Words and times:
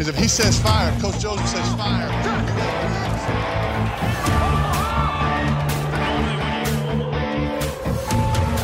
Because 0.00 0.16
if 0.16 0.22
he 0.22 0.28
says 0.28 0.58
fire, 0.58 0.98
Coach 0.98 1.20
Joseph 1.20 1.46
says 1.46 1.74
fire. 1.74 2.08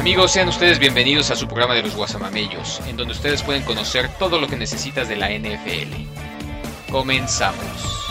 Amigos, 0.00 0.32
sean 0.32 0.48
ustedes 0.48 0.78
bienvenidos 0.78 1.30
a 1.30 1.36
su 1.36 1.46
programa 1.46 1.74
de 1.74 1.82
los 1.82 1.94
Guasamamellos, 1.94 2.80
en 2.88 2.96
donde 2.96 3.12
ustedes 3.12 3.42
pueden 3.42 3.64
conocer 3.64 4.08
todo 4.18 4.40
lo 4.40 4.48
que 4.48 4.56
necesitas 4.56 5.10
de 5.10 5.16
la 5.16 5.28
NFL. 5.28 6.90
Comenzamos. 6.90 8.08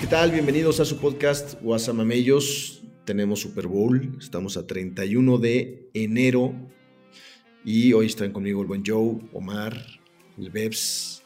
¿Qué 0.00 0.06
tal? 0.06 0.30
Bienvenidos 0.30 0.80
a 0.80 0.86
su 0.86 0.96
podcast 0.96 1.60
Guasamamellos. 1.60 2.76
Tenemos 3.06 3.38
Super 3.38 3.68
Bowl, 3.68 4.16
estamos 4.18 4.56
a 4.56 4.66
31 4.66 5.38
de 5.38 5.88
enero 5.94 6.52
y 7.64 7.92
hoy 7.92 8.06
están 8.06 8.32
conmigo 8.32 8.60
el 8.60 8.66
buen 8.66 8.82
Joe, 8.84 9.20
Omar, 9.32 9.80
el 10.36 10.50
Bebs 10.50 11.22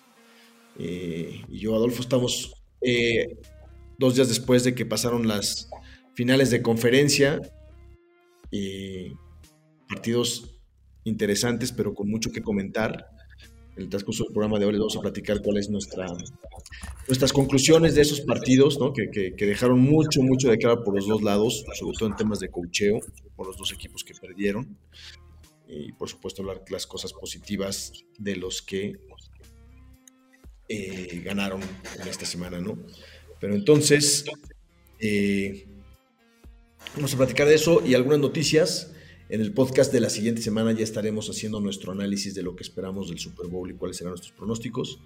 eh, 0.79 1.43
y 1.49 1.59
yo, 1.59 1.75
Adolfo. 1.75 2.03
Estamos 2.03 2.53
eh, 2.83 3.39
dos 3.99 4.15
días 4.15 4.29
después 4.29 4.63
de 4.63 4.75
que 4.75 4.85
pasaron 4.85 5.27
las 5.27 5.71
finales 6.13 6.51
de 6.51 6.61
conferencia. 6.61 7.41
y 8.51 9.15
partidos 9.89 10.61
interesantes, 11.05 11.73
pero 11.73 11.95
con 11.95 12.11
mucho 12.11 12.31
que 12.31 12.43
comentar. 12.43 13.10
En 13.81 13.85
el 13.85 13.89
transcurso 13.89 14.25
del 14.25 14.35
programa 14.35 14.59
de 14.59 14.67
hoy 14.67 14.73
les 14.73 14.79
vamos 14.79 14.97
a 14.99 15.01
platicar 15.01 15.41
cuál 15.41 15.57
es 15.57 15.71
nuestra, 15.71 16.07
nuestras 17.09 17.33
conclusiones 17.33 17.95
de 17.95 18.03
esos 18.03 18.21
partidos, 18.21 18.79
¿no? 18.79 18.93
que, 18.93 19.11
que, 19.11 19.35
que, 19.35 19.47
dejaron 19.47 19.81
mucho, 19.81 20.21
mucho 20.21 20.51
de 20.51 20.59
quedar 20.59 20.85
por 20.85 20.95
los 20.95 21.07
dos 21.07 21.23
lados, 21.23 21.65
sobre 21.79 21.97
todo 21.97 22.11
en 22.11 22.17
temas 22.17 22.41
de 22.41 22.51
cocheo, 22.51 23.01
por 23.35 23.47
los 23.47 23.57
dos 23.57 23.73
equipos 23.73 24.05
que 24.05 24.13
perdieron. 24.13 24.77
Y 25.67 25.93
por 25.93 26.11
supuesto 26.11 26.43
hablar 26.43 26.63
las 26.69 26.87
cosas 26.87 27.15
positivas 27.15 27.95
de 28.19 28.37
los 28.37 28.61
que 28.61 28.99
eh, 30.69 31.23
ganaron 31.25 31.63
en 31.63 32.07
esta 32.07 32.27
semana, 32.27 32.61
¿no? 32.61 32.79
Pero 33.41 33.55
entonces, 33.55 34.27
eh, 34.99 35.67
vamos 36.97 37.15
a 37.15 37.17
platicar 37.17 37.49
de 37.49 37.55
eso 37.55 37.83
y 37.83 37.95
algunas 37.95 38.19
noticias. 38.19 38.93
En 39.31 39.41
el 39.41 39.53
podcast 39.53 39.93
de 39.93 40.01
la 40.01 40.11
siguiente 40.11 40.43
semana 40.43 40.73
ya 40.73 40.83
estaremos 40.83 41.31
haciendo 41.31 41.61
nuestro 41.61 41.93
análisis 41.93 42.35
de 42.35 42.43
lo 42.43 42.57
que 42.57 42.65
esperamos 42.65 43.09
del 43.09 43.21
Super 43.21 43.47
Bowl 43.47 43.71
y 43.71 43.75
cuáles 43.75 43.99
serán 43.99 44.11
nuestros 44.11 44.33
pronósticos. 44.33 44.99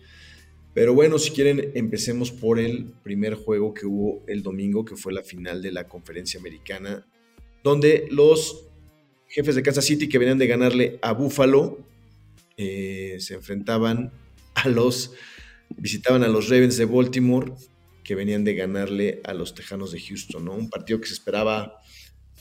Pero 0.72 0.94
bueno, 0.94 1.19
si 1.19 1.30
quieren, 1.30 1.72
empecemos 1.75 2.30
por 2.30 2.58
el 2.58 2.86
primer 3.02 3.34
juego 3.34 3.75
que 3.75 3.84
hubo 3.84 4.25
el 4.27 4.42
domingo, 4.42 4.86
que 4.86 4.97
fue 4.97 5.12
la 5.12 5.22
final 5.22 5.61
de 5.61 5.72
la 5.72 5.89
conferencia 5.89 6.41
americana, 6.41 7.06
donde 7.62 8.08
los 8.11 8.67
jefes 9.28 9.56
de 9.56 9.62
Kansas 9.62 9.84
City 9.84 10.08
que 10.08 10.17
venían 10.17 10.39
de 10.39 10.47
ganarle 10.47 10.98
a 11.02 11.12
Buffalo 11.12 11.86
eh, 12.56 13.17
se 13.19 13.34
enfrentaban 13.34 14.11
a 14.55 14.70
los, 14.70 15.12
visitaban 15.77 16.22
a 16.22 16.28
los 16.28 16.48
Ravens 16.48 16.78
de 16.78 16.86
Baltimore 16.86 17.52
que 18.02 18.14
venían 18.14 18.42
de 18.42 18.55
ganarle 18.55 19.20
a 19.25 19.34
los 19.34 19.55
Tejanos 19.55 19.92
de 19.92 20.00
Houston, 20.00 20.47
¿no? 20.47 20.55
Un 20.55 20.70
partido 20.70 20.98
que 20.98 21.08
se 21.08 21.12
esperaba 21.12 21.78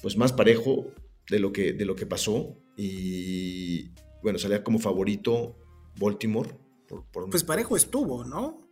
pues 0.02 0.16
más 0.16 0.32
parejo 0.32 0.94
de 1.30 1.40
lo 1.40 1.52
que, 1.52 1.74
de 1.74 1.86
lo 1.86 1.96
que 1.96 2.06
pasó 2.06 2.58
y 2.76 3.92
bueno, 4.22 4.40
salía 4.40 4.64
como 4.64 4.80
favorito 4.80 5.58
Baltimore. 6.00 6.50
Por, 6.88 7.06
por... 7.12 7.30
Pues 7.30 7.44
parejo 7.44 7.76
estuvo, 7.76 8.24
¿no? 8.24 8.68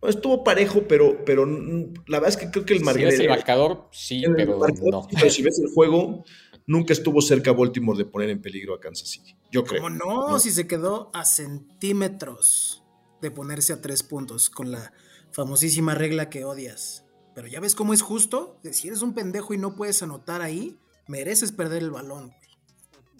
Bueno, 0.00 0.14
estuvo 0.14 0.44
parejo, 0.44 0.82
pero, 0.86 1.24
pero 1.24 1.46
la 1.46 2.20
verdad 2.20 2.28
es 2.28 2.36
que 2.36 2.50
creo 2.50 2.64
que 2.64 2.74
el 2.74 2.84
marcador... 2.84 3.10
Si 3.10 3.16
ves 3.16 3.20
el 3.20 3.28
marcador, 3.28 3.88
sí, 3.92 4.24
el 4.24 4.34
pero 4.34 4.58
marcador, 4.58 4.90
no. 4.92 5.08
Pero 5.10 5.30
si 5.30 5.42
ves 5.42 5.58
el 5.58 5.72
juego, 5.72 6.24
nunca 6.66 6.92
estuvo 6.92 7.20
cerca 7.22 7.52
Baltimore 7.52 7.98
de 7.98 8.04
poner 8.04 8.30
en 8.30 8.42
peligro 8.42 8.74
a 8.74 8.80
Kansas 8.80 9.08
City. 9.08 9.36
Yo 9.50 9.64
creo. 9.64 9.82
¿Cómo 9.82 9.94
no? 9.94 10.28
no? 10.28 10.38
Si 10.38 10.50
se 10.50 10.66
quedó 10.66 11.10
a 11.14 11.24
centímetros 11.24 12.84
de 13.22 13.30
ponerse 13.30 13.72
a 13.72 13.80
tres 13.80 14.02
puntos 14.02 14.50
con 14.50 14.70
la 14.70 14.92
famosísima 15.32 15.94
regla 15.94 16.28
que 16.28 16.44
odias. 16.44 17.04
Pero 17.34 17.48
ya 17.48 17.60
ves 17.60 17.74
cómo 17.74 17.94
es 17.94 18.02
justo. 18.02 18.60
Si 18.70 18.88
eres 18.88 19.02
un 19.02 19.14
pendejo 19.14 19.54
y 19.54 19.58
no 19.58 19.76
puedes 19.76 20.02
anotar 20.02 20.42
ahí, 20.42 20.78
mereces 21.06 21.52
perder 21.52 21.82
el 21.82 21.90
balón. 21.90 22.32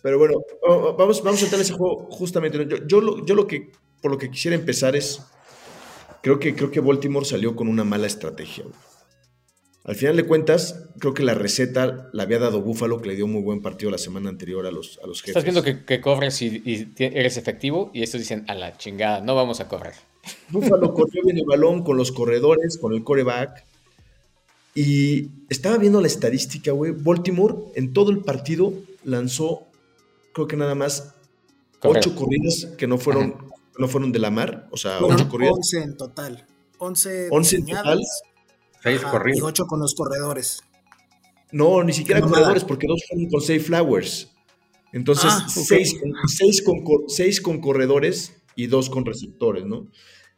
Pero 0.02 0.18
bueno, 0.18 0.34
vamos, 0.96 1.22
vamos 1.22 1.40
a 1.40 1.44
entrar 1.44 1.60
en 1.60 1.62
ese 1.62 1.72
juego 1.72 2.08
justamente. 2.10 2.66
Yo, 2.68 2.86
yo, 2.86 3.00
lo, 3.00 3.26
yo 3.26 3.34
lo 3.34 3.46
que, 3.46 3.72
por 4.00 4.10
lo 4.10 4.18
que 4.18 4.30
quisiera 4.30 4.54
empezar 4.54 4.94
es, 4.94 5.20
creo 6.22 6.38
que, 6.38 6.54
creo 6.54 6.70
que 6.70 6.80
Baltimore 6.80 7.24
salió 7.26 7.56
con 7.56 7.68
una 7.68 7.84
mala 7.84 8.06
estrategia. 8.06 8.64
Al 9.86 9.94
final 9.94 10.16
de 10.16 10.26
cuentas, 10.26 10.88
creo 10.98 11.14
que 11.14 11.22
la 11.22 11.34
receta 11.34 12.10
la 12.12 12.24
había 12.24 12.40
dado 12.40 12.60
Búfalo, 12.60 13.00
que 13.00 13.08
le 13.08 13.14
dio 13.14 13.28
muy 13.28 13.40
buen 13.40 13.62
partido 13.62 13.90
la 13.92 13.98
semana 13.98 14.28
anterior 14.28 14.66
a 14.66 14.72
los, 14.72 14.98
a 15.02 15.06
los 15.06 15.22
jefes. 15.22 15.36
Estás 15.36 15.44
viendo 15.44 15.62
que, 15.62 15.84
que 15.84 16.00
corres 16.00 16.42
y, 16.42 16.60
y, 16.64 16.92
eres 16.98 17.36
efectivo 17.36 17.92
y 17.94 18.02
estos 18.02 18.20
dicen, 18.20 18.44
a 18.48 18.54
la 18.54 18.76
chingada, 18.76 19.20
no 19.20 19.36
vamos 19.36 19.60
a 19.60 19.68
correr. 19.68 19.94
Búfalo 20.48 20.92
corrió 20.92 21.22
bien 21.24 21.38
el 21.38 21.44
balón 21.44 21.84
con 21.84 21.96
los 21.96 22.10
corredores, 22.10 22.78
con 22.78 22.94
el 22.94 23.04
coreback. 23.04 23.64
Y 24.76 25.30
estaba 25.48 25.78
viendo 25.78 26.02
la 26.02 26.06
estadística, 26.06 26.70
güey. 26.70 26.92
Baltimore 26.92 27.54
en 27.74 27.94
todo 27.94 28.10
el 28.10 28.18
partido 28.18 28.74
lanzó, 29.04 29.66
creo 30.34 30.46
que 30.46 30.56
nada 30.56 30.74
más, 30.74 31.14
Correcto. 31.80 32.10
ocho 32.10 32.18
corridas 32.18 32.68
que 32.76 32.86
no 32.86 32.98
fueron, 32.98 33.36
no 33.78 33.88
fueron 33.88 34.12
de 34.12 34.18
la 34.18 34.30
mar. 34.30 34.68
O 34.70 34.76
sea, 34.76 34.98
ocho 35.02 35.30
corridas. 35.30 35.54
Once 35.54 35.82
en 35.82 35.96
total. 35.96 36.46
Once, 36.78 37.28
once 37.30 37.56
en 37.56 37.66
total. 37.66 38.02
Seis 38.82 39.00
corridas. 39.00 39.38
Y 39.38 39.42
ocho 39.42 39.64
con 39.64 39.80
los 39.80 39.94
corredores. 39.94 40.60
No, 41.52 41.82
ni 41.82 41.94
siquiera 41.94 42.20
no, 42.20 42.28
corredores, 42.28 42.62
nada. 42.62 42.68
porque 42.68 42.86
dos 42.86 43.02
fueron 43.08 43.30
con 43.30 43.40
Safe 43.40 43.60
Flowers. 43.60 44.30
Entonces, 44.92 45.30
ah, 45.32 45.46
okay. 45.48 45.64
seis, 45.64 45.96
seis, 46.26 46.62
con, 46.62 46.84
seis 47.08 47.40
con 47.40 47.62
corredores 47.62 48.34
y 48.56 48.66
dos 48.66 48.90
con 48.90 49.06
receptores, 49.06 49.64
¿no? 49.64 49.86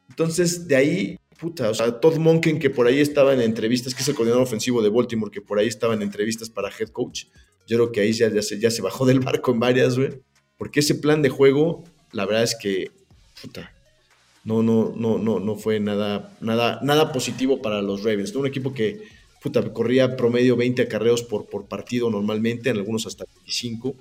Entonces, 0.08 0.68
de 0.68 0.76
ahí, 0.76 1.18
puta, 1.38 1.70
o 1.70 1.74
sea, 1.74 2.00
Todd 2.00 2.16
Monken, 2.16 2.58
que 2.58 2.70
por 2.70 2.86
ahí 2.86 3.00
estaba 3.00 3.32
en 3.32 3.40
entrevistas, 3.40 3.94
que 3.94 4.02
es 4.02 4.08
el 4.08 4.14
coordinador 4.14 4.42
ofensivo 4.42 4.82
de 4.82 4.90
Baltimore, 4.90 5.30
que 5.30 5.40
por 5.40 5.58
ahí 5.58 5.68
estaba 5.68 5.94
en 5.94 6.02
entrevistas 6.02 6.50
para 6.50 6.68
head 6.68 6.88
coach, 6.88 7.24
yo 7.66 7.76
creo 7.76 7.92
que 7.92 8.00
ahí 8.00 8.12
ya, 8.12 8.28
ya, 8.30 8.42
se, 8.42 8.58
ya 8.58 8.70
se 8.70 8.82
bajó 8.82 9.06
del 9.06 9.20
barco 9.20 9.52
en 9.52 9.60
varias, 9.60 9.96
güey. 9.96 10.22
Porque 10.56 10.80
ese 10.80 10.96
plan 10.96 11.22
de 11.22 11.28
juego, 11.28 11.84
la 12.12 12.24
verdad 12.24 12.42
es 12.42 12.56
que, 12.56 12.90
puta, 13.42 13.72
no, 14.42 14.62
no, 14.62 14.92
no, 14.96 15.18
no, 15.18 15.38
no 15.38 15.54
fue 15.54 15.78
nada, 15.78 16.34
nada, 16.40 16.80
nada 16.82 17.12
positivo 17.12 17.60
para 17.60 17.82
los 17.82 18.02
Ravens. 18.02 18.34
Un 18.34 18.46
equipo 18.46 18.72
que, 18.72 19.02
puta, 19.42 19.62
corría 19.72 20.16
promedio 20.16 20.56
20 20.56 20.82
acarreos 20.82 21.22
por, 21.22 21.46
por 21.46 21.66
partido 21.66 22.10
normalmente, 22.10 22.70
en 22.70 22.78
algunos 22.78 23.06
hasta 23.06 23.26
25. 23.26 23.94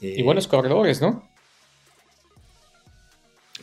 Eh, 0.00 0.14
y 0.18 0.22
buenos 0.22 0.46
corredores, 0.46 1.00
¿no? 1.00 1.28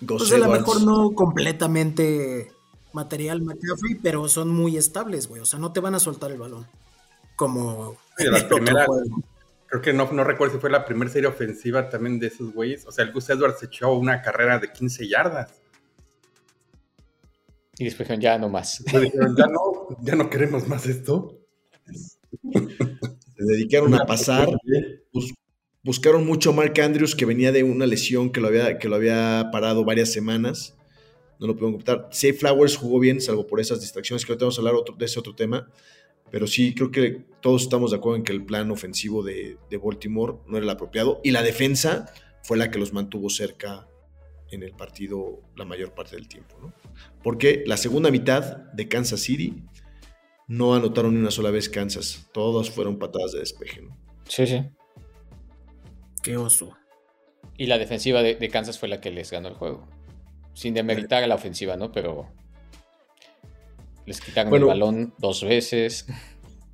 Pues 0.05 0.31
a 0.33 0.37
lo 0.37 0.49
mejor 0.49 0.83
no 0.83 1.11
completamente 1.11 2.51
material 2.93 3.41
McCaffrey, 3.41 3.95
pero 4.01 4.27
son 4.27 4.49
muy 4.49 4.77
estables, 4.77 5.27
güey. 5.27 5.41
O 5.41 5.45
sea, 5.45 5.59
no 5.59 5.71
te 5.73 5.79
van 5.79 5.95
a 5.95 5.99
soltar 5.99 6.31
el 6.31 6.37
balón. 6.37 6.67
Como. 7.35 7.97
Sí, 8.17 8.25
la 8.25 8.47
primera, 8.49 8.85
creo 9.67 9.81
que 9.81 9.93
no, 9.93 10.11
no 10.11 10.23
recuerdo 10.23 10.55
si 10.55 10.59
fue 10.59 10.69
la 10.69 10.85
primera 10.85 11.09
serie 11.09 11.29
ofensiva 11.29 11.89
también 11.89 12.19
de 12.19 12.27
esos 12.27 12.53
güeyes. 12.53 12.85
O 12.85 12.91
sea, 12.91 13.05
el 13.05 13.13
Gus 13.13 13.29
Edwards 13.29 13.63
echó 13.63 13.93
una 13.93 14.21
carrera 14.21 14.59
de 14.59 14.71
15 14.71 15.07
yardas. 15.07 15.61
Y 17.77 17.85
después 17.85 18.07
dijeron, 18.07 18.21
ya 18.21 18.37
no 18.37 18.49
más. 18.49 18.83
Dijeron, 18.83 19.35
ya 19.35 19.47
no, 19.47 19.97
ya 20.01 20.15
no 20.15 20.29
queremos 20.29 20.67
más 20.67 20.85
esto. 20.85 21.39
Se 22.53 23.43
dedicaron 23.43 23.93
a 23.95 24.05
pasar. 24.05 24.49
Pues, 25.11 25.33
buscaron 25.83 26.25
mucho 26.25 26.51
a 26.51 26.53
Mark 26.53 26.79
Andrews, 26.79 27.15
que 27.15 27.25
venía 27.25 27.51
de 27.51 27.63
una 27.63 27.85
lesión 27.85 28.31
que 28.31 28.41
lo 28.41 28.49
había, 28.49 28.77
que 28.77 28.89
lo 28.89 28.97
había 28.97 29.49
parado 29.51 29.83
varias 29.83 30.11
semanas. 30.11 30.75
No 31.41 31.47
lo 31.47 31.57
puedo 31.57 31.71
contar. 31.73 32.07
Safe 32.11 32.33
Flowers 32.33 32.77
jugó 32.77 32.99
bien, 32.99 33.19
salvo 33.19 33.47
por 33.47 33.59
esas 33.59 33.81
distracciones, 33.81 34.23
que 34.23 34.31
ahorita 34.31 34.45
vamos 34.45 34.57
a 34.59 34.61
hablar 34.61 34.75
otro, 34.75 34.95
de 34.95 35.05
ese 35.05 35.19
otro 35.19 35.33
tema. 35.33 35.67
Pero 36.29 36.45
sí, 36.45 36.75
creo 36.75 36.91
que 36.91 37.25
todos 37.41 37.63
estamos 37.63 37.89
de 37.91 37.97
acuerdo 37.97 38.17
en 38.17 38.23
que 38.23 38.31
el 38.31 38.45
plan 38.45 38.69
ofensivo 38.69 39.23
de, 39.23 39.57
de, 39.69 39.77
Baltimore 39.77 40.35
no 40.45 40.57
era 40.57 40.63
el 40.63 40.69
apropiado. 40.69 41.19
Y 41.23 41.31
la 41.31 41.41
defensa 41.41 42.13
fue 42.43 42.57
la 42.57 42.69
que 42.69 42.77
los 42.77 42.93
mantuvo 42.93 43.29
cerca 43.31 43.87
en 44.51 44.61
el 44.61 44.73
partido 44.73 45.41
la 45.55 45.65
mayor 45.65 45.95
parte 45.95 46.15
del 46.15 46.27
tiempo. 46.27 46.55
¿no? 46.61 46.73
Porque 47.23 47.63
la 47.65 47.75
segunda 47.75 48.11
mitad 48.11 48.57
de 48.73 48.87
Kansas 48.87 49.21
City 49.21 49.63
no 50.47 50.75
anotaron 50.75 51.15
ni 51.15 51.21
una 51.21 51.31
sola 51.31 51.49
vez 51.49 51.69
Kansas. 51.69 52.29
Todas 52.33 52.69
fueron 52.69 52.99
patadas 52.99 53.31
de 53.31 53.39
despeje. 53.39 53.81
¿no? 53.81 53.97
Sí, 54.27 54.45
sí. 54.45 54.61
Qué 56.21 56.37
oso. 56.37 56.77
Y 57.57 57.65
la 57.65 57.79
defensiva 57.79 58.21
de, 58.21 58.35
de, 58.35 58.49
Kansas 58.49 58.77
fue 58.77 58.89
la 58.89 59.01
que 59.01 59.09
les 59.09 59.31
ganó 59.31 59.47
el 59.47 59.55
juego. 59.55 59.87
Sin 60.53 60.73
demeritar 60.73 61.23
a 61.23 61.27
la 61.27 61.35
ofensiva, 61.35 61.77
¿no? 61.77 61.91
Pero 61.91 62.29
les 64.05 64.19
quitaron 64.19 64.49
bueno, 64.49 64.65
el 64.65 64.79
balón 64.79 65.13
dos 65.19 65.43
veces. 65.43 66.05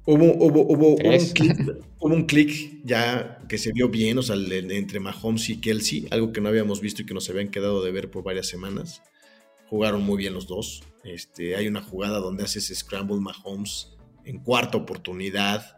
Hubo, 0.05 0.33
hubo, 0.35 0.61
hubo, 0.61 0.89
un 0.91 0.97
click, 1.33 1.83
hubo, 1.99 2.13
un 2.13 2.25
click, 2.25 2.81
ya 2.85 3.39
que 3.49 3.57
se 3.57 3.73
vio 3.73 3.89
bien, 3.89 4.17
o 4.17 4.21
sea, 4.21 4.37
entre 4.37 5.01
Mahomes 5.01 5.49
y 5.49 5.59
Kelsey, 5.59 6.07
algo 6.11 6.31
que 6.31 6.39
no 6.39 6.47
habíamos 6.47 6.79
visto 6.79 7.01
y 7.01 7.05
que 7.05 7.13
nos 7.13 7.29
habían 7.29 7.49
quedado 7.49 7.83
de 7.83 7.91
ver 7.91 8.09
por 8.09 8.23
varias 8.23 8.47
semanas. 8.47 9.01
Jugaron 9.69 10.03
muy 10.03 10.17
bien 10.17 10.33
los 10.33 10.47
dos. 10.47 10.81
Este, 11.03 11.57
hay 11.57 11.67
una 11.67 11.81
jugada 11.81 12.19
donde 12.19 12.43
hace 12.43 12.59
ese 12.59 12.73
scramble 12.73 13.19
Mahomes 13.19 13.97
en 14.23 14.39
cuarta 14.39 14.77
oportunidad, 14.77 15.77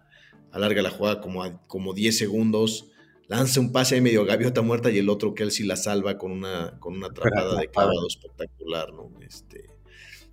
alarga 0.51 0.81
la 0.81 0.92
jugada 0.92 1.22
como, 1.22 1.44
a, 1.44 1.62
como 1.68 1.94
10 1.94 2.18
segundos, 2.18 2.92
lanza 3.29 3.59
un 3.59 3.71
pase 3.71 3.95
ahí 3.95 4.01
medio 4.01 4.25
gaviota 4.25 4.61
muerta 4.61 4.89
y 4.89 4.97
el 4.97 5.07
otro 5.07 5.33
Kelsey 5.35 5.65
la 5.65 5.77
salva 5.77 6.17
con 6.17 6.31
una, 6.31 6.77
con 6.79 6.95
una 6.95 7.07
atrapada 7.07 7.59
de 7.59 7.67
clavado 7.67 8.07
espectacular, 8.07 8.91
¿no? 8.91 9.11
Este, 9.21 9.65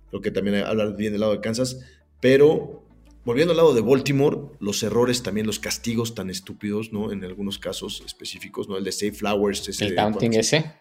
creo 0.09 0.21
que 0.21 0.31
también 0.31 0.63
hablar 0.63 0.97
bien 0.97 1.13
del 1.13 1.21
lado 1.21 1.33
de 1.33 1.39
Kansas, 1.39 1.79
pero 2.19 2.83
volviendo 3.23 3.51
al 3.51 3.57
lado 3.57 3.75
de 3.75 3.81
Baltimore, 3.81 4.37
los 4.59 4.81
errores 4.81 5.21
también, 5.21 5.45
los 5.45 5.59
castigos 5.59 6.15
tan 6.15 6.31
estúpidos, 6.31 6.91
¿no? 6.91 7.11
En 7.11 7.23
algunos 7.23 7.59
casos 7.59 8.01
específicos, 8.03 8.67
¿no? 8.67 8.77
El 8.77 8.83
de 8.83 8.91
Safe 8.91 9.13
Flowers. 9.13 9.79
el 9.79 9.95
taunting 9.95 10.33
ese. 10.33 10.73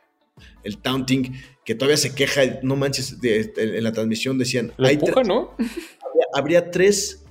El 0.64 0.78
taunting, 0.78 1.34
que 1.64 1.74
todavía 1.74 1.98
se 1.98 2.14
queja, 2.14 2.60
no 2.62 2.76
manches, 2.76 3.16
en 3.22 3.84
la 3.84 3.92
transmisión 3.92 4.38
decían... 4.38 4.72
Lo 4.78 4.88
empuja, 4.88 5.22
¿no? 5.22 5.54
Habría, 6.32 6.70
tres, 6.70 7.24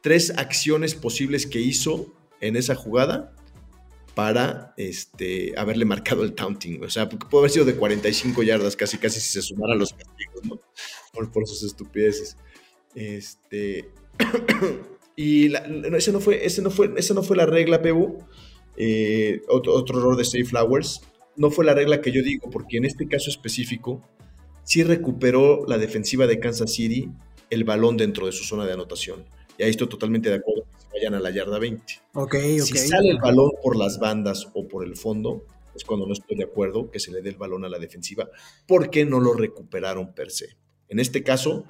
tres 0.00 0.32
acciones 0.36 0.94
posibles 0.94 1.46
que 1.46 1.60
hizo 1.60 2.12
en 2.40 2.56
esa 2.56 2.74
jugada 2.74 3.34
para 4.14 4.74
este, 4.76 5.54
haberle 5.56 5.84
marcado 5.84 6.22
el 6.22 6.34
taunting. 6.34 6.82
O 6.84 6.90
sea, 6.90 7.08
porque 7.08 7.26
puede 7.26 7.42
haber 7.42 7.50
sido 7.50 7.64
de 7.64 7.76
45 7.76 8.42
yardas, 8.42 8.76
casi, 8.76 8.98
casi 8.98 9.20
si 9.20 9.30
se 9.30 9.42
sumaran 9.42 9.78
los 9.78 9.92
castigos, 9.92 10.44
¿no? 10.44 10.60
Por, 11.30 11.46
sus 11.46 11.62
estupideces. 11.62 12.36
Este. 12.94 13.90
y 15.16 15.52
ese, 15.54 16.12
no 16.12 16.20
fue, 16.20 16.44
ese, 16.44 16.62
no 16.62 16.70
fue, 16.70 16.92
esa 16.96 17.14
no 17.14 17.22
fue 17.22 17.36
la 17.36 17.46
regla, 17.46 17.80
Pebu. 17.80 18.18
Eh, 18.76 19.42
otro, 19.48 19.74
otro, 19.74 19.98
error 19.98 20.16
de 20.16 20.24
Safe 20.24 20.44
Flowers. 20.44 21.02
No 21.36 21.50
fue 21.50 21.64
la 21.64 21.74
regla 21.74 22.00
que 22.00 22.12
yo 22.12 22.22
digo, 22.22 22.50
porque 22.50 22.76
en 22.76 22.84
este 22.84 23.08
caso 23.08 23.30
específico, 23.30 24.06
sí 24.64 24.82
recuperó 24.82 25.64
la 25.66 25.78
defensiva 25.78 26.26
de 26.26 26.38
Kansas 26.38 26.74
City 26.74 27.10
el 27.48 27.64
balón 27.64 27.96
dentro 27.96 28.26
de 28.26 28.32
su 28.32 28.44
zona 28.44 28.66
de 28.66 28.74
anotación. 28.74 29.24
Y 29.56 29.62
ahí 29.62 29.70
estoy 29.70 29.88
totalmente 29.88 30.28
de 30.28 30.36
acuerdo 30.36 30.66
vayan 30.92 31.14
a 31.14 31.20
la 31.20 31.30
yarda 31.30 31.58
20. 31.58 31.84
Okay, 32.14 32.60
si 32.60 32.76
sale 32.76 33.10
el 33.10 33.18
balón 33.18 33.50
por 33.62 33.76
las 33.76 33.98
bandas 33.98 34.48
o 34.54 34.68
por 34.68 34.84
el 34.84 34.96
fondo, 34.96 35.46
es 35.74 35.84
cuando 35.84 36.06
no 36.06 36.12
estoy 36.12 36.36
de 36.36 36.44
acuerdo 36.44 36.90
que 36.90 37.00
se 37.00 37.10
le 37.10 37.22
dé 37.22 37.30
el 37.30 37.36
balón 37.36 37.64
a 37.64 37.68
la 37.68 37.78
defensiva, 37.78 38.28
porque 38.66 39.04
no 39.04 39.20
lo 39.20 39.34
recuperaron 39.34 40.14
per 40.14 40.30
se. 40.30 40.56
En 40.88 41.00
este 41.00 41.22
caso, 41.22 41.64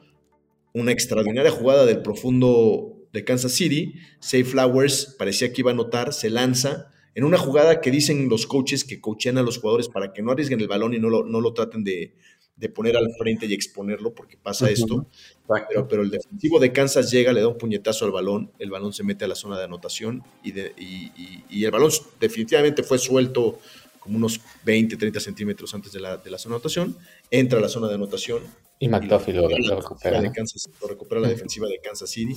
una 0.74 0.92
extraordinaria 0.92 1.50
jugada 1.50 1.86
del 1.86 2.02
profundo 2.02 2.98
de 3.12 3.24
Kansas 3.24 3.52
City, 3.52 3.94
Safe 4.20 4.44
Flowers 4.44 5.14
parecía 5.18 5.52
que 5.52 5.60
iba 5.60 5.70
a 5.70 5.74
anotar, 5.74 6.12
se 6.12 6.30
lanza 6.30 6.88
en 7.14 7.24
una 7.24 7.36
jugada 7.36 7.80
que 7.80 7.90
dicen 7.90 8.28
los 8.28 8.46
coaches 8.46 8.84
que 8.84 9.00
coachean 9.00 9.36
a 9.36 9.42
los 9.42 9.58
jugadores 9.58 9.88
para 9.88 10.12
que 10.12 10.22
no 10.22 10.32
arriesguen 10.32 10.60
el 10.60 10.68
balón 10.68 10.94
y 10.94 10.98
no 10.98 11.10
lo, 11.10 11.24
no 11.24 11.40
lo 11.40 11.52
traten 11.52 11.84
de, 11.84 12.14
de 12.56 12.68
poner 12.68 12.96
al 12.96 13.12
frente 13.18 13.46
y 13.46 13.54
exponerlo 13.54 14.14
porque 14.14 14.36
pasa 14.36 14.70
esto. 14.70 15.06
Pero, 15.68 15.88
pero, 15.88 16.02
el 16.02 16.10
defensivo 16.10 16.60
de 16.60 16.72
Kansas 16.72 17.10
llega, 17.10 17.32
le 17.32 17.40
da 17.40 17.48
un 17.48 17.58
puñetazo 17.58 18.04
al 18.04 18.12
balón, 18.12 18.50
el 18.58 18.70
balón 18.70 18.92
se 18.92 19.02
mete 19.02 19.24
a 19.24 19.28
la 19.28 19.34
zona 19.34 19.58
de 19.58 19.64
anotación 19.64 20.22
y, 20.44 20.52
y, 21.50 21.64
el 21.64 21.70
balón 21.70 21.90
definitivamente 22.20 22.82
fue 22.82 22.98
suelto 22.98 23.58
como 23.98 24.16
unos 24.16 24.40
20, 24.64 24.96
30 24.96 25.20
centímetros 25.20 25.74
antes 25.74 25.92
de 25.92 26.00
la, 26.00 26.16
de 26.16 26.30
la 26.30 26.38
zona 26.38 26.54
de 26.54 26.56
anotación, 26.56 26.96
entra 27.30 27.58
a 27.58 27.62
la 27.62 27.68
zona 27.68 27.88
de 27.88 27.94
anotación. 27.94 28.42
Y 28.78 28.88
McDuffie 28.88 29.32
lo, 29.32 29.48
recupera. 29.48 30.20
lo 30.20 30.88
recupera 30.88 31.20
la 31.20 31.28
defensiva 31.28 31.68
de 31.68 31.78
Kansas 31.78 32.10
City. 32.10 32.36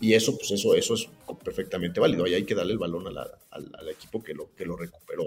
Y 0.00 0.12
eso, 0.14 0.36
pues 0.36 0.52
eso, 0.52 0.76
eso 0.76 0.94
es 0.94 1.08
perfectamente 1.42 1.98
válido. 1.98 2.24
Ahí 2.24 2.34
hay 2.34 2.44
que 2.44 2.54
darle 2.54 2.74
el 2.74 2.78
balón 2.78 3.08
al, 3.08 3.18
al, 3.18 3.88
equipo 3.88 4.22
que 4.22 4.34
lo, 4.34 4.54
que 4.54 4.64
lo 4.64 4.76
recuperó. 4.76 5.24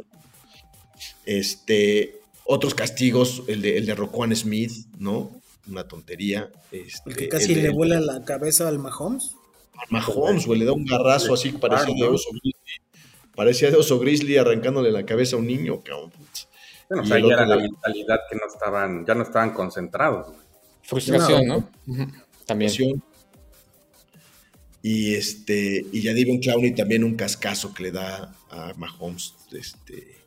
Este, 1.26 2.21
otros 2.52 2.76
castigos, 2.76 3.44
el 3.48 3.62
de, 3.62 3.78
el 3.78 3.86
de 3.86 3.96
Roquan 3.96 4.36
Smith, 4.36 4.74
¿no? 5.00 5.32
Una 5.70 5.88
tontería. 5.88 6.52
Este, 6.72 7.10
el 7.10 7.16
que 7.16 7.30
casi 7.30 7.56
le 7.56 7.70
vuela 7.70 8.02
la 8.02 8.26
cabeza 8.26 8.68
al 8.68 8.78
Mahomes. 8.78 9.36
Al 9.78 9.88
Mahomes, 9.90 10.46
güey, 10.46 10.60
le 10.60 10.66
da 10.66 10.74
un 10.74 10.86
garrazo 10.86 11.34
así, 11.34 11.54
parecía 11.54 11.96
de 11.96 12.08
oso 12.10 12.30
grizzly. 12.32 12.82
Parecía 13.36 13.72
de 13.72 13.78
oso 13.78 14.00
grizzly 14.00 14.36
arrancándole 14.36 14.92
la 14.92 15.06
cabeza 15.06 15.38
a 15.38 15.40
un 15.40 15.48
niño, 15.48 15.82
cabrón. 15.82 16.12
Bueno, 16.90 17.04
o 17.04 17.06
sea, 17.06 17.20
ya 17.20 17.28
era 17.28 17.46
la 17.46 17.56
mentalidad 17.56 18.20
que 18.30 18.36
no 18.36 18.42
estaban, 18.54 19.06
ya 19.06 19.16
no 19.16 19.24
estaban 19.24 19.54
concentrados. 19.54 20.34
Frustración, 20.84 21.48
¿no? 21.48 21.70
También. 22.46 23.02
Y 24.84 25.16
este, 25.16 25.86
y 25.90 26.02
ya 26.02 26.14
Devon 26.14 26.40
Clowney 26.40 26.76
también 26.76 27.06
un 27.06 27.16
cascazo 27.16 27.74
que 27.74 27.84
le 27.84 27.92
da 27.92 28.36
a 28.50 28.74
Mahomes, 28.76 29.36
este, 29.54 30.21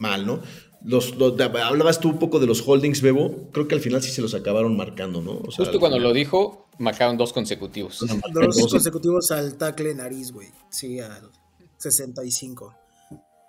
mal, 0.00 0.26
¿no? 0.26 0.40
Los, 0.82 1.14
hablabas 1.62 2.00
tú 2.00 2.08
un 2.08 2.18
poco 2.18 2.40
de 2.40 2.46
los 2.46 2.66
holdings, 2.66 3.02
Bebo. 3.02 3.50
Creo 3.52 3.68
que 3.68 3.74
al 3.74 3.82
final 3.82 4.02
sí 4.02 4.10
se 4.10 4.22
los 4.22 4.34
acabaron 4.34 4.76
marcando, 4.76 5.20
¿no? 5.20 5.40
Justo 5.54 5.78
cuando 5.78 5.98
lo 5.98 6.12
dijo, 6.12 6.68
marcaron 6.78 7.18
dos 7.18 7.32
consecutivos. 7.32 8.02
Dos 8.32 8.70
consecutivos 8.70 9.30
al 9.30 9.56
tackle 9.56 9.94
nariz, 9.94 10.32
güey. 10.32 10.48
Sí, 10.70 10.98
al 10.98 11.30
65. 11.76 12.74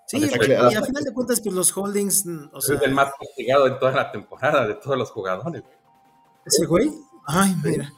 Sí, 0.06 0.18
y 0.18 0.24
a 0.24 0.82
final 0.82 1.04
de 1.04 1.12
cuentas, 1.14 1.40
pues 1.40 1.54
los 1.54 1.74
holdings. 1.74 2.26
O 2.52 2.60
sea, 2.60 2.76
es 2.76 2.82
el 2.82 2.92
más 2.92 3.10
castigado 3.18 3.66
en 3.66 3.78
toda 3.78 3.92
la 3.92 4.12
temporada 4.12 4.66
de 4.66 4.74
todos 4.74 4.98
los 4.98 5.10
jugadores, 5.10 5.62
güey. 5.62 5.76
¿Ese 6.44 6.66
güey? 6.66 6.90
Ay, 7.26 7.54
mira. 7.64 7.90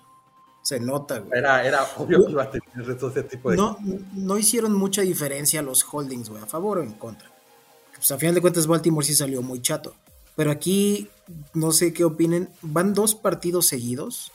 Se 0.62 0.78
nota, 0.78 1.18
güey. 1.18 1.36
Era, 1.36 1.66
era 1.66 1.82
obvio 1.96 2.24
que 2.24 2.30
iba 2.30 2.44
a 2.44 2.50
tener 2.50 2.96
todo 2.96 3.10
ese 3.10 3.24
tipo 3.24 3.50
de. 3.50 3.56
No, 3.56 3.78
no 4.12 4.38
hicieron 4.38 4.74
mucha 4.74 5.02
diferencia 5.02 5.60
los 5.60 5.84
holdings, 5.90 6.30
güey, 6.30 6.42
a 6.42 6.46
favor 6.46 6.78
o 6.78 6.82
en 6.82 6.92
contra 6.92 7.33
pues 8.04 8.12
a 8.12 8.18
final 8.18 8.34
de 8.34 8.42
cuentas 8.42 8.66
Baltimore 8.66 9.06
sí 9.06 9.14
salió 9.14 9.40
muy 9.40 9.62
chato. 9.62 9.94
Pero 10.36 10.50
aquí, 10.50 11.08
no 11.54 11.72
sé 11.72 11.94
qué 11.94 12.04
opinen, 12.04 12.50
van 12.60 12.92
dos 12.92 13.14
partidos 13.14 13.64
seguidos 13.64 14.30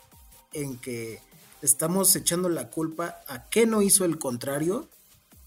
en 0.54 0.80
que 0.80 1.22
estamos 1.62 2.16
echando 2.16 2.50
la 2.50 2.72
culpa 2.72 3.22
a 3.28 3.46
qué 3.46 3.68
no 3.68 3.84
hizo 3.84 4.06
el 4.06 4.18
contrario 4.18 4.88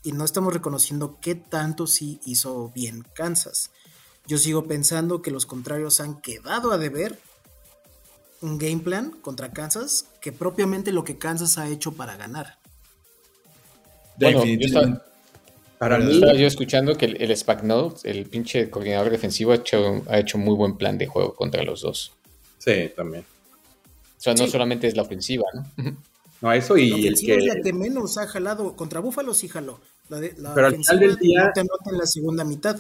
y 0.05 0.13
no 0.13 0.25
estamos 0.25 0.53
reconociendo 0.53 1.19
qué 1.21 1.35
tanto 1.35 1.89
sí 1.89 2.21
hizo 2.25 2.71
bien 2.73 3.05
Kansas. 3.13 3.71
Yo 4.29 4.39
sigo 4.39 4.69
pensando 4.69 5.21
que 5.21 5.33
los 5.33 5.45
contrarios 5.45 5.99
han 5.99 6.21
quedado 6.21 6.71
a 6.71 6.79
deber 6.79 7.19
un 8.41 8.57
game 8.57 8.79
plan 8.79 9.11
contra 9.11 9.53
Kansas 9.53 10.07
que 10.21 10.31
propiamente 10.31 10.93
lo 10.93 11.03
que 11.03 11.19
Kansas 11.19 11.59
ha 11.59 11.69
hecho 11.69 11.91
para 11.95 12.17
ganar. 12.17 12.57
Bueno, 14.17 14.45
para 15.83 15.99
mí, 15.99 16.15
estaba 16.15 16.35
yo 16.35 16.47
escuchando 16.47 16.97
que 16.97 17.07
el, 17.07 17.21
el 17.21 17.37
el 18.05 18.27
pinche 18.27 18.71
coordinador 18.71 19.11
defensivo, 19.11 19.51
ha 19.51 19.57
hecho, 19.57 20.05
ha 20.07 20.21
hecho 20.21 20.39
muy 20.39 20.55
buen 20.55 20.77
plan 20.77 20.97
de 20.97 21.09
juego 21.09 21.35
contra 21.35 21.61
los 21.65 21.81
dos. 21.81 22.13
Sí, 22.59 22.93
también. 22.95 23.25
O 24.17 24.21
sea, 24.21 24.33
no 24.35 24.47
solamente 24.47 24.87
es 24.87 24.95
la 24.95 25.03
ofensiva, 25.03 25.43
¿no? 25.53 25.97
No, 26.41 26.53
eso 26.53 26.77
y 26.77 26.89
la 26.89 27.09
el 27.09 27.15
que... 27.17 27.41
la 27.41 27.61
que 27.61 27.73
menos 27.73 28.17
ha 28.17 28.29
jalado. 28.29 28.77
Contra 28.77 29.01
Búfalo 29.01 29.35
sí 29.35 29.49
jaló. 29.49 29.81
La 30.09 30.21
de, 30.21 30.35
la 30.39 30.55
Pero 30.55 30.69
al 30.69 30.77
final 30.77 31.01
del 31.01 31.17
día... 31.17 31.47
No 31.47 31.53
te 31.53 31.65
nota 31.65 31.91
en 31.91 31.99
la 31.99 32.07
segunda 32.07 32.45
mitad. 32.45 32.77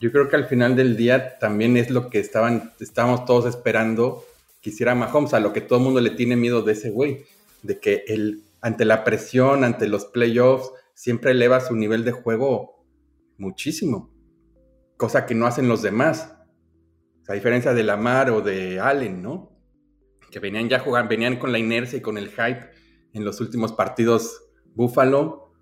Yo 0.00 0.12
creo 0.12 0.28
que 0.28 0.36
al 0.36 0.46
final 0.46 0.76
del 0.76 0.96
día 0.96 1.36
también 1.40 1.76
es 1.76 1.90
lo 1.90 2.10
que 2.10 2.20
estaban, 2.20 2.72
estábamos 2.78 3.24
todos 3.24 3.46
esperando 3.46 4.24
que 4.62 4.70
hiciera 4.70 4.94
Mahomes, 4.94 5.34
a 5.34 5.40
lo 5.40 5.52
que 5.52 5.62
todo 5.62 5.80
el 5.80 5.84
mundo 5.84 6.00
le 6.00 6.10
tiene 6.10 6.36
miedo 6.36 6.62
de 6.62 6.74
ese 6.74 6.90
güey, 6.90 7.24
de 7.62 7.80
que 7.80 8.04
el 8.06 8.42
ante 8.66 8.84
la 8.84 9.04
presión, 9.04 9.62
ante 9.62 9.86
los 9.86 10.06
playoffs, 10.06 10.72
siempre 10.96 11.32
eleva 11.32 11.60
su 11.60 11.76
nivel 11.76 12.04
de 12.04 12.12
juego 12.12 12.82
muchísimo, 13.36 14.10
cosa 14.96 15.26
que 15.26 15.34
no 15.34 15.46
hacen 15.46 15.68
los 15.68 15.82
demás. 15.82 16.34
A 17.28 17.34
diferencia 17.34 17.74
de 17.74 17.84
Lamar 17.84 18.30
o 18.30 18.40
de 18.40 18.80
Allen, 18.80 19.20
¿no? 19.22 19.52
Que 20.30 20.40
venían 20.40 20.68
ya 20.68 20.78
jugando, 20.78 21.10
venían 21.10 21.38
con 21.38 21.52
la 21.52 21.58
inercia 21.58 21.98
y 21.98 22.00
con 22.00 22.16
el 22.16 22.30
hype 22.30 22.70
en 23.12 23.24
los 23.24 23.40
últimos 23.40 23.72
partidos 23.72 24.42
Buffalo 24.74 25.52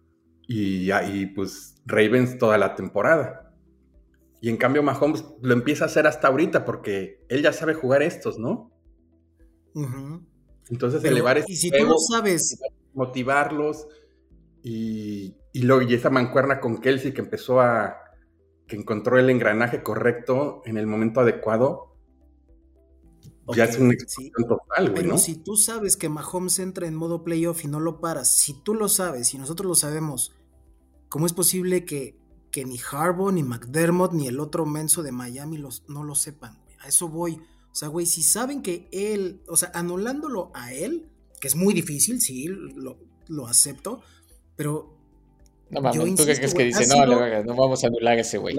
y, 0.46 0.92
y 0.92 1.26
pues 1.26 1.82
Ravens 1.84 2.38
toda 2.38 2.56
la 2.56 2.76
temporada. 2.76 3.52
Y 4.40 4.50
en 4.50 4.56
cambio 4.56 4.82
Mahomes 4.82 5.24
lo 5.42 5.52
empieza 5.52 5.84
a 5.84 5.86
hacer 5.86 6.06
hasta 6.06 6.28
ahorita 6.28 6.64
porque 6.64 7.24
él 7.28 7.42
ya 7.42 7.52
sabe 7.52 7.74
jugar 7.74 8.02
estos, 8.02 8.38
¿no? 8.38 8.70
Entonces 10.70 11.02
elevar 11.02 11.42
Y 11.48 11.56
si 11.56 11.70
tú 11.72 11.84
no 11.86 11.98
sabes 11.98 12.60
motivarlos 12.92 13.88
y, 14.64 15.36
y 15.52 15.62
luego 15.62 15.82
y 15.82 15.94
esa 15.94 16.10
mancuerna 16.10 16.58
con 16.58 16.80
Kelsey 16.80 17.12
que 17.12 17.20
empezó 17.20 17.60
a 17.60 17.98
que 18.66 18.76
encontró 18.76 19.18
el 19.18 19.28
engranaje 19.30 19.82
correcto 19.82 20.62
en 20.64 20.78
el 20.78 20.86
momento 20.86 21.20
adecuado. 21.20 21.94
ya 23.54 23.64
es 23.64 23.78
una 23.78 23.92
explosión 23.92 24.48
total, 24.48 24.90
güey, 24.90 25.02
Pero 25.02 25.18
si 25.18 25.36
tú 25.36 25.56
sabes 25.56 25.98
que 25.98 26.08
Mahomes 26.08 26.58
entra 26.58 26.86
en 26.86 26.94
modo 26.94 27.22
playoff 27.22 27.62
y 27.64 27.68
no 27.68 27.78
lo 27.78 28.00
paras, 28.00 28.38
si 28.38 28.54
tú 28.62 28.74
lo 28.74 28.88
sabes 28.88 29.34
y 29.34 29.38
nosotros 29.38 29.68
lo 29.68 29.74
sabemos, 29.74 30.34
¿cómo 31.10 31.26
es 31.26 31.34
posible 31.34 31.84
que, 31.84 32.18
que 32.50 32.64
ni 32.64 32.78
Harbaugh, 32.78 33.32
ni 33.32 33.42
McDermott, 33.42 34.12
ni 34.12 34.28
el 34.28 34.40
otro 34.40 34.64
menso 34.64 35.02
de 35.02 35.12
Miami 35.12 35.58
los, 35.58 35.84
no 35.88 36.04
lo 36.04 36.14
sepan? 36.14 36.58
A 36.80 36.88
eso 36.88 37.08
voy. 37.08 37.38
O 37.70 37.74
sea, 37.74 37.88
güey, 37.88 38.06
si 38.06 38.22
saben 38.22 38.62
que 38.62 38.88
él, 38.92 39.42
o 39.46 39.56
sea, 39.56 39.70
anulándolo 39.74 40.50
a 40.54 40.72
él, 40.72 41.10
que 41.38 41.48
es 41.48 41.56
muy 41.56 41.74
difícil, 41.74 42.22
sí, 42.22 42.46
lo, 42.46 43.46
acepto, 43.46 44.00
pero... 44.56 44.92
No 45.70 45.80
mames, 45.80 46.14
¿tú 46.14 46.24
qué 46.24 46.36
crees 46.36 46.54
que 46.54 46.64
dice? 46.64 46.86
No, 46.86 47.04
no 47.06 47.54
vamos 47.56 47.82
a 47.82 47.88
anular 47.88 48.18
a 48.18 48.20
ese 48.20 48.38
güey. 48.38 48.56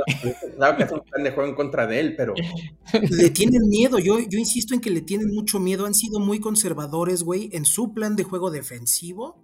claro 0.58 0.76
que 0.76 0.84
es 0.84 0.92
un 0.92 1.02
plan 1.02 1.24
de 1.24 1.32
juego 1.32 1.50
en 1.50 1.56
contra 1.56 1.88
de 1.88 2.00
él, 2.00 2.16
pero... 2.16 2.34
Le 3.10 3.30
tienen 3.30 3.68
miedo, 3.70 4.00
yo, 4.00 4.20
yo 4.20 4.40
insisto 4.40 4.74
en 4.74 4.82
que 4.82 4.90
le 4.90 5.02
tienen 5.02 5.34
mucho 5.34 5.60
miedo, 5.60 5.86
han 5.86 5.94
sido 5.94 6.20
muy 6.20 6.40
conservadores, 6.40 7.24
güey, 7.24 7.50
en 7.54 7.66
su 7.66 7.94
plan 7.94 8.16
de 8.16 8.24
juego 8.24 8.52
defensivo 8.52 9.42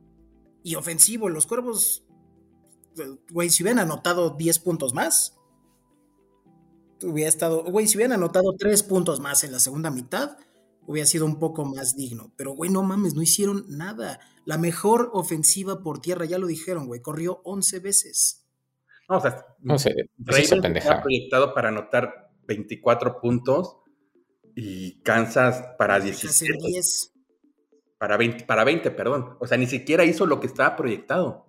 y 0.63 0.75
ofensivo. 0.75 1.29
Los 1.29 1.47
cuervos 1.47 2.03
Güey, 3.29 3.49
si 3.49 3.63
hubieran 3.63 3.79
anotado 3.79 4.31
10 4.31 4.59
puntos 4.59 4.93
más, 4.93 5.37
hubiera 7.03 7.29
estado, 7.29 7.63
güey, 7.63 7.87
si 7.87 7.97
hubieran 7.97 8.13
anotado 8.13 8.53
3 8.57 8.83
puntos 8.83 9.19
más 9.19 9.43
en 9.43 9.51
la 9.51 9.59
segunda 9.59 9.89
mitad, 9.89 10.37
hubiera 10.91 11.07
sido 11.07 11.25
un 11.25 11.39
poco 11.39 11.65
más 11.65 11.95
digno. 11.95 12.31
Pero, 12.37 12.51
güey, 12.51 12.69
no 12.69 12.83
mames, 12.83 13.15
no 13.15 13.21
hicieron 13.21 13.65
nada. 13.67 14.19
La 14.45 14.57
mejor 14.57 15.09
ofensiva 15.13 15.81
por 15.81 15.99
tierra, 15.99 16.25
ya 16.25 16.37
lo 16.37 16.47
dijeron, 16.47 16.87
güey, 16.87 17.01
corrió 17.01 17.41
11 17.43 17.79
veces. 17.79 18.47
No, 19.09 19.17
o 19.17 19.21
sea, 19.21 19.45
No 19.59 19.77
sé, 19.77 19.89
es 19.89 20.07
Ravens 20.17 20.51
esa 20.51 20.61
pendejada. 20.61 20.91
estaba 20.91 21.03
proyectado 21.03 21.53
para 21.53 21.69
anotar 21.69 22.31
24 22.47 23.19
puntos 23.19 23.77
y 24.55 25.01
Kansas 25.01 25.63
para 25.77 25.99
Texas 25.99 26.41
en 26.41 26.57
17. 26.57 26.67
10. 26.67 27.13
Para 27.97 28.17
20, 28.17 28.45
para 28.45 28.63
20, 28.63 28.91
perdón. 28.91 29.37
O 29.39 29.47
sea, 29.47 29.57
ni 29.57 29.67
siquiera 29.67 30.05
hizo 30.05 30.25
lo 30.25 30.39
que 30.39 30.47
estaba 30.47 30.75
proyectado. 30.75 31.47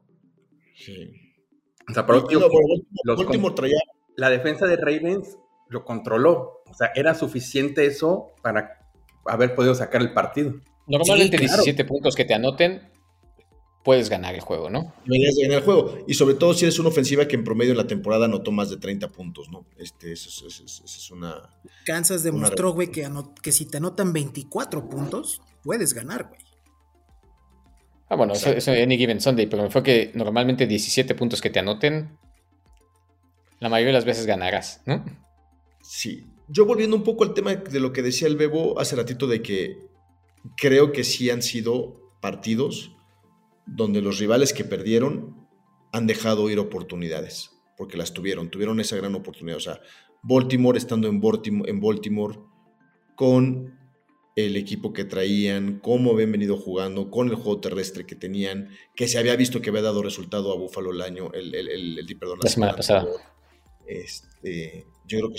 Sí. 0.75 1.12
O 1.88 1.94
sea, 1.94 2.06
por 2.06 2.16
último, 2.16 2.42
no, 2.42 2.49
bueno, 2.49 2.84
los 3.04 3.16
Baltimore 3.18 3.54
traía 3.54 3.80
la 4.16 4.30
defensa 4.30 4.66
de 4.66 4.76
Ravens 4.76 5.38
lo 5.68 5.84
controló. 5.84 6.62
O 6.68 6.75
sea, 6.75 6.92
era 6.94 7.14
suficiente 7.14 7.87
eso 7.87 8.32
para 8.42 8.81
haber 9.26 9.54
podido 9.54 9.74
sacar 9.74 10.00
el 10.02 10.12
partido. 10.12 10.54
Normalmente 10.86 11.38
Sí, 11.38 11.44
claro. 11.46 11.62
17 11.62 11.84
puntos 11.84 12.14
que 12.14 12.24
te 12.24 12.34
anoten, 12.34 12.82
puedes 13.84 14.08
ganar 14.10 14.34
el 14.34 14.40
juego, 14.40 14.70
¿no? 14.70 14.92
deberías 15.04 15.34
de 15.34 15.42
ganar 15.42 15.58
el 15.58 15.64
juego. 15.64 15.98
Y 16.06 16.14
sobre 16.14 16.34
todo 16.34 16.54
si 16.54 16.64
eres 16.64 16.78
una 16.78 16.88
ofensiva 16.90 17.26
que 17.26 17.34
en 17.36 17.42
promedio 17.44 17.72
en 17.72 17.78
la 17.78 17.86
temporada 17.86 18.26
anotó 18.26 18.52
más 18.52 18.70
de 18.70 18.76
30 18.76 19.08
puntos, 19.08 19.48
¿no? 19.50 19.64
Este, 19.78 20.12
eso, 20.12 20.28
es- 20.28 20.42
eso 20.54 20.64
es- 20.64 20.82
eso 20.84 20.98
es 20.98 21.10
una. 21.10 21.34
Kansas 21.84 22.22
demostró, 22.22 22.72
güey, 22.72 22.90
que, 22.92 23.08
que 23.42 23.52
si 23.52 23.66
te 23.66 23.78
anotan 23.78 24.12
24 24.12 24.88
puntos, 24.88 25.40
puedes 25.64 25.94
ganar, 25.94 26.28
güey. 26.28 26.40
Ah, 28.08 28.14
bueno, 28.16 28.34
eso, 28.34 28.50
Exacto. 28.50 28.72
eso 28.72 28.82
Any 28.84 28.98
Given 28.98 29.20
Sunday, 29.20 29.46
pero 29.46 29.62
me 29.62 29.70
fue 29.70 29.82
que 29.82 30.12
normalmente 30.14 30.66
17 30.66 31.14
puntos 31.14 31.40
que 31.40 31.48
te 31.50 31.58
anoten, 31.60 32.18
la 33.58 33.68
mayoría 33.68 33.88
de 33.88 33.92
las 33.94 34.04
veces 34.04 34.26
ganarás, 34.26 34.82
¿no? 34.84 35.04
Sí. 35.82 36.24
Yo 36.48 36.64
volviendo 36.66 36.96
un 36.96 37.02
poco 37.04 37.24
al 37.24 37.34
tema 37.34 37.54
de 37.54 37.80
lo 37.80 37.92
que 37.92 38.02
decía 38.02 38.28
el 38.28 38.36
Bebo 38.36 38.78
hace 38.78 38.96
ratito 38.96 39.26
de 39.26 39.42
que 39.42 39.78
creo 40.56 40.92
que 40.92 41.04
sí 41.04 41.30
han 41.30 41.42
sido 41.42 42.00
partidos 42.20 42.92
donde 43.66 44.00
los 44.02 44.18
rivales 44.18 44.52
que 44.52 44.64
perdieron 44.64 45.46
han 45.92 46.06
dejado 46.06 46.48
ir 46.50 46.58
oportunidades, 46.58 47.50
porque 47.76 47.96
las 47.96 48.12
tuvieron, 48.12 48.50
tuvieron 48.50 48.80
esa 48.80 48.96
gran 48.96 49.14
oportunidad. 49.14 49.56
O 49.58 49.60
sea, 49.60 49.80
Baltimore 50.22 50.78
estando 50.78 51.08
en 51.08 51.20
Baltimore, 51.20 51.70
en 51.70 51.80
Baltimore 51.80 52.38
con 53.16 53.78
el 54.34 54.56
equipo 54.56 54.92
que 54.94 55.04
traían, 55.04 55.78
cómo 55.80 56.12
habían 56.12 56.32
venido 56.32 56.56
jugando, 56.56 57.10
con 57.10 57.28
el 57.28 57.34
juego 57.34 57.60
terrestre 57.60 58.06
que 58.06 58.14
tenían, 58.14 58.70
que 58.96 59.06
se 59.06 59.18
había 59.18 59.36
visto 59.36 59.60
que 59.60 59.68
había 59.70 59.82
dado 59.82 60.02
resultado 60.02 60.50
a 60.52 60.56
Buffalo 60.56 60.90
el 60.90 61.02
año, 61.02 61.30
el, 61.34 61.54
el- 61.54 61.68
el- 61.68 61.98
el- 61.98 62.18
perdón, 62.18 62.38
La 62.42 62.48
semana 62.48 62.72
pasada. 62.76 63.06
Este, 63.86 64.86
yo 65.06 65.18
creo 65.18 65.30
que 65.30 65.36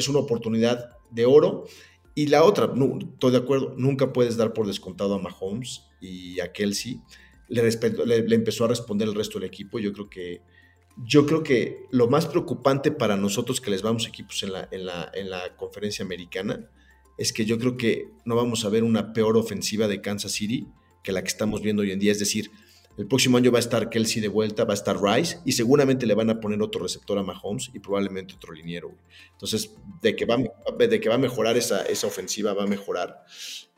es 0.00 0.08
una 0.08 0.18
oportunidad 0.18 0.96
de 1.10 1.26
oro. 1.26 1.64
Y 2.14 2.26
la 2.26 2.44
otra, 2.44 2.66
no, 2.74 2.98
estoy 2.98 3.32
de 3.32 3.38
acuerdo, 3.38 3.74
nunca 3.76 4.12
puedes 4.12 4.36
dar 4.36 4.52
por 4.52 4.66
descontado 4.66 5.14
a 5.14 5.18
Mahomes 5.18 5.84
y 6.00 6.40
a 6.40 6.52
Kelsey. 6.52 7.00
Le, 7.48 7.62
empezó 8.34 8.64
a 8.64 8.68
responder 8.68 9.08
el 9.08 9.14
resto 9.14 9.38
del 9.38 9.48
equipo. 9.48 9.78
Yo 9.78 9.92
creo 9.92 10.10
que, 10.10 10.42
yo 11.04 11.26
creo 11.26 11.42
que 11.42 11.84
lo 11.90 12.08
más 12.08 12.26
preocupante 12.26 12.90
para 12.90 13.16
nosotros 13.16 13.60
que 13.60 13.70
les 13.70 13.82
vamos 13.82 14.06
equipos 14.06 14.42
en 14.42 14.86
la 14.86 15.56
conferencia 15.56 16.04
americana 16.04 16.68
es 17.18 17.32
que 17.32 17.44
yo 17.44 17.58
creo 17.58 17.76
que 17.76 18.12
no 18.24 18.36
vamos 18.36 18.64
a 18.64 18.68
ver 18.68 18.84
una 18.84 19.12
peor 19.12 19.36
ofensiva 19.36 19.88
de 19.88 20.00
Kansas 20.00 20.32
City 20.32 20.68
que 21.02 21.12
la 21.12 21.20
que 21.22 21.28
estamos 21.28 21.60
viendo 21.60 21.82
hoy 21.82 21.90
en 21.90 21.98
día. 21.98 22.12
Es 22.12 22.20
decir, 22.20 22.50
el 22.98 23.06
próximo 23.06 23.36
año 23.36 23.52
va 23.52 23.58
a 23.58 23.60
estar 23.60 23.90
Kelsey 23.90 24.20
de 24.20 24.26
vuelta, 24.26 24.64
va 24.64 24.72
a 24.72 24.74
estar 24.74 25.00
Rice 25.00 25.38
y 25.44 25.52
seguramente 25.52 26.04
le 26.04 26.14
van 26.14 26.30
a 26.30 26.40
poner 26.40 26.60
otro 26.60 26.82
receptor 26.82 27.16
a 27.16 27.22
Mahomes 27.22 27.70
y 27.72 27.78
probablemente 27.78 28.34
otro 28.34 28.52
liniero. 28.52 28.92
Entonces, 29.32 29.72
de 30.02 30.16
que 30.16 30.26
va, 30.26 30.36
de 30.36 31.00
que 31.00 31.08
va 31.08 31.14
a 31.14 31.18
mejorar 31.18 31.56
esa, 31.56 31.82
esa 31.82 32.08
ofensiva, 32.08 32.54
va 32.54 32.64
a 32.64 32.66
mejorar. 32.66 33.24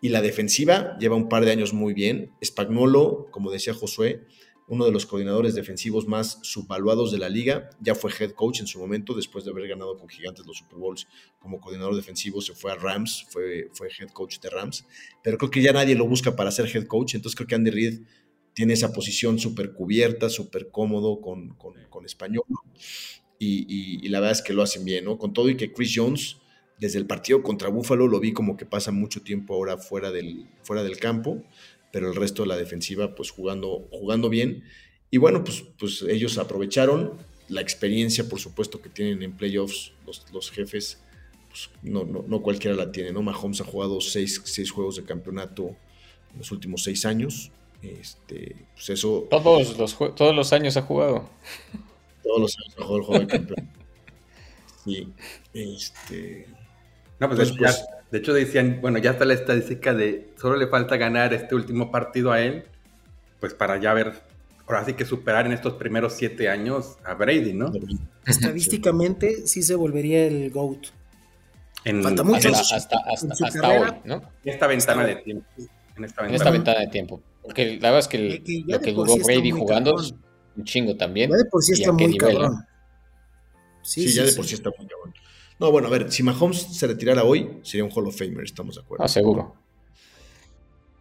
Y 0.00 0.08
la 0.08 0.22
defensiva 0.22 0.96
lleva 0.98 1.16
un 1.16 1.28
par 1.28 1.44
de 1.44 1.50
años 1.50 1.74
muy 1.74 1.92
bien. 1.92 2.32
Spagnolo, 2.42 3.28
como 3.30 3.50
decía 3.50 3.74
Josué, 3.74 4.26
uno 4.70 4.84
de 4.84 4.92
los 4.92 5.04
coordinadores 5.04 5.56
defensivos 5.56 6.06
más 6.06 6.38
subvaluados 6.42 7.10
de 7.10 7.18
la 7.18 7.28
liga, 7.28 7.70
ya 7.80 7.96
fue 7.96 8.12
head 8.16 8.30
coach 8.30 8.60
en 8.60 8.68
su 8.68 8.78
momento, 8.78 9.14
después 9.14 9.44
de 9.44 9.50
haber 9.50 9.66
ganado 9.66 9.98
con 9.98 10.08
Gigantes 10.08 10.46
los 10.46 10.58
Super 10.58 10.78
Bowls 10.78 11.08
como 11.40 11.60
coordinador 11.60 11.96
defensivo, 11.96 12.40
se 12.40 12.54
fue 12.54 12.70
a 12.70 12.76
Rams, 12.76 13.26
fue, 13.30 13.68
fue 13.72 13.88
head 13.88 14.10
coach 14.10 14.38
de 14.38 14.48
Rams, 14.48 14.86
pero 15.24 15.38
creo 15.38 15.50
que 15.50 15.60
ya 15.60 15.72
nadie 15.72 15.96
lo 15.96 16.06
busca 16.06 16.36
para 16.36 16.52
ser 16.52 16.70
head 16.72 16.86
coach, 16.86 17.16
entonces 17.16 17.34
creo 17.36 17.48
que 17.48 17.56
Andy 17.56 17.70
Reid 17.72 18.00
tiene 18.60 18.74
esa 18.74 18.92
posición 18.92 19.38
súper 19.38 19.72
cubierta, 19.72 20.28
súper 20.28 20.70
cómodo 20.70 21.20
con, 21.20 21.50
con, 21.56 21.74
con 21.88 22.04
español, 22.04 22.44
y, 23.38 23.60
y- 23.68 24.06
y 24.06 24.08
la 24.08 24.20
verdad 24.20 24.32
es 24.38 24.42
que 24.42 24.52
lo 24.52 24.62
hacen 24.62 24.84
bien, 24.84 25.04
¿no? 25.04 25.18
Con 25.18 25.32
todo 25.32 25.48
y 25.48 25.56
que 25.56 25.72
Chris 25.72 25.92
Jones, 25.94 26.36
desde 26.78 26.98
el 26.98 27.06
partido 27.06 27.42
contra 27.42 27.68
Buffalo, 27.68 28.06
lo 28.06 28.20
vi 28.20 28.32
como 28.32 28.56
que 28.56 28.66
pasa 28.66 28.90
mucho 28.92 29.22
tiempo 29.22 29.54
ahora 29.54 29.78
fuera 29.78 30.10
del, 30.10 30.46
fuera 30.62 30.82
del 30.82 30.98
campo, 30.98 31.42
pero 31.92 32.08
el 32.08 32.16
resto 32.16 32.42
de 32.42 32.48
la 32.48 32.56
defensiva, 32.56 33.14
pues 33.14 33.30
jugando, 33.30 33.88
jugando 33.90 34.28
bien. 34.28 34.64
Y 35.10 35.18
bueno, 35.18 35.42
pues, 35.44 35.64
pues 35.78 36.02
ellos 36.02 36.38
aprovecharon 36.38 37.18
la 37.48 37.60
experiencia, 37.60 38.28
por 38.28 38.38
supuesto, 38.40 38.80
que 38.80 38.88
tienen 38.90 39.22
en 39.22 39.36
playoffs 39.36 39.92
los, 40.06 40.24
los 40.32 40.50
jefes. 40.50 41.02
Pues 41.48 41.68
no, 41.82 42.04
no, 42.04 42.24
no 42.28 42.42
cualquiera 42.42 42.76
la 42.76 42.92
tiene, 42.92 43.12
¿no? 43.12 43.22
Mahomes 43.22 43.60
ha 43.60 43.64
jugado 43.64 44.00
seis, 44.00 44.40
seis 44.44 44.70
juegos 44.70 44.96
de 44.96 45.04
campeonato 45.04 45.76
en 46.32 46.38
los 46.38 46.52
últimos 46.52 46.84
seis 46.84 47.04
años. 47.04 47.50
Este, 47.82 48.56
pues 48.74 48.90
eso, 48.90 49.26
Todos 49.30 49.76
los, 49.78 49.96
todos 50.14 50.34
los 50.34 50.52
años 50.52 50.76
ha 50.76 50.82
jugado. 50.82 51.28
todos 52.22 52.40
los 52.40 52.56
años 52.58 52.74
ha 52.78 52.82
jugado 52.84 52.96
el 52.98 53.02
juego 53.04 53.20
de 53.20 53.26
campeón. 53.26 53.68
Sí, 54.84 55.12
este, 55.54 56.46
No, 57.18 57.28
pues, 57.28 57.38
Pues, 57.38 57.38
de, 57.38 57.54
hecho, 57.54 57.56
pues- 57.58 57.76
ya- 57.78 57.84
de 58.10 58.18
hecho 58.18 58.32
decían, 58.34 58.78
bueno, 58.80 58.98
ya 58.98 59.10
está 59.12 59.24
la 59.24 59.34
estadística 59.34 59.94
de 59.94 60.30
solo 60.40 60.56
le 60.56 60.66
falta 60.66 60.96
ganar 60.96 61.32
este 61.34 61.54
último 61.54 61.90
partido 61.90 62.32
a 62.32 62.40
él, 62.40 62.64
pues 63.40 63.54
para 63.54 63.78
ya 63.80 63.92
ver, 63.94 64.22
ahora 64.66 64.84
sí 64.84 64.94
que 64.94 65.04
superar 65.04 65.46
en 65.46 65.52
estos 65.52 65.74
primeros 65.74 66.14
siete 66.14 66.48
años 66.48 66.96
a 67.04 67.14
Brady, 67.14 67.52
¿no? 67.52 67.72
Estadísticamente 68.26 69.46
sí 69.46 69.62
se 69.62 69.74
volvería 69.74 70.24
el 70.26 70.50
GOAT. 70.50 70.86
En, 71.84 72.02
Falta 72.02 72.22
mucho. 72.24 72.48
Hasta, 72.50 72.76
hasta, 72.76 72.96
hasta, 73.10 73.26
en 73.26 73.36
su 73.36 73.44
hasta 73.46 73.60
carrera. 73.60 73.90
hoy, 73.90 73.96
¿no? 74.04 74.22
esta 74.44 74.66
ventana 74.66 75.04
de 75.06 75.16
tiempo. 75.16 75.46
En 75.96 76.04
esta 76.04 76.22
En 76.22 76.30
ventana. 76.30 76.36
esta 76.36 76.50
ventana 76.50 76.80
de 76.80 76.86
tiempo. 76.88 77.20
Porque 77.42 77.66
la 77.80 77.90
verdad 77.90 77.98
es 78.00 78.08
que, 78.08 78.16
el- 78.18 78.28
Que- 78.38 78.42
que 78.44 78.64
ya 78.66 78.76
lo 78.76 78.80
que 78.82 78.92
duró 78.92 79.12
sí 79.14 79.20
Brady 79.24 79.50
jugando 79.50 79.98
es 80.00 80.14
un 80.56 80.64
chingo 80.64 80.96
también. 80.96 81.30
Ya 81.30 81.36
de 81.36 81.44
por 81.46 81.62
sí 81.62 81.72
y 81.72 81.74
está 81.80 81.90
a 81.90 81.92
muy 81.92 82.06
nivel, 82.08 82.34
¿no? 82.34 82.40
cabrón. 82.40 82.64
Sí, 83.82 84.08
Sí, 84.08 84.14
ya 84.16 84.24
sí, 84.24 84.30
de 84.30 84.36
por 84.36 84.44
sí. 84.46 84.54
está 84.54 84.70
muy 84.76 84.86
cabrón. 84.86 85.14
No, 85.58 85.70
bueno, 85.70 85.88
a 85.88 85.90
ver, 85.90 86.10
si 86.10 86.22
Mahomes 86.22 86.58
se 86.76 86.86
retirara 86.86 87.24
hoy, 87.24 87.58
sería 87.62 87.84
un 87.84 87.90
Hall 87.92 88.06
of 88.06 88.16
Famer, 88.18 88.44
estamos 88.44 88.76
de 88.76 88.80
acuerdo. 88.82 89.04
Ah, 89.04 89.08
seguro. 89.08 89.54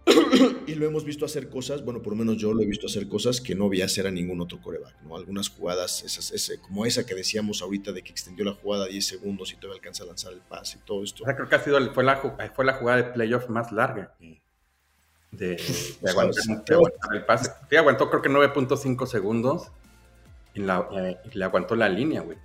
Y 0.67 0.75
lo 0.75 0.85
hemos 0.85 1.03
visto 1.03 1.25
hacer 1.25 1.49
cosas, 1.49 1.83
bueno, 1.83 2.01
por 2.01 2.13
lo 2.13 2.19
menos 2.19 2.37
yo 2.37 2.53
lo 2.53 2.61
he 2.61 2.65
visto 2.65 2.85
hacer 2.87 3.07
cosas 3.07 3.41
que 3.41 3.55
no 3.55 3.69
vi 3.69 3.81
hacer 3.81 4.05
a 4.07 4.11
ningún 4.11 4.39
otro 4.41 4.61
coreback, 4.61 5.01
¿no? 5.03 5.15
Algunas 5.15 5.49
jugadas, 5.49 6.03
esas, 6.03 6.31
ese, 6.31 6.59
como 6.59 6.85
esa 6.85 7.05
que 7.05 7.15
decíamos 7.15 7.61
ahorita 7.61 7.91
de 7.91 8.03
que 8.03 8.11
extendió 8.11 8.45
la 8.45 8.53
jugada 8.53 8.85
10 8.85 9.05
segundos 9.05 9.51
y 9.51 9.55
todavía 9.55 9.75
alcanza 9.79 10.03
a 10.03 10.07
lanzar 10.07 10.33
el 10.33 10.41
pase 10.41 10.77
y 10.81 10.85
todo 10.85 11.03
esto. 11.03 11.23
O 11.23 11.25
sea, 11.25 11.35
creo 11.35 11.49
que 11.49 11.55
ha 11.55 11.63
sido, 11.63 11.93
fue, 11.93 12.03
la, 12.03 12.17
fue 12.55 12.65
la 12.65 12.73
jugada 12.73 12.97
de 13.01 13.03
playoff 13.11 13.49
más 13.49 13.71
larga 13.71 14.15
de, 15.31 15.55
de 16.01 16.09
aguantar, 16.09 16.65
de 16.65 16.73
aguantar 16.75 17.15
el 17.15 17.25
pase. 17.25 17.51
Sí, 17.69 17.75
aguantó 17.75 18.09
creo 18.09 18.21
que 18.21 18.29
9.5 18.29 19.05
segundos 19.07 19.67
y, 20.53 20.61
la- 20.61 20.87
eh, 20.93 21.17
y 21.31 21.37
le 21.37 21.45
aguantó 21.45 21.75
la 21.75 21.89
línea, 21.89 22.21
güey. 22.21 22.37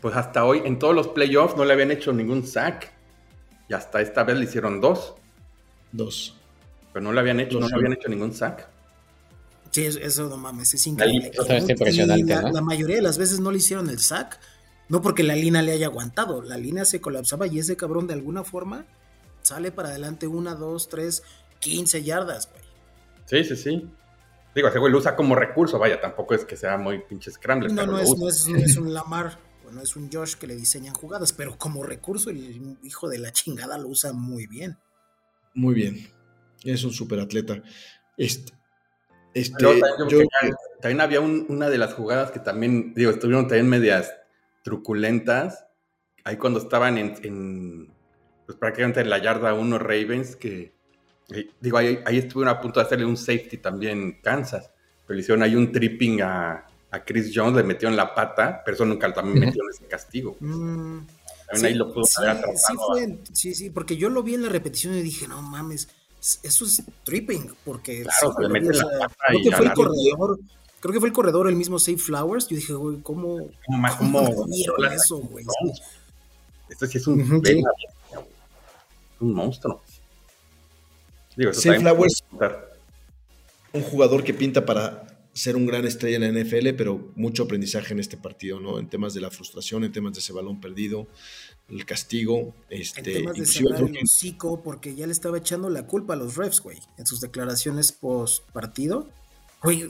Pues 0.00 0.16
hasta 0.16 0.44
hoy, 0.44 0.62
en 0.64 0.78
todos 0.78 0.94
los 0.94 1.08
playoffs, 1.08 1.56
no 1.56 1.64
le 1.64 1.72
habían 1.72 1.90
hecho 1.90 2.12
ningún 2.12 2.46
sack. 2.46 2.92
Y 3.68 3.72
hasta 3.74 4.00
esta 4.02 4.22
vez 4.24 4.36
le 4.36 4.44
hicieron 4.44 4.80
dos. 4.80 5.14
Dos. 5.92 6.36
Pero 6.92 7.02
no 7.04 7.12
le 7.12 7.20
habían 7.20 7.40
hecho, 7.40 7.58
no 7.58 7.68
le 7.68 7.74
habían 7.74 7.94
hecho 7.94 8.08
ningún 8.08 8.34
sack. 8.34 8.68
Sí, 9.70 9.84
eso- 9.86 9.98
eso 10.00 10.28
no 10.28 10.36
mames, 10.36 10.74
es 10.74 10.86
increíble. 10.86 11.32
Impresionante, 11.68 12.34
la, 12.34 12.42
¿no? 12.42 12.50
la 12.52 12.60
mayoría 12.60 12.96
de 12.96 13.02
las 13.02 13.16
veces 13.18 13.40
no 13.40 13.50
le 13.50 13.56
hicieron 13.58 13.88
el 13.88 13.98
sack, 13.98 14.38
no 14.88 15.00
porque 15.02 15.22
la 15.24 15.34
línea 15.34 15.62
le 15.62 15.72
haya 15.72 15.86
aguantado, 15.86 16.42
la 16.42 16.58
línea 16.58 16.84
se 16.84 17.00
colapsaba 17.00 17.46
y 17.46 17.58
ese 17.58 17.74
cabrón 17.76 18.06
de 18.06 18.12
alguna 18.14 18.44
forma 18.44 18.84
sale 19.42 19.72
para 19.72 19.88
adelante 19.88 20.26
una, 20.28 20.54
dos, 20.54 20.88
tres, 20.88 21.22
15 21.64 22.02
yardas, 22.02 22.48
güey. 22.50 22.62
Sí, 23.26 23.44
sí, 23.44 23.56
sí. 23.56 23.90
Digo, 24.54 24.68
ese 24.68 24.78
güey 24.78 24.92
lo 24.92 24.98
usa 24.98 25.16
como 25.16 25.34
recurso, 25.34 25.78
vaya, 25.78 26.00
tampoco 26.00 26.34
es 26.34 26.44
que 26.44 26.56
sea 26.56 26.76
muy 26.78 27.00
pinche 27.02 27.30
scrambler. 27.30 27.72
No, 27.72 27.86
no 27.86 27.98
es, 27.98 28.08
no, 28.16 28.28
es, 28.28 28.46
no 28.48 28.58
es 28.58 28.76
un 28.76 28.94
Lamar, 28.94 29.38
o 29.66 29.70
no 29.72 29.80
es 29.82 29.96
un 29.96 30.10
Josh 30.12 30.34
que 30.36 30.46
le 30.46 30.54
diseñan 30.54 30.94
jugadas, 30.94 31.32
pero 31.32 31.56
como 31.58 31.82
recurso 31.82 32.30
el 32.30 32.76
hijo 32.82 33.08
de 33.08 33.18
la 33.18 33.32
chingada 33.32 33.76
lo 33.78 33.88
usa 33.88 34.12
muy 34.12 34.46
bien. 34.46 34.76
Muy 35.54 35.74
bien. 35.74 36.08
Es 36.62 36.84
un 36.84 36.92
super 36.92 37.18
atleta. 37.20 37.62
Este, 38.16 38.52
este, 39.34 39.56
también, 39.58 39.82
yo- 40.08 40.18
también- 40.40 40.56
también 40.80 41.00
había 41.00 41.20
un- 41.20 41.46
una 41.48 41.68
de 41.68 41.78
las 41.78 41.94
jugadas 41.94 42.30
que 42.30 42.38
también, 42.38 42.94
digo, 42.94 43.10
estuvieron 43.10 43.48
también 43.48 43.68
medias 43.68 44.14
truculentas. 44.62 45.66
Ahí 46.24 46.36
cuando 46.36 46.58
estaban 46.60 46.96
en, 46.98 47.14
en, 47.22 47.94
pues 48.46 48.56
prácticamente 48.58 49.00
en 49.00 49.10
la 49.10 49.18
yarda 49.18 49.54
1 49.54 49.78
Ravens, 49.78 50.36
que 50.36 50.74
digo, 51.60 51.78
ahí, 51.78 51.98
ahí 52.04 52.18
estuvieron 52.18 52.54
a 52.54 52.60
punto 52.60 52.80
de 52.80 52.86
hacerle 52.86 53.04
un 53.06 53.16
safety 53.16 53.58
también 53.58 54.18
Kansas, 54.22 54.70
pero 55.06 55.16
le 55.16 55.22
hicieron 55.22 55.42
ahí 55.42 55.54
un 55.56 55.72
tripping 55.72 56.20
a, 56.22 56.66
a 56.90 57.04
Chris 57.04 57.32
Jones 57.34 57.54
le 57.56 57.62
metió 57.62 57.88
en 57.88 57.96
la 57.96 58.14
pata, 58.14 58.62
pero 58.64 58.74
eso 58.74 58.84
nunca 58.84 59.12
también 59.12 59.40
metió 59.40 59.62
en 59.62 59.70
ese 59.70 59.84
castigo. 59.86 60.36
Mm, 60.40 60.98
También 61.46 61.56
sí, 61.56 61.66
ahí 61.66 61.74
lo 61.74 61.92
pudo 61.92 62.04
sí, 62.04 62.14
haber 62.22 62.36
sí, 62.56 62.74
fue- 62.76 63.18
sí, 63.32 63.54
sí, 63.54 63.70
porque 63.70 63.96
yo 63.96 64.08
lo 64.10 64.22
vi 64.22 64.34
en 64.34 64.42
la 64.42 64.48
repetición 64.48 64.94
y 64.94 65.02
dije, 65.02 65.26
no 65.26 65.40
mames, 65.42 65.88
eso 66.42 66.64
es 66.64 66.82
tripping, 67.04 67.52
porque 67.64 68.02
Claro, 68.02 68.34
le 68.40 68.48
güey, 68.48 68.62
mete 68.62 68.78
o 68.78 68.90
la 68.90 69.08
pata 69.08 69.24
creo 69.28 69.40
y 69.40 69.42
que 69.42 69.56
fue 69.56 69.66
el 69.66 69.72
corredor, 69.74 70.38
creo 70.80 70.92
que 70.92 71.00
fue 71.00 71.08
el 71.08 71.12
corredor 71.14 71.48
el 71.48 71.56
mismo 71.56 71.78
Save 71.78 71.98
Flowers, 71.98 72.48
yo 72.48 72.56
dije, 72.56 72.72
güey, 72.74 73.00
¿cómo, 73.02 73.48
¿Cómo, 73.66 73.88
cómo 73.98 74.34
cómo- 74.34 74.90
eso, 74.92 75.18
güey? 75.18 75.44
Esto 76.68 76.86
sí 76.86 76.98
es 76.98 77.06
un, 77.06 77.40
bestia, 77.40 77.62
güey. 78.12 78.24
un 79.20 79.34
monstruo. 79.34 79.82
Digo, 81.36 81.50
eso 81.50 81.72
Flowers- 81.72 82.22
un 83.72 83.82
jugador 83.82 84.22
que 84.22 84.32
pinta 84.34 84.64
para 84.64 85.06
ser 85.32 85.56
un 85.56 85.66
gran 85.66 85.84
estrella 85.84 86.16
en 86.16 86.22
la 86.22 86.40
NFL, 86.40 86.74
pero 86.76 87.10
mucho 87.16 87.42
aprendizaje 87.42 87.92
en 87.92 87.98
este 87.98 88.16
partido, 88.16 88.60
¿no? 88.60 88.78
En 88.78 88.88
temas 88.88 89.14
de 89.14 89.20
la 89.20 89.30
frustración, 89.30 89.82
en 89.82 89.90
temas 89.90 90.12
de 90.14 90.20
ese 90.20 90.32
balón 90.32 90.60
perdido, 90.60 91.08
el 91.68 91.84
castigo, 91.84 92.54
En 92.70 92.80
este, 92.80 93.02
temas 93.02 93.36
de 93.36 93.44
cerrar 93.44 93.82
el 93.82 93.98
hocico, 94.04 94.62
porque 94.62 94.94
ya 94.94 95.06
le 95.06 95.12
estaba 95.12 95.38
echando 95.38 95.68
la 95.70 95.86
culpa 95.88 96.14
a 96.14 96.16
los 96.16 96.36
refs, 96.36 96.60
güey, 96.60 96.78
en 96.98 97.06
sus 97.06 97.20
declaraciones 97.20 97.90
post 97.90 98.48
partido. 98.52 99.08
Güey, 99.60 99.88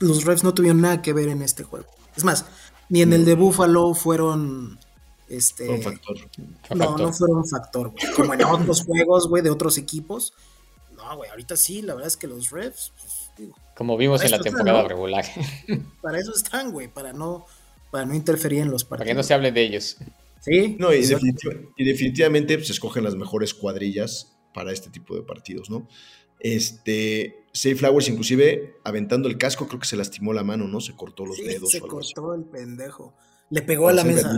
los 0.00 0.24
refs 0.24 0.42
no 0.42 0.52
tuvieron 0.52 0.80
nada 0.80 1.00
que 1.00 1.12
ver 1.12 1.28
en 1.28 1.42
este 1.42 1.62
juego. 1.62 1.86
Es 2.16 2.24
más, 2.24 2.46
ni 2.88 3.02
en 3.02 3.12
el 3.12 3.24
de 3.24 3.34
Buffalo 3.34 3.94
fueron. 3.94 4.80
Este, 5.28 5.64
fue 5.66 5.76
un 5.76 5.82
factor. 5.82 6.16
No, 6.74 6.84
factor. 6.86 7.00
no 7.00 7.12
fueron 7.12 7.36
un 7.38 7.48
factor, 7.48 7.90
güey. 7.90 8.14
Como 8.16 8.34
en 8.34 8.44
otros 8.44 8.82
juegos, 8.84 9.28
güey, 9.28 9.42
de 9.42 9.50
otros 9.50 9.78
equipos. 9.78 10.34
No, 11.04 11.16
güey, 11.16 11.30
ahorita 11.30 11.56
sí, 11.56 11.82
la 11.82 11.94
verdad 11.94 12.08
es 12.08 12.16
que 12.16 12.26
los 12.26 12.50
refs, 12.50 12.92
pues, 12.98 13.30
digo, 13.36 13.56
Como 13.76 13.96
vimos 13.96 14.20
Para 14.22 14.26
en 14.26 14.38
la 14.38 14.44
temporada 14.44 14.88
regular. 14.88 15.24
para 16.02 16.18
eso 16.18 16.32
están, 16.34 16.72
güey, 16.72 16.88
para 16.88 17.12
no, 17.12 17.46
para 17.90 18.04
no 18.06 18.14
interferir 18.14 18.60
en 18.60 18.70
los 18.70 18.84
Para 18.84 18.98
partidos. 18.98 19.08
que 19.10 19.14
no 19.14 19.22
se 19.22 19.34
hable 19.34 19.52
de 19.52 19.62
ellos. 19.62 19.96
Sí, 20.40 20.76
No, 20.78 20.92
y, 20.92 20.98
y 21.76 21.84
definitivamente 21.84 22.56
pues, 22.56 22.66
se 22.66 22.72
escogen 22.72 23.04
las 23.04 23.14
mejores 23.14 23.54
cuadrillas 23.54 24.32
para 24.54 24.72
este 24.72 24.90
tipo 24.90 25.14
de 25.14 25.22
partidos, 25.22 25.70
¿no? 25.70 25.88
Este, 26.40 27.44
Safe 27.52 27.76
Flowers, 27.76 28.08
inclusive 28.08 28.74
aventando 28.84 29.28
el 29.28 29.38
casco, 29.38 29.68
creo 29.68 29.78
que 29.80 29.86
se 29.86 29.96
lastimó 29.96 30.32
la 30.32 30.42
mano, 30.42 30.66
¿no? 30.66 30.80
Se 30.80 30.94
cortó 30.96 31.24
los 31.24 31.36
Sí, 31.36 31.44
dedos. 31.44 31.70
se 31.70 31.80
o 31.80 31.84
algo 31.84 32.00
así. 32.00 32.12
cortó 32.14 32.34
el 32.34 32.44
pendejo. 32.44 33.14
Le 33.50 33.62
pegó 33.62 33.88
a 33.88 33.92
la 33.92 34.02
mesa. 34.04 34.36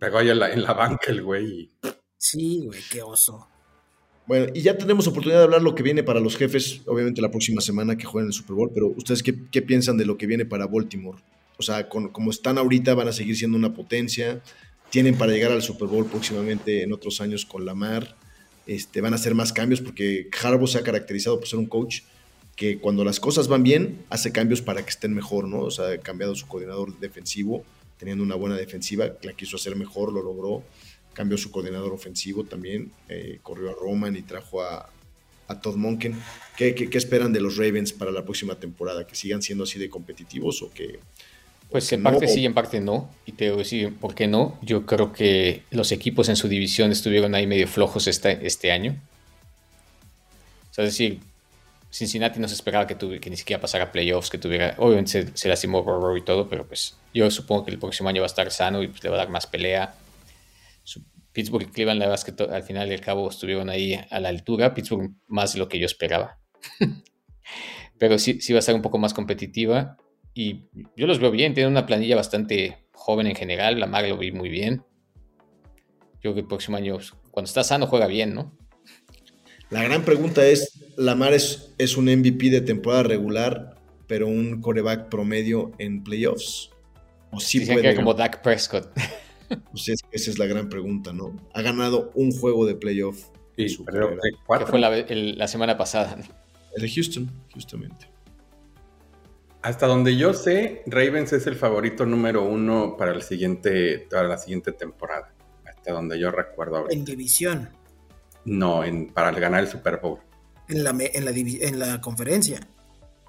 Pegó 0.00 0.18
ahí 0.18 0.30
en 0.30 0.38
la, 0.38 0.50
en 0.52 0.62
la 0.62 0.72
banca 0.72 1.10
el 1.10 1.22
güey. 1.22 1.46
y- 1.46 1.70
Sí, 2.16 2.62
güey, 2.64 2.80
qué 2.90 3.02
oso. 3.02 3.46
Bueno, 4.26 4.46
y 4.54 4.62
ya 4.62 4.78
tenemos 4.78 5.06
oportunidad 5.06 5.40
de 5.40 5.44
hablar 5.44 5.62
lo 5.62 5.74
que 5.74 5.82
viene 5.82 6.02
para 6.02 6.18
los 6.18 6.36
jefes, 6.36 6.80
obviamente 6.86 7.20
la 7.20 7.30
próxima 7.30 7.60
semana 7.60 7.96
que 7.96 8.04
juegan 8.06 8.28
el 8.28 8.32
Super 8.32 8.56
Bowl, 8.56 8.70
pero 8.72 8.88
¿ustedes 8.88 9.22
qué, 9.22 9.34
qué 9.50 9.60
piensan 9.60 9.98
de 9.98 10.06
lo 10.06 10.16
que 10.16 10.26
viene 10.26 10.46
para 10.46 10.66
Baltimore? 10.66 11.18
O 11.58 11.62
sea, 11.62 11.88
con- 11.90 12.08
como 12.08 12.30
están 12.30 12.56
ahorita, 12.56 12.94
van 12.94 13.08
a 13.08 13.12
seguir 13.12 13.36
siendo 13.36 13.58
una 13.58 13.74
potencia, 13.74 14.40
tienen 14.90 15.16
para 15.18 15.32
llegar 15.32 15.52
al 15.52 15.60
Super 15.62 15.88
Bowl 15.88 16.06
próximamente 16.06 16.82
en 16.82 16.92
otros 16.94 17.20
años 17.20 17.44
con 17.44 17.66
Lamar, 17.66 18.16
este, 18.66 19.02
van 19.02 19.12
a 19.12 19.16
hacer 19.16 19.34
más 19.34 19.52
cambios 19.52 19.82
porque 19.82 20.28
Harbaugh 20.42 20.68
se 20.68 20.78
ha 20.78 20.82
caracterizado 20.82 21.38
por 21.38 21.46
ser 21.46 21.58
un 21.58 21.66
coach 21.66 22.00
que 22.56 22.78
cuando 22.78 23.04
las 23.04 23.20
cosas 23.20 23.46
van 23.48 23.62
bien, 23.62 23.98
hace 24.08 24.32
cambios 24.32 24.62
para 24.62 24.82
que 24.82 24.90
estén 24.90 25.12
mejor, 25.12 25.48
¿no? 25.48 25.60
O 25.60 25.70
sea, 25.70 25.88
ha 25.88 25.98
cambiado 25.98 26.34
su 26.34 26.46
coordinador 26.46 26.98
defensivo, 26.98 27.62
teniendo 27.98 28.24
una 28.24 28.36
buena 28.36 28.56
defensiva, 28.56 29.12
la 29.22 29.32
quiso 29.34 29.56
hacer 29.56 29.76
mejor, 29.76 30.12
lo 30.12 30.22
logró, 30.22 30.62
cambió 31.14 31.38
su 31.38 31.50
coordinador 31.50 31.92
ofensivo 31.92 32.44
también, 32.44 32.90
eh, 33.08 33.38
corrió 33.42 33.70
a 33.70 33.72
Roman 33.72 34.14
y 34.16 34.22
trajo 34.22 34.62
a, 34.62 34.90
a 35.48 35.60
Todd 35.60 35.76
Monken. 35.76 36.20
¿Qué, 36.56 36.74
qué, 36.74 36.90
qué 36.90 36.98
esperan 36.98 37.32
de 37.32 37.40
los 37.40 37.56
Ravens 37.56 37.92
para 37.92 38.10
la 38.10 38.24
próxima 38.24 38.56
temporada? 38.56 39.06
¿Que 39.06 39.14
sigan 39.14 39.40
siendo 39.40 39.64
así 39.64 39.78
de 39.78 39.88
competitivos 39.88 40.60
o 40.62 40.70
que... 40.72 41.00
Pues 41.70 41.88
que 41.88 41.94
en 41.96 42.02
no? 42.02 42.10
parte 42.10 42.28
sí, 42.28 42.44
en 42.44 42.54
parte 42.54 42.80
no. 42.80 43.10
Y 43.26 43.32
te 43.32 43.48
voy 43.48 43.60
a 43.60 43.62
decir 43.62 43.94
por 43.96 44.14
qué 44.14 44.28
no. 44.28 44.58
Yo 44.62 44.86
creo 44.86 45.12
que 45.12 45.62
los 45.70 45.90
equipos 45.90 46.28
en 46.28 46.36
su 46.36 46.46
división 46.46 46.92
estuvieron 46.92 47.34
ahí 47.34 47.46
medio 47.46 47.66
flojos 47.66 48.06
este, 48.06 48.46
este 48.46 48.70
año. 48.70 48.96
O 50.70 50.74
sea, 50.74 50.84
es 50.84 50.92
decir, 50.92 51.20
Cincinnati 51.90 52.38
no 52.38 52.46
se 52.48 52.54
esperaba 52.54 52.86
que, 52.86 52.96
tuvi- 52.96 53.18
que 53.18 53.30
ni 53.30 53.36
siquiera 53.36 53.60
pasara 53.60 53.90
playoffs, 53.90 54.30
que 54.30 54.38
tuviera... 54.38 54.74
Obviamente 54.78 55.10
se, 55.10 55.36
se 55.36 55.48
lastimó 55.48 55.82
Burrow 55.82 56.16
y 56.16 56.22
todo, 56.22 56.48
pero 56.48 56.64
pues 56.64 56.94
yo 57.12 57.28
supongo 57.30 57.64
que 57.64 57.72
el 57.72 57.78
próximo 57.78 58.08
año 58.08 58.20
va 58.20 58.26
a 58.26 58.32
estar 58.34 58.50
sano 58.52 58.82
y 58.82 58.88
pues, 58.88 59.02
le 59.02 59.10
va 59.10 59.16
a 59.16 59.18
dar 59.18 59.30
más 59.30 59.46
pelea. 59.46 59.94
Pittsburgh 61.34 61.66
y 61.68 61.70
Cleveland, 61.72 61.98
la 61.98 62.06
verdad 62.06 62.24
es 62.26 62.32
que 62.32 62.44
al 62.44 62.62
final 62.62 62.88
y 62.88 62.94
al 62.94 63.00
cabo 63.00 63.28
estuvieron 63.28 63.68
ahí 63.68 64.00
a 64.08 64.20
la 64.20 64.28
altura. 64.28 64.72
Pittsburgh 64.72 65.10
más 65.26 65.52
de 65.52 65.58
lo 65.58 65.68
que 65.68 65.80
yo 65.80 65.86
esperaba. 65.86 66.38
pero 67.98 68.18
sí, 68.18 68.40
sí 68.40 68.52
va 68.52 68.58
a 68.58 68.60
estar 68.60 68.74
un 68.74 68.82
poco 68.82 68.98
más 68.98 69.12
competitiva. 69.12 69.96
Y 70.32 70.66
yo 70.96 71.06
los 71.06 71.18
veo 71.18 71.32
bien, 71.32 71.52
tienen 71.52 71.72
una 71.72 71.86
planilla 71.86 72.14
bastante 72.14 72.86
joven 72.92 73.26
en 73.26 73.34
general. 73.34 73.80
La 73.80 73.86
Mar 73.86 74.08
lo 74.08 74.16
vi 74.16 74.30
muy 74.30 74.48
bien. 74.48 74.84
Yo 76.14 76.20
creo 76.20 76.34
que 76.34 76.40
el 76.40 76.46
próximo 76.46 76.76
año, 76.76 76.98
cuando 77.32 77.48
está 77.48 77.64
sano, 77.64 77.88
juega 77.88 78.06
bien, 78.06 78.32
¿no? 78.32 78.56
La 79.70 79.82
gran 79.82 80.04
pregunta 80.04 80.46
es, 80.46 80.78
¿Lamar 80.96 81.34
es, 81.34 81.74
es 81.78 81.96
un 81.96 82.04
MVP 82.04 82.50
de 82.50 82.60
temporada 82.60 83.02
regular, 83.02 83.74
pero 84.06 84.28
un 84.28 84.60
coreback 84.60 85.08
promedio 85.08 85.72
en 85.78 86.04
playoffs? 86.04 86.70
¿O 87.32 87.40
sí 87.40 87.58
Dicen 87.58 87.74
puede 87.74 87.82
que 87.82 87.88
era 87.88 87.96
como? 87.96 88.14
Dak 88.14 88.40
Prescott. 88.40 88.88
Pues 89.70 89.88
es- 89.88 90.00
esa 90.10 90.30
es 90.30 90.38
la 90.38 90.46
gran 90.46 90.68
pregunta, 90.68 91.12
¿no? 91.12 91.34
Ha 91.52 91.62
ganado 91.62 92.10
un 92.14 92.32
juego 92.32 92.66
de 92.66 92.74
playoff 92.74 93.26
su 93.68 93.84
carrera. 93.84 94.08
de 94.10 94.16
que 94.58 94.66
fue 94.66 94.78
la, 94.80 94.96
el- 94.96 95.38
la 95.38 95.48
semana 95.48 95.76
pasada. 95.76 96.16
¿no? 96.16 96.24
El 96.76 96.82
de 96.82 96.90
Houston, 96.90 97.30
justamente. 97.52 98.08
Hasta 99.62 99.86
donde 99.86 100.16
yo 100.16 100.34
sé, 100.34 100.82
Ravens 100.86 101.32
es 101.32 101.46
el 101.46 101.56
favorito 101.56 102.04
número 102.04 102.42
uno 102.44 102.96
para, 102.98 103.12
el 103.12 103.22
siguiente, 103.22 104.06
para 104.10 104.28
la 104.28 104.36
siguiente 104.36 104.72
temporada. 104.72 105.32
Hasta 105.66 105.92
donde 105.92 106.18
yo 106.18 106.30
recuerdo 106.30 106.76
ahorita. 106.78 106.94
En 106.94 107.04
división, 107.04 107.68
No, 108.44 108.84
en, 108.84 109.06
para 109.12 109.30
ganar 109.32 109.60
el 109.62 109.68
Super 109.68 109.98
Bowl. 110.02 110.18
en 110.68 110.84
la, 110.84 110.90
en 110.90 111.24
la, 111.24 111.30
en 111.30 111.78
la 111.78 112.00
conferencia. 112.00 112.60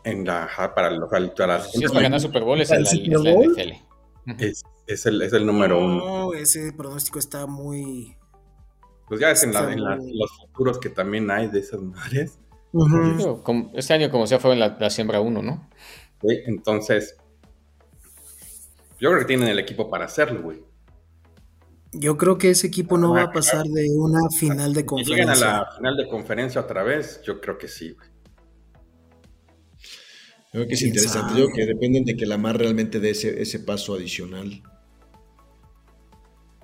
En 0.04 0.25
la, 0.25 0.49
para, 0.75 0.89
los- 0.91 1.10
para 1.10 1.47
la 1.58 1.63
Si 1.63 1.84
es 1.84 1.89
para 1.91 2.04
ganar 2.04 2.19
Super 2.19 2.43
Bowl, 2.43 2.60
es 2.60 2.67
¿Para 2.69 2.82
en 2.82 3.23
la, 3.23 3.32
la? 3.32 3.32
NFL. 3.32 4.43
Es, 4.43 4.63
es 4.88 5.06
el, 5.06 5.21
es 5.21 5.34
el 5.34 5.45
número 5.45 5.80
uno. 5.84 5.95
No, 5.98 6.34
ese 6.34 6.71
pronóstico 6.74 7.19
está 7.19 7.45
muy... 7.48 8.15
Pues 9.08 9.19
ya 9.21 9.32
es 9.32 9.43
en, 9.43 9.54
la- 9.54 9.60
Está 9.62 9.74
en 9.74 9.84
la- 9.84 9.95
muy- 9.98 10.17
los 10.17 10.32
futuros 10.38 10.80
que 10.80 10.89
también 10.89 11.30
hay 11.32 11.48
de 11.48 11.60
esas 11.60 11.82
madres. 11.82 12.39
Este 13.76 13.93
año, 13.93 14.10
como 14.12 14.28
sea, 14.28 14.39
fue 14.39 14.54
en 14.54 14.60
la, 14.60 14.78
la 14.80 14.89
siembra 14.89 15.21
1, 15.21 15.41
¿no? 15.41 15.69
¿sí? 16.21 16.39
Entonces, 16.48 17.15
yo 19.00 19.10
creo 19.10 19.19
que 19.19 19.26
tienen 19.26 19.48
el 19.48 19.60
equipo 19.60 19.89
para 19.89 20.06
hacerlo, 20.06 20.41
güey. 20.41 20.63
Yo 21.93 22.17
creo 22.17 22.38
que 22.38 22.50
ese 22.50 22.67
equipo 22.67 22.98
no 22.98 23.13
va 23.13 23.21
a 23.24 23.32
pasar 23.32 23.63
de 23.65 23.88
una 23.95 24.19
final 24.38 24.74
de 24.74 24.82
Si 24.82 25.04
llegan 25.06 25.30
a 25.30 25.34
conferencia. 25.34 25.48
la 25.48 25.71
final 25.78 25.98
de 25.98 26.08
conferencia 26.10 26.62
otra 26.62 26.84
vez, 26.84 27.21
yo 27.26 27.39
creo 27.39 27.58
que 27.58 27.69
sí, 27.69 27.91
güey. 27.91 28.10
Yo 30.52 30.52
creo 30.62 30.67
que 30.67 30.74
es 30.74 30.80
¿Quién 30.80 30.89
interesante. 30.89 31.30
sabe? 31.30 31.39
Yo 31.41 31.48
creo 31.48 31.56
que 31.67 31.74
dependen 31.74 32.04
de 32.04 32.15
que 32.17 32.26
Lamar 32.26 32.58
realmente 32.58 33.00
dé 33.00 33.12
ese, 33.12 33.41
ese 33.41 33.60
paso 33.60 33.93
adicional. 33.93 34.62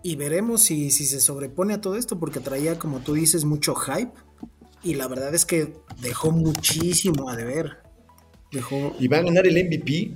Y 0.04 0.16
veremos 0.16 0.64
si, 0.64 0.90
si 0.92 1.06
se 1.06 1.20
sobrepone 1.20 1.76
a 1.76 1.82
todo 1.82 1.96
esto, 1.96 2.20
porque 2.20 2.40
traía, 2.40 2.80
como 2.80 3.00
tú 3.00 3.14
dices, 3.14 3.46
mucho 3.46 3.76
hype. 3.76 4.12
Y 4.84 4.96
la 4.96 5.08
verdad 5.08 5.34
es 5.36 5.46
que 5.46 5.74
dejó 6.02 6.32
muchísimo 6.32 7.30
a 7.30 7.36
deber. 7.36 7.78
Dejó. 8.52 8.96
Y 9.00 9.08
va 9.08 9.18
a 9.18 9.22
ganar 9.22 9.46
el 9.46 9.64
MVP. 9.64 10.16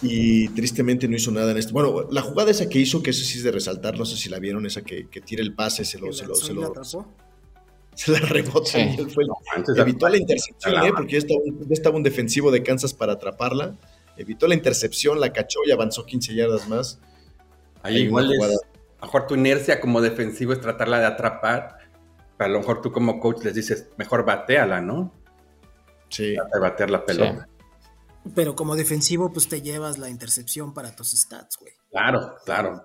Y 0.00 0.48
tristemente 0.50 1.08
no 1.08 1.16
hizo 1.16 1.32
nada 1.32 1.50
en 1.50 1.56
este. 1.58 1.72
Bueno, 1.72 2.06
la 2.12 2.22
jugada 2.22 2.50
esa 2.52 2.68
que 2.68 2.78
hizo, 2.78 3.02
que 3.02 3.10
eso 3.10 3.24
sí 3.24 3.38
es 3.38 3.44
de 3.44 3.50
resaltar, 3.50 3.98
no 3.98 4.04
sé 4.04 4.16
si 4.16 4.28
la 4.28 4.38
vieron, 4.38 4.64
esa 4.64 4.82
que, 4.82 5.08
que 5.08 5.20
tira 5.20 5.42
el 5.42 5.54
pase, 5.54 5.84
se 5.84 5.98
lo, 5.98 6.12
se 6.12 6.24
lo, 6.26 6.36
se 6.36 6.54
lo- 6.54 6.66
atrapó. 6.66 7.06
se 7.96 8.12
la 8.12 8.20
rebota 8.20 8.64
Sí. 8.70 8.78
y 8.78 9.00
él 9.00 9.10
fue 9.10 9.24
el- 9.24 9.30
Antes 9.56 9.76
evitó 9.76 10.08
la 10.08 10.18
intercepción, 10.18 10.72
la- 10.74 10.86
¿eh? 10.86 10.92
porque 10.96 11.12
ya 11.14 11.18
estaba, 11.18 11.40
un, 11.44 11.58
ya 11.68 11.72
estaba 11.72 11.96
un 11.96 12.04
defensivo 12.04 12.52
de 12.52 12.62
Kansas 12.62 12.94
para 12.94 13.14
atraparla. 13.14 13.76
Evitó 14.16 14.46
la 14.46 14.54
intercepción, 14.54 15.18
la 15.18 15.32
cachó 15.32 15.58
y 15.66 15.72
avanzó 15.72 16.06
15 16.06 16.32
yardas 16.34 16.68
más. 16.68 17.00
Ahí 17.82 17.96
Hay 17.96 18.02
igual 18.02 18.32
es, 18.32 18.40
a 18.42 18.46
lo 18.48 19.06
mejor 19.06 19.26
tu 19.26 19.34
inercia 19.34 19.80
como 19.80 20.00
defensivo 20.00 20.52
es 20.52 20.60
tratarla 20.60 20.98
de 20.98 21.06
atrapar, 21.06 21.78
pero 22.36 22.50
a 22.50 22.52
lo 22.52 22.58
mejor 22.60 22.80
tú 22.82 22.92
como 22.92 23.20
coach 23.20 23.44
les 23.44 23.54
dices, 23.54 23.88
mejor 23.96 24.24
bateala, 24.24 24.80
¿no? 24.80 25.12
Sí. 26.08 26.34
Trata 26.34 26.50
de 26.56 26.60
batear 26.60 26.90
la 26.90 27.04
pelota. 27.04 27.48
Pero 28.34 28.54
como 28.56 28.76
defensivo, 28.76 29.32
pues 29.32 29.48
te 29.48 29.62
llevas 29.62 29.98
la 29.98 30.10
intercepción 30.10 30.74
para 30.74 30.94
tus 30.94 31.12
stats, 31.12 31.56
güey. 31.58 31.72
Claro, 31.90 32.34
claro. 32.44 32.84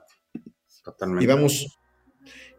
Totalmente. 0.84 1.24
Y 1.24 1.28
vamos, 1.28 1.78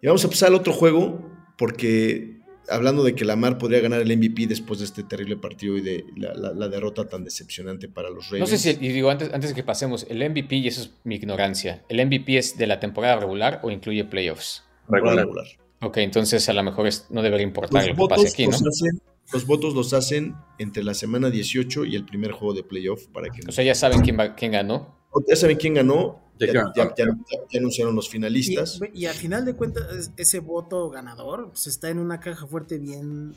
y 0.00 0.06
vamos 0.06 0.24
a 0.24 0.28
pasar 0.28 0.48
al 0.48 0.56
otro 0.56 0.72
juego, 0.72 1.30
porque 1.56 2.33
hablando 2.68 3.02
de 3.04 3.14
que 3.14 3.24
Lamar 3.24 3.58
podría 3.58 3.80
ganar 3.80 4.00
el 4.00 4.16
MVP 4.16 4.46
después 4.46 4.78
de 4.80 4.86
este 4.86 5.02
terrible 5.02 5.36
partido 5.36 5.76
y 5.76 5.80
de 5.80 6.04
la, 6.16 6.34
la- 6.34 6.52
la 6.52 6.68
derrota 6.68 7.06
tan 7.08 7.24
decepcionante 7.24 7.88
para 7.88 8.10
los 8.10 8.26
Ravens. 8.30 8.40
No 8.50 8.56
sé 8.56 8.58
si, 8.58 8.70
y 8.84 8.88
digo, 8.92 9.10
antes, 9.10 9.32
antes 9.32 9.50
de 9.50 9.54
que 9.56 9.62
pasemos, 9.62 10.06
el 10.08 10.18
MVP, 10.30 10.56
y 10.56 10.68
eso 10.68 10.82
es 10.82 10.90
mi 11.04 11.16
ignorancia, 11.16 11.84
¿el 11.88 12.04
MVP 12.06 12.36
es 12.38 12.56
de 12.58 12.66
la 12.66 12.80
temporada 12.80 13.16
regular 13.20 13.60
o 13.62 13.70
incluye 13.70 14.04
playoffs? 14.04 14.64
regular. 14.88 15.16
regular. 15.16 15.46
Ok, 15.82 15.98
entonces 15.98 16.48
a 16.48 16.52
lo 16.52 16.62
mejor 16.62 16.86
es- 16.86 17.06
no 17.10 17.20
debería 17.22 17.44
importar 17.46 17.80
Los 17.82 17.88
lo 17.88 17.94
que 17.94 17.98
votos 18.00 18.18
pase 18.18 18.28
aquí, 18.32 18.44
¿no? 18.46 18.52
los 18.52 18.62
hacen 18.62 19.00
los 19.32 19.46
votos 19.46 19.74
los 19.74 19.92
hacen 19.94 20.34
entre 20.58 20.84
la 20.84 20.92
semana 20.94 21.30
18 21.30 21.86
y 21.86 21.96
el 21.96 22.04
primer 22.04 22.32
juego 22.32 22.52
de 22.54 22.62
playoff 22.62 23.06
para 23.08 23.28
que 23.30 23.40
O 23.48 23.52
sea, 23.52 23.64
ya 23.64 23.74
saben 23.74 24.00
quién, 24.02 24.18
va, 24.18 24.34
quién 24.34 24.52
ganó. 24.52 24.98
ya 25.28 25.34
saben 25.36 25.56
quién 25.56 25.74
ganó, 25.74 26.23
Ya 26.38 26.46
ya, 26.46 26.52
quedaron 26.52 26.72
ya- 26.74 26.92
ya- 27.38 27.44
ya 27.50 27.58
anunciaron 27.60 27.94
los 27.94 28.08
finalistas. 28.08 28.80
Y, 28.92 29.02
y 29.02 29.06
al 29.06 29.14
final 29.14 29.44
de 29.44 29.54
cuentas, 29.54 29.84
es- 29.94 30.10
ese 30.16 30.40
voto 30.40 30.90
ganador 30.90 31.48
pues, 31.50 31.66
está 31.66 31.90
en 31.90 31.98
una 31.98 32.20
caja 32.20 32.46
fuerte 32.46 32.78
bien 32.78 33.34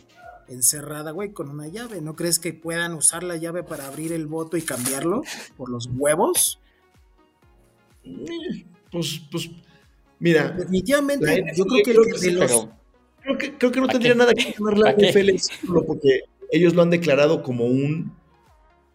encerrada, 0.48 1.12
güey, 1.12 1.32
con 1.32 1.50
una 1.50 1.68
llave. 1.68 2.02
¿No 2.02 2.16
crees 2.16 2.40
que 2.40 2.54
puedan 2.54 2.94
usar 2.94 3.24
la 3.24 3.36
llave 3.36 3.64
para 3.64 3.88
abrir 3.88 4.14
el 4.14 4.28
voto 4.28 4.58
y 4.58 4.62
cambiarlo 4.62 5.22
por 5.58 5.70
los 5.70 5.90
huevos? 5.94 6.60
Pues, 8.92 9.22
pues, 9.32 9.50
mira, 10.20 10.50
Definitivamente, 10.52 11.44
yo 11.56 11.66
creo 11.66 11.84
que, 11.84 11.92
creo 11.92 12.04
el 12.04 12.08
que 12.08 12.14
de 12.14 12.20
sí, 12.20 12.32
los... 12.32 12.68
Creo 13.22 13.38
que, 13.38 13.58
creo 13.58 13.72
que 13.74 13.80
no 13.82 13.88
¿A 13.88 13.90
tendría 13.90 14.14
qué? 14.14 14.18
nada 14.18 14.34
que 14.34 14.56
ganar 14.58 14.78
la. 14.78 14.92
NFL 14.94 15.32
porque 15.86 16.22
ellos 16.50 16.74
lo 16.74 16.82
han 16.82 16.90
declarado 16.90 17.44
como 17.44 17.66
un 17.66 18.14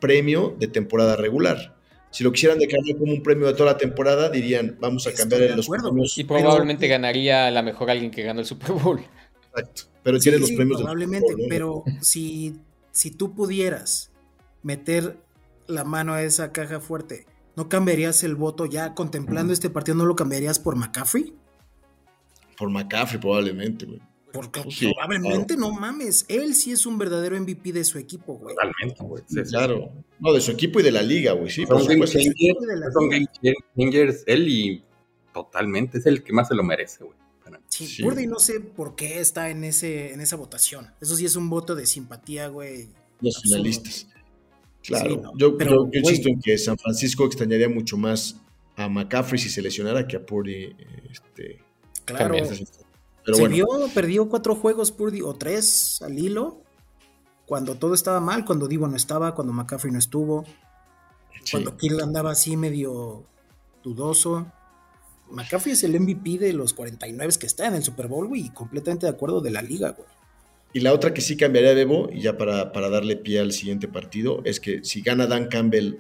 premio 0.01 0.57
de 0.59 0.69
temporada 0.69 1.17
regular. 1.17 1.77
Si 2.13 2.23
lo 2.23 2.31
quisieran 2.31 2.59
declarar 2.59 2.97
como 2.99 3.13
un 3.13 3.23
premio 3.23 3.47
de 3.49 3.55
toda 3.55 3.73
la 3.73 3.79
temporada, 3.79 4.29
dirían, 4.29 4.77
vamos 4.81 5.07
a 5.07 5.11
Estoy 5.11 5.23
cambiar 5.23 5.51
de 5.51 5.57
los 5.57 5.67
premios. 5.69 6.17
y 6.19 6.25
Pero- 6.25 6.41
probablemente 6.41 6.87
ganaría 6.87 7.47
a 7.47 7.51
la 7.51 7.63
mejor 7.63 7.91
alguien 7.91 8.11
que 8.11 8.23
ganó 8.23 8.41
el 8.41 8.47
Super 8.47 8.73
Bowl. 8.73 9.01
Exacto. 9.51 9.83
Pero 10.05 10.19
Sí, 10.19 10.23
tiene 10.25 10.39
los 10.39 10.49
sí, 10.49 10.57
premios 10.57 10.79
del 10.79 10.85
probablemente, 10.85 11.27
Super 11.33 11.37
Bowl, 11.37 11.49
¿no? 11.49 11.85
pero 11.85 11.85
si, 12.03 12.55
si 12.91 13.11
tú 13.11 13.35
pudieras 13.35 14.11
meter 14.63 15.17
la 15.67 15.85
mano 15.85 16.13
a 16.15 16.23
esa 16.23 16.53
caja 16.53 16.81
fuerte, 16.81 17.25
¿no 17.57 17.69
cambiarías 17.69 18.23
el 18.25 18.35
voto 18.37 18.67
ya 18.67 18.95
contemplando 18.95 19.53
este 19.53 19.71
partido? 19.71 19.97
¿No 19.97 20.05
lo 20.05 20.15
cambiarías 20.17 20.59
por 20.59 20.77
McCaffrey? 20.77 21.35
Por 22.59 22.69
McCaffrey, 22.71 23.21
probablemente, 23.21 23.87
güey. 23.87 24.01
Porque 24.33 24.63
Sí, 24.71 24.91
probablemente 24.93 25.57
no 25.57 25.71
mames, 25.73 26.25
él 26.29 26.55
sí 26.55 26.73
es 26.73 26.87
un 26.87 26.97
verdadero 26.99 27.39
MVP 27.41 27.73
de 27.73 27.85
su 27.85 27.99
equipo, 27.99 28.35
güey. 28.35 28.55
Totalmente, 28.55 29.05
güey. 29.05 29.23
Sí, 29.29 29.37
sí. 29.45 29.51
Claro. 29.51 29.93
No, 30.19 30.33
de 30.33 30.41
su 30.41 30.51
equipo 30.53 30.81
y 30.81 30.83
de 30.83 30.91
la 30.93 31.03
liga, 31.03 31.33
güey. 31.33 31.51
Sí, 31.51 31.67
Son 31.67 31.85
game 31.87 32.07
changers, 32.07 32.35
de 32.67 32.77
la 32.77 32.91
son 32.93 33.09
liga. 33.11 33.27
game 33.43 33.57
changers, 33.77 34.25
él 34.27 34.49
y 34.49 34.83
totalmente, 35.35 35.99
es 35.99 36.07
el 36.07 36.23
que 36.23 36.33
más 36.33 36.49
se 36.49 36.55
lo 36.55 36.63
merece, 36.63 37.05
güey. 37.05 37.17
Sí. 37.69 38.03
Purdy 38.03 38.27
no 38.27 38.39
sé 38.39 38.61
por 38.61 38.95
qué 38.97 39.21
está 39.21 39.49
en 39.49 39.65
ese 39.65 40.13
en 40.13 40.21
esa 40.21 40.37
votación. 40.37 40.89
Eso 41.01 41.17
sí 41.17 41.25
es 41.25 41.37
un 41.37 41.49
voto 41.49 41.75
de 41.75 41.87
simpatía, 41.87 42.49
güey. 42.49 42.89
Los 43.21 43.37
Absurdo. 43.37 43.55
finalistas. 43.57 44.07
Claro. 44.83 45.11
Sí, 45.11 45.17
no, 45.23 45.33
yo, 45.39 45.57
pero, 45.57 45.71
yo- 45.71 45.77
yo 45.85 45.89
güey. 45.89 45.99
insisto 46.01 46.29
en 46.29 46.41
que 46.41 46.59
San 46.59 46.77
Francisco 46.77 47.25
extrañaría 47.25 47.69
mucho 47.71 47.97
más 47.97 48.37
a 48.77 48.89
McCaffrey 48.91 49.39
si 49.41 49.49
se 49.49 49.63
lesionara 49.63 50.07
que 50.07 50.17
a 50.17 50.25
Purdy. 50.27 50.75
Este, 51.11 51.61
Claro. 52.05 52.35
Pero 53.25 53.37
se 53.37 53.43
bueno. 53.43 53.55
vio, 53.55 53.67
perdió 53.95 54.29
cuatro 54.29 54.55
juegos 54.55 54.93
Purdy 54.93 55.23
o 55.23 55.35
tres 55.35 56.01
al 56.03 56.19
hilo. 56.19 56.63
Cuando 57.47 57.75
todo 57.75 57.95
estaba 57.95 58.21
mal, 58.21 58.45
cuando 58.45 58.69
Divo 58.69 58.89
no 58.89 58.97
estaba, 58.97 59.35
cuando 59.35 59.53
McCaffrey 59.53 59.93
no 59.93 59.99
estuvo, 59.99 60.45
sí. 61.45 61.53
cuando 61.53 61.77
Kill 61.77 62.01
andaba 62.01 62.31
así 62.31 62.57
medio 62.57 63.27
dudoso. 63.83 64.47
McCaffrey 65.31 65.73
es 65.73 65.83
el 65.85 65.99
MVP 65.99 66.39
de 66.39 66.53
los 66.53 66.73
49 66.73 67.35
que 67.39 67.47
está 67.47 67.67
en 67.67 67.75
el 67.75 67.83
Super 67.83 68.07
Bowl, 68.07 68.29
güey, 68.29 68.47
y 68.47 68.51
completamente 68.51 69.07
de 69.07 69.11
acuerdo 69.11 69.41
de 69.41 69.51
la 69.51 69.63
liga, 69.63 69.91
güey. 69.91 70.09
Y 70.75 70.81
la 70.81 70.93
otra 70.93 71.13
que 71.13 71.21
sí 71.21 71.37
cambiaría 71.37 71.75
Bebo, 71.75 72.09
y 72.11 72.23
ya 72.23 72.39
para, 72.39 72.73
para 72.73 72.89
darle 72.89 73.17
pie 73.17 73.41
al 73.41 73.53
siguiente 73.53 73.89
partido, 73.89 74.41
es 74.45 74.59
que 74.59 74.85
si 74.85 75.03
gana 75.03 75.27
Dan 75.27 75.49
Campbell, 75.49 75.97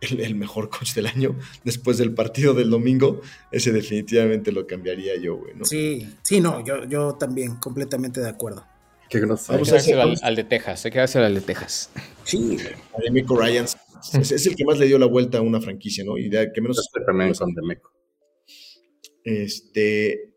el, 0.00 0.20
el 0.20 0.34
mejor 0.34 0.70
coach 0.70 0.94
del 0.94 1.06
año, 1.06 1.36
después 1.64 1.98
del 1.98 2.14
partido 2.14 2.54
del 2.54 2.70
domingo, 2.70 3.20
ese 3.52 3.72
definitivamente 3.72 4.50
lo 4.52 4.66
cambiaría 4.66 5.16
yo, 5.16 5.36
güey. 5.36 5.54
¿no? 5.54 5.64
Sí, 5.64 6.08
sí, 6.22 6.40
no, 6.40 6.64
yo, 6.64 6.84
yo 6.84 7.14
también 7.14 7.56
completamente 7.56 8.20
de 8.20 8.28
acuerdo. 8.28 8.64
Qué 9.08 9.18
grosero. 9.20 9.54
Vamos 9.58 9.72
a 9.72 9.76
hacer- 9.76 9.98
al, 9.98 10.16
al 10.22 10.36
de 10.36 10.44
Texas, 10.44 10.84
hay 10.84 10.90
que 10.92 10.98
dárselo 10.98 11.26
al 11.26 11.34
de 11.34 11.40
Texas. 11.40 11.90
Sí, 12.24 12.56
Ademico 12.96 13.36
Ryans 13.36 13.76
es, 14.14 14.30
es 14.32 14.46
el 14.46 14.54
que 14.56 14.64
más 14.64 14.78
le 14.78 14.86
dio 14.86 14.98
la 14.98 15.06
vuelta 15.06 15.38
a 15.38 15.40
una 15.42 15.60
franquicia, 15.60 16.04
¿no? 16.04 16.16
Y 16.16 16.28
de 16.28 16.50
que 16.54 16.60
menos. 16.60 16.78
Este 16.78 17.04
también 17.04 17.34
son 17.34 17.52
de 17.54 17.62
Meco. 17.62 17.92
Este. 19.24 20.32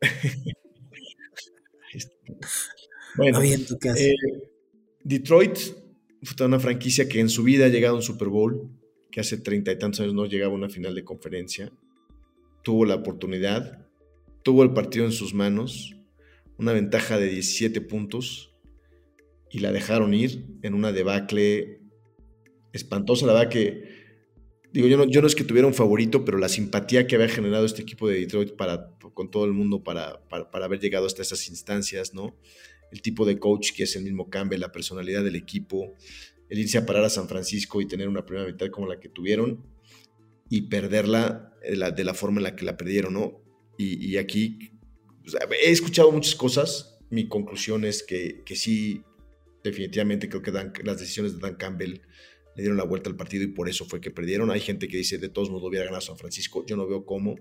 Bueno, 3.14 3.38
está 3.38 3.40
bien, 3.40 3.66
¿tú 3.66 3.78
qué 3.78 3.90
haces? 3.90 4.06
Eh, 4.06 4.14
Detroit 5.04 5.58
una 6.46 6.60
franquicia 6.60 7.08
que 7.08 7.20
en 7.20 7.28
su 7.28 7.42
vida 7.42 7.66
ha 7.66 7.68
llegado 7.68 7.94
a 7.94 7.98
un 7.98 8.02
Super 8.02 8.28
Bowl, 8.28 8.70
que 9.10 9.20
hace 9.20 9.36
treinta 9.36 9.72
y 9.72 9.78
tantos 9.78 10.00
años 10.00 10.14
no 10.14 10.26
llegaba 10.26 10.52
a 10.52 10.56
una 10.56 10.68
final 10.68 10.94
de 10.94 11.04
conferencia. 11.04 11.72
Tuvo 12.62 12.84
la 12.84 12.96
oportunidad, 12.96 13.86
tuvo 14.42 14.62
el 14.62 14.72
partido 14.72 15.04
en 15.04 15.12
sus 15.12 15.34
manos, 15.34 15.96
una 16.58 16.72
ventaja 16.72 17.18
de 17.18 17.28
17 17.28 17.80
puntos 17.82 18.54
y 19.50 19.58
la 19.58 19.72
dejaron 19.72 20.14
ir 20.14 20.46
en 20.62 20.74
una 20.74 20.92
debacle 20.92 21.80
espantosa. 22.72 23.26
La 23.26 23.34
verdad 23.34 23.50
que, 23.50 23.84
digo, 24.72 24.88
yo 24.88 24.96
no, 24.96 25.04
yo 25.04 25.20
no 25.20 25.26
es 25.26 25.34
que 25.34 25.44
tuviera 25.44 25.66
un 25.66 25.74
favorito, 25.74 26.24
pero 26.24 26.38
la 26.38 26.48
simpatía 26.48 27.06
que 27.06 27.16
había 27.16 27.28
generado 27.28 27.66
este 27.66 27.82
equipo 27.82 28.08
de 28.08 28.20
Detroit 28.20 28.56
para, 28.56 28.90
con 29.12 29.30
todo 29.30 29.44
el 29.44 29.52
mundo 29.52 29.82
para, 29.82 30.22
para, 30.28 30.50
para 30.50 30.64
haber 30.64 30.80
llegado 30.80 31.06
hasta 31.06 31.22
esas 31.22 31.48
instancias, 31.48 32.14
¿no? 32.14 32.36
El 32.92 33.02
tipo 33.02 33.24
de 33.24 33.38
coach 33.38 33.72
que 33.74 33.84
es 33.84 33.96
el 33.96 34.04
mismo 34.04 34.30
Campbell, 34.30 34.60
la 34.60 34.70
personalidad 34.70 35.24
del 35.24 35.36
equipo, 35.36 35.94
el 36.48 36.58
irse 36.58 36.78
a 36.78 36.86
parar 36.86 37.04
a 37.04 37.10
San 37.10 37.28
Francisco 37.28 37.80
y 37.80 37.86
tener 37.86 38.08
una 38.08 38.26
primera 38.26 38.46
mitad 38.46 38.68
como 38.68 38.86
la 38.86 39.00
que 39.00 39.08
tuvieron 39.08 39.64
y 40.50 40.62
perderla 40.62 41.54
de 41.62 41.76
la, 41.76 41.90
de 41.90 42.04
la 42.04 42.14
forma 42.14 42.38
en 42.38 42.44
la 42.44 42.56
que 42.56 42.64
la 42.64 42.76
perdieron, 42.76 43.14
¿no? 43.14 43.42
Y, 43.78 44.16
aquí 44.16 44.70
he 45.64 45.70
escuchado 45.70 46.12
muchas 46.12 46.36
cosas, 46.36 46.98
mi 47.10 47.26
conclusión 47.26 47.84
es 47.84 48.04
que, 48.04 48.42
que 48.44 48.54
sí, 48.54 49.02
definitivamente 49.64 50.28
creo 50.28 50.42
que 50.42 50.52
las 50.84 51.00
decisiones 51.00 51.34
de 51.34 51.40
Dan 51.40 51.56
Campbell 51.56 52.00
le 52.54 52.62
dieron 52.62 52.76
la 52.76 52.84
vuelta 52.84 53.08
al 53.08 53.16
partido 53.16 53.44
y 53.44 53.48
por 53.48 53.68
eso 53.68 53.84
fue 53.84 54.00
que 54.00 54.10
perdieron. 54.10 54.50
Hay 54.50 54.60
gente 54.60 54.88
que 54.88 54.98
dice 54.98 55.18
de 55.18 55.28
todos 55.28 55.50
modos 55.50 55.68
hubiera 55.68 55.86
ganado 55.86 56.02
San 56.02 56.18
Francisco, 56.18 56.64
yo 56.66 56.76
no 56.76 56.86
veo 56.86 57.04
cómo. 57.04 57.36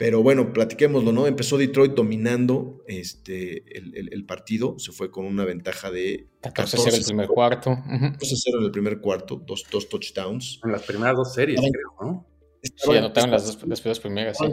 Pero 0.00 0.22
bueno, 0.22 0.50
platiquémoslo, 0.54 1.12
¿no? 1.12 1.26
Empezó 1.26 1.58
Detroit 1.58 1.92
dominando 1.92 2.82
este, 2.88 3.76
el, 3.76 3.94
el- 3.94 4.08
el 4.14 4.24
partido, 4.24 4.78
se 4.78 4.92
fue 4.92 5.10
con 5.10 5.26
una 5.26 5.44
ventaja 5.44 5.90
de 5.90 6.26
14-0 6.42 6.94
el 6.96 7.04
primer 7.04 7.26
cuarto. 7.28 7.70
Ujú. 7.72 8.06
14-0 8.18 8.58
en 8.60 8.64
el 8.64 8.70
primer 8.70 8.98
cuarto, 9.00 9.42
dos, 9.46 9.66
dos 9.70 9.90
touchdowns. 9.90 10.58
En 10.64 10.72
las 10.72 10.84
primeras 10.84 11.16
dos 11.16 11.34
series, 11.34 11.60
Estaban- 11.60 11.72
creo, 11.72 12.10
¿no? 12.12 12.26
Sí, 12.62 12.72
Estaban- 12.74 12.96
anotaron 12.96 13.30
las 13.30 13.44
dos, 13.46 13.68
las 13.68 13.84
dos 13.84 14.00
primeras, 14.00 14.38
sí. 14.38 14.46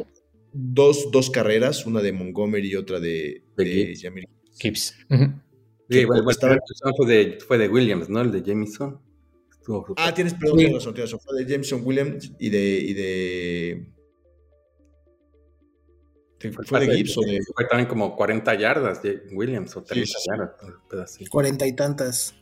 dos, 0.51 1.09
dos 1.13 1.29
carreras, 1.29 1.85
una 1.85 2.01
de 2.01 2.11
Montgomery 2.11 2.67
y 2.71 2.75
otra 2.75 2.99
de, 2.99 3.43
De 3.55 3.63
de 3.63 3.71
Gibbs. 3.71 4.01
Jamir. 4.01 4.23
Gibbs. 4.59 4.95
Ujú. 5.09 5.23
Sí, 5.89 5.99
Sí, 5.99 6.05
bueno, 6.05 6.29
estaba- 6.29 6.57
fue 6.97 7.07
de, 7.07 7.39
fue 7.39 7.57
de 7.57 7.69
Williams, 7.69 8.09
¿no? 8.09 8.19
El 8.19 8.33
de 8.33 8.43
Jameson. 8.43 8.99
Estuvo 9.49 9.93
Ah, 9.95 10.13
tienes, 10.13 10.33
perdón, 10.33 10.57
tienes 10.57 10.75
razón, 10.75 10.93
tienes 10.93 11.11
razón. 11.13 11.25
Fue 11.25 11.41
de 11.41 11.49
Jameson 11.49 11.81
Williams 11.85 12.33
y 12.37 12.49
de. 12.49 12.79
Y 12.79 12.93
de 12.93 13.01
de- 13.01 13.96
fue 16.39 16.49
el 16.49 16.67
¿Fue 16.67 16.79
de 16.81 16.85
o 17.15 17.21
de.? 17.21 17.39
Fue 17.55 17.65
también 17.67 17.87
como 17.89 18.15
40 18.15 18.53
yardas 18.55 19.01
de 19.01 19.23
Williams 19.31 19.75
o 19.75 19.83
30 19.83 20.05
sí, 20.05 20.13
sí. 20.17 20.29
yardas. 20.29 21.17
Cuarenta 21.29 21.65
y 21.65 21.75
tantas. 21.75 22.35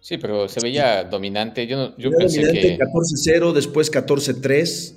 Sí, 0.00 0.16
pero 0.18 0.48
se 0.48 0.60
veía 0.60 1.04
dominante. 1.04 1.66
Yo, 1.66 1.76
no- 1.76 1.96
yo 1.98 2.10
pensé 2.10 2.40
dominante, 2.40 2.78
que 2.78 2.84
14-0, 2.84 3.52
después 3.52 3.92
14-3. 3.92 4.94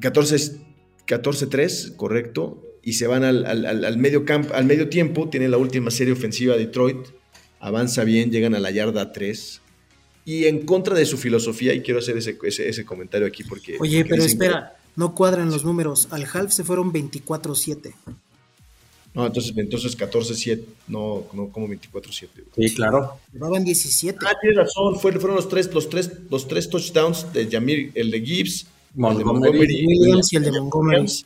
14 0.00 0.60
14-3, 1.06 1.96
correcto. 1.96 2.62
Y 2.82 2.94
se 2.94 3.06
van 3.06 3.24
al, 3.24 3.44
al- 3.46 3.84
al- 3.84 3.98
medio 3.98 4.24
campo, 4.24 4.54
al 4.54 4.64
medio 4.66 4.88
tiempo. 4.88 5.28
Tienen 5.30 5.50
la 5.50 5.56
última 5.58 5.90
serie 5.90 6.12
ofensiva 6.12 6.56
Detroit. 6.56 6.98
Avanza 7.58 8.04
bien, 8.04 8.30
llegan 8.30 8.54
a 8.54 8.60
la 8.60 8.70
yarda 8.70 9.10
3. 9.12 9.60
Y 10.26 10.44
en 10.46 10.64
contra 10.64 10.94
de 10.94 11.04
su 11.06 11.16
filosofía, 11.18 11.74
y 11.74 11.80
quiero 11.82 11.98
hacer 12.00 12.16
ese, 12.16 12.38
ese- 12.44 12.68
ese 12.68 12.84
comentario 12.84 13.26
aquí 13.26 13.42
porque. 13.44 13.76
Oye, 13.80 13.98
porque 14.00 14.10
pero 14.10 14.22
dicen 14.22 14.42
espera, 14.42 14.76
no 14.96 15.14
cuadran 15.14 15.50
los 15.50 15.64
números. 15.64 16.08
Al 16.10 16.24
half 16.32 16.52
se 16.52 16.64
fueron 16.64 16.92
24-7. 16.92 17.94
No, 19.14 19.24
entonces, 19.26 19.52
entonces 19.56 19.96
14-7, 19.96 20.64
no, 20.88 21.24
no 21.34 21.48
como 21.50 21.68
24-7. 21.68 22.28
Sí, 22.56 22.74
claro. 22.74 23.12
Llevaban 23.32 23.64
17. 23.64 24.18
Ah, 24.26 24.32
tienes 24.40 24.58
razón, 24.58 24.98
fue- 24.98 25.12
fueron 25.12 25.36
los 25.36 25.48
tres, 25.48 25.72
los 25.72 25.88
tres, 25.88 26.10
los 26.30 26.48
tres 26.48 26.68
touchdowns 26.68 27.32
de 27.32 27.48
Jamir, 27.48 27.92
el 27.94 28.10
de 28.10 28.20
Gibbs, 28.20 28.66
el 28.96 29.18
de 29.18 29.24
Montgomery, 29.24 29.86
Williams 29.86 30.32
y 30.32 30.36
el 30.36 30.42
de 30.42 30.50
Montgomery. 30.52 31.00
Williams, 31.00 31.24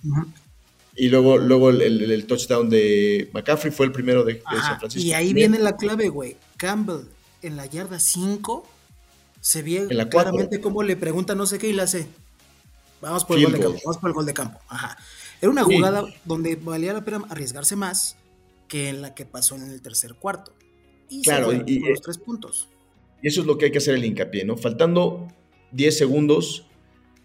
y 0.96 1.09
luego, 1.09 1.38
luego 1.38 1.70
el, 1.70 1.81
el- 1.81 2.11
el 2.11 2.26
touchdown 2.26 2.68
de 2.68 3.31
McCaffrey 3.33 3.72
fue 3.72 3.87
el 3.87 3.92
primero 3.92 4.22
de, 4.22 4.42
San 4.42 4.78
Francisco. 4.81 5.07
Y 5.09 5.12
ahí 5.14 5.33
viene 5.33 5.59
la 5.59 5.76
clave, 5.76 6.11
güey. 6.11 6.37
Campbell 6.59 7.07
en 7.40 7.57
la 7.57 7.64
yarda 7.64 7.98
5 8.00 8.66
se 9.40 9.62
ve 9.62 9.87
claramente 10.11 10.61
cómo 10.61 10.83
le 10.83 10.96
pregunta 10.96 11.35
no 11.35 11.46
sé 11.46 11.57
qué 11.59 11.68
y 11.68 11.72
le 11.72 11.83
hace. 11.83 12.07
Vamos 13.01 13.25
por 13.25 13.39
el 13.39 13.45
gol 13.45 13.53
de 13.53 13.61
campo, 13.61 13.79
vamos 13.85 13.97
por 13.99 14.11
el 14.11 14.15
gol 14.15 14.27
de 14.27 14.35
campo. 14.35 14.59
Ajá. 14.69 14.97
Era 15.41 15.51
una 15.51 15.65
Sí. 15.65 15.75
jugada 15.77 16.05
donde 16.25 16.57
valía 16.57 16.93
la 16.93 17.05
pena 17.05 17.25
arriesgarse 17.29 17.77
más 17.77 18.17
que 18.67 18.89
en 18.89 19.03
la 19.03 19.15
que 19.15 19.25
pasó 19.25 19.55
en 19.57 19.63
el 19.71 19.81
tercer 19.81 20.15
cuarto. 20.15 20.53
Y 21.09 21.23
Claro, 21.23 21.51
se 21.51 21.63
y- 21.67 21.77
y- 21.77 21.79
los 21.81 22.01
tres 22.03 22.19
puntos. 22.19 22.69
Y 23.23 23.29
eso 23.29 23.41
es 23.41 23.47
lo 23.47 23.57
que 23.57 23.67
hay 23.67 23.71
que 23.73 23.79
hacer 23.79 23.95
el 23.95 24.05
hincapié, 24.05 24.45
¿no? 24.45 24.57
Faltando 24.57 25.29
10 25.73 25.97
segundos, 25.97 26.67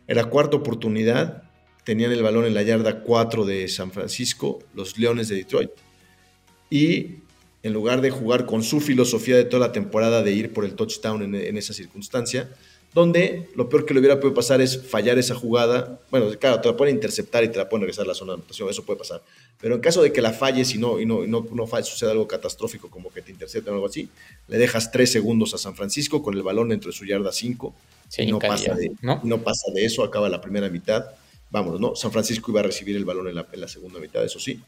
era 0.08 0.26
cuarta 0.26 0.58
oportunidad, 0.58 1.44
tenían 1.84 2.12
el 2.12 2.24
balón 2.24 2.46
en 2.46 2.54
la 2.54 2.62
yarda 2.64 3.02
4 3.02 3.46
de 3.46 3.68
San 3.68 3.92
Francisco, 3.92 4.60
los 4.74 4.98
Leones 4.98 5.28
de 5.28 5.36
Detroit. 5.36 5.72
Y 6.70 7.18
en 7.62 7.74
lugar 7.74 8.02
de 8.02 8.10
jugar 8.10 8.46
con 8.46 8.64
su 8.64 8.80
filosofía 8.82 9.36
de 9.38 9.44
toda 9.46 9.68
la 9.68 9.72
temporada 9.74 10.22
de 10.24 10.32
ir 10.34 10.54
por 10.54 10.66
el 10.66 10.76
touchdown 10.76 11.22
en, 11.24 11.36
en 11.36 11.58
esa 11.58 11.74
circunstancia, 11.74 12.50
donde 12.93 13.49
lo 13.56 13.69
peor 13.69 13.86
que 13.86 13.93
le 13.93 13.99
hubiera 13.99 14.19
podido 14.19 14.36
pasar 14.36 14.62
es 14.62 14.82
fallar 14.88 15.17
esa 15.17 15.34
jugada. 15.34 15.99
Bueno, 16.12 16.29
claro, 16.39 16.62
te 16.62 16.69
la 16.69 16.77
pueden 16.77 16.95
interceptar 16.95 17.43
y 17.43 17.49
te 17.49 17.58
la 17.58 17.67
pueden 17.67 17.82
regresar 17.82 18.06
a 18.06 18.10
la 18.10 18.13
zona 18.13 18.34
de 18.34 18.36
anotación, 18.36 18.69
eso 18.69 18.86
puede 18.86 18.99
pasar. 18.99 19.21
Pero 19.60 19.75
en 19.75 19.82
caso 19.82 20.01
de 20.01 20.13
que 20.13 20.21
la 20.21 20.32
falles 20.32 20.73
y 20.75 20.77
no, 20.77 20.99
y 20.99 21.06
no, 21.06 21.23
y 21.23 21.27
no, 21.27 21.45
no 21.51 21.67
falle, 21.67 21.86
suceda 21.86 22.12
algo 22.12 22.27
catastrófico 22.27 22.89
como 22.89 23.12
que 23.12 23.21
te 23.21 23.32
intercepten 23.32 23.73
o 23.73 23.75
algo 23.77 23.88
así, 23.88 24.10
le 24.47 24.58
dejas 24.58 24.91
tres 24.91 25.12
segundos 25.12 25.53
a 25.53 25.58
San 25.58 25.75
Francisco 25.75 26.21
con 26.21 26.36
el 26.36 26.43
balón 26.43 26.69
dentro 26.69 26.91
de 26.91 26.97
su 26.97 27.06
yarda 27.06 27.32
5 27.32 27.73
Sí, 28.10 28.23
y 28.23 28.32
no 28.32 28.38
pasa, 28.38 28.75
de, 28.75 28.91
¿no? 29.01 29.19
y 29.23 29.27
no 29.27 29.41
pasa 29.41 29.71
de 29.73 29.86
eso, 29.86 30.03
acaba 30.03 30.29
la 30.29 30.39
primera 30.39 30.69
mitad. 30.69 31.03
Vámonos, 31.49 31.79
¿no? 31.79 31.95
San 31.95 32.12
Francisco 32.12 32.51
iba 32.51 32.60
a 32.60 32.63
recibir 32.63 32.95
el 32.95 33.06
balón 33.06 33.27
en 33.27 33.36
la, 33.36 33.47
en 33.51 33.60
la 33.60 33.67
segunda 33.67 33.99
mitad, 33.99 34.23
eso 34.23 34.39
sí. 34.39 34.62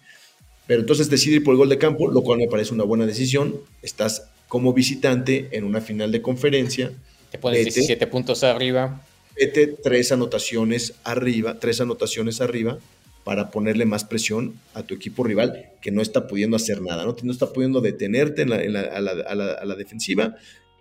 Pero 0.66 0.82
entonces 0.82 1.10
decide 1.12 1.36
ir 1.36 1.44
por 1.44 1.54
el 1.54 1.60
gol 1.60 1.70
de 1.70 1.78
campo, 1.78 2.10
lo 2.10 2.22
cual 2.22 2.40
me 2.40 2.48
parece 2.48 2.74
una 2.74 2.84
buena 2.84 3.06
decisión. 3.06 3.56
Estás 3.84 4.30
como 4.48 4.74
visitante 4.74 5.50
en 5.52 5.64
una 5.64 5.82
final 5.82 6.12
de 6.12 6.22
conferencia. 6.22 6.92
Te 7.36 7.42
pones 7.42 7.60
Vete. 7.60 7.72
17 7.72 8.08
puntos 8.08 8.44
arriba. 8.46 9.06
Vete 9.36 9.68
tres 9.68 10.12
anotaciones 10.14 10.94
arriba, 11.04 11.60
tres 11.60 11.82
anotaciones 11.82 12.40
arriba 12.40 12.78
para 13.26 13.52
ponerle 13.52 13.86
más 13.86 14.06
presión 14.06 14.54
a 14.74 14.84
tu 14.84 14.94
equipo 14.94 15.24
rival 15.26 15.72
que 15.82 15.92
no 15.92 16.02
está 16.02 16.28
pudiendo 16.28 16.56
hacer 16.56 16.82
nada, 16.82 17.04
¿no? 17.04 17.14
No 17.22 17.32
está 17.32 17.52
pudiendo 17.52 17.82
detenerte 17.82 18.44
en 18.44 18.52
la- 18.52 18.64
en 18.64 18.72
la- 18.74 18.82
a, 18.82 19.02
la, 19.02 19.12
a 19.12 19.36
la- 19.36 19.52
a 19.54 19.66
la 19.66 19.76
defensiva 19.76 20.36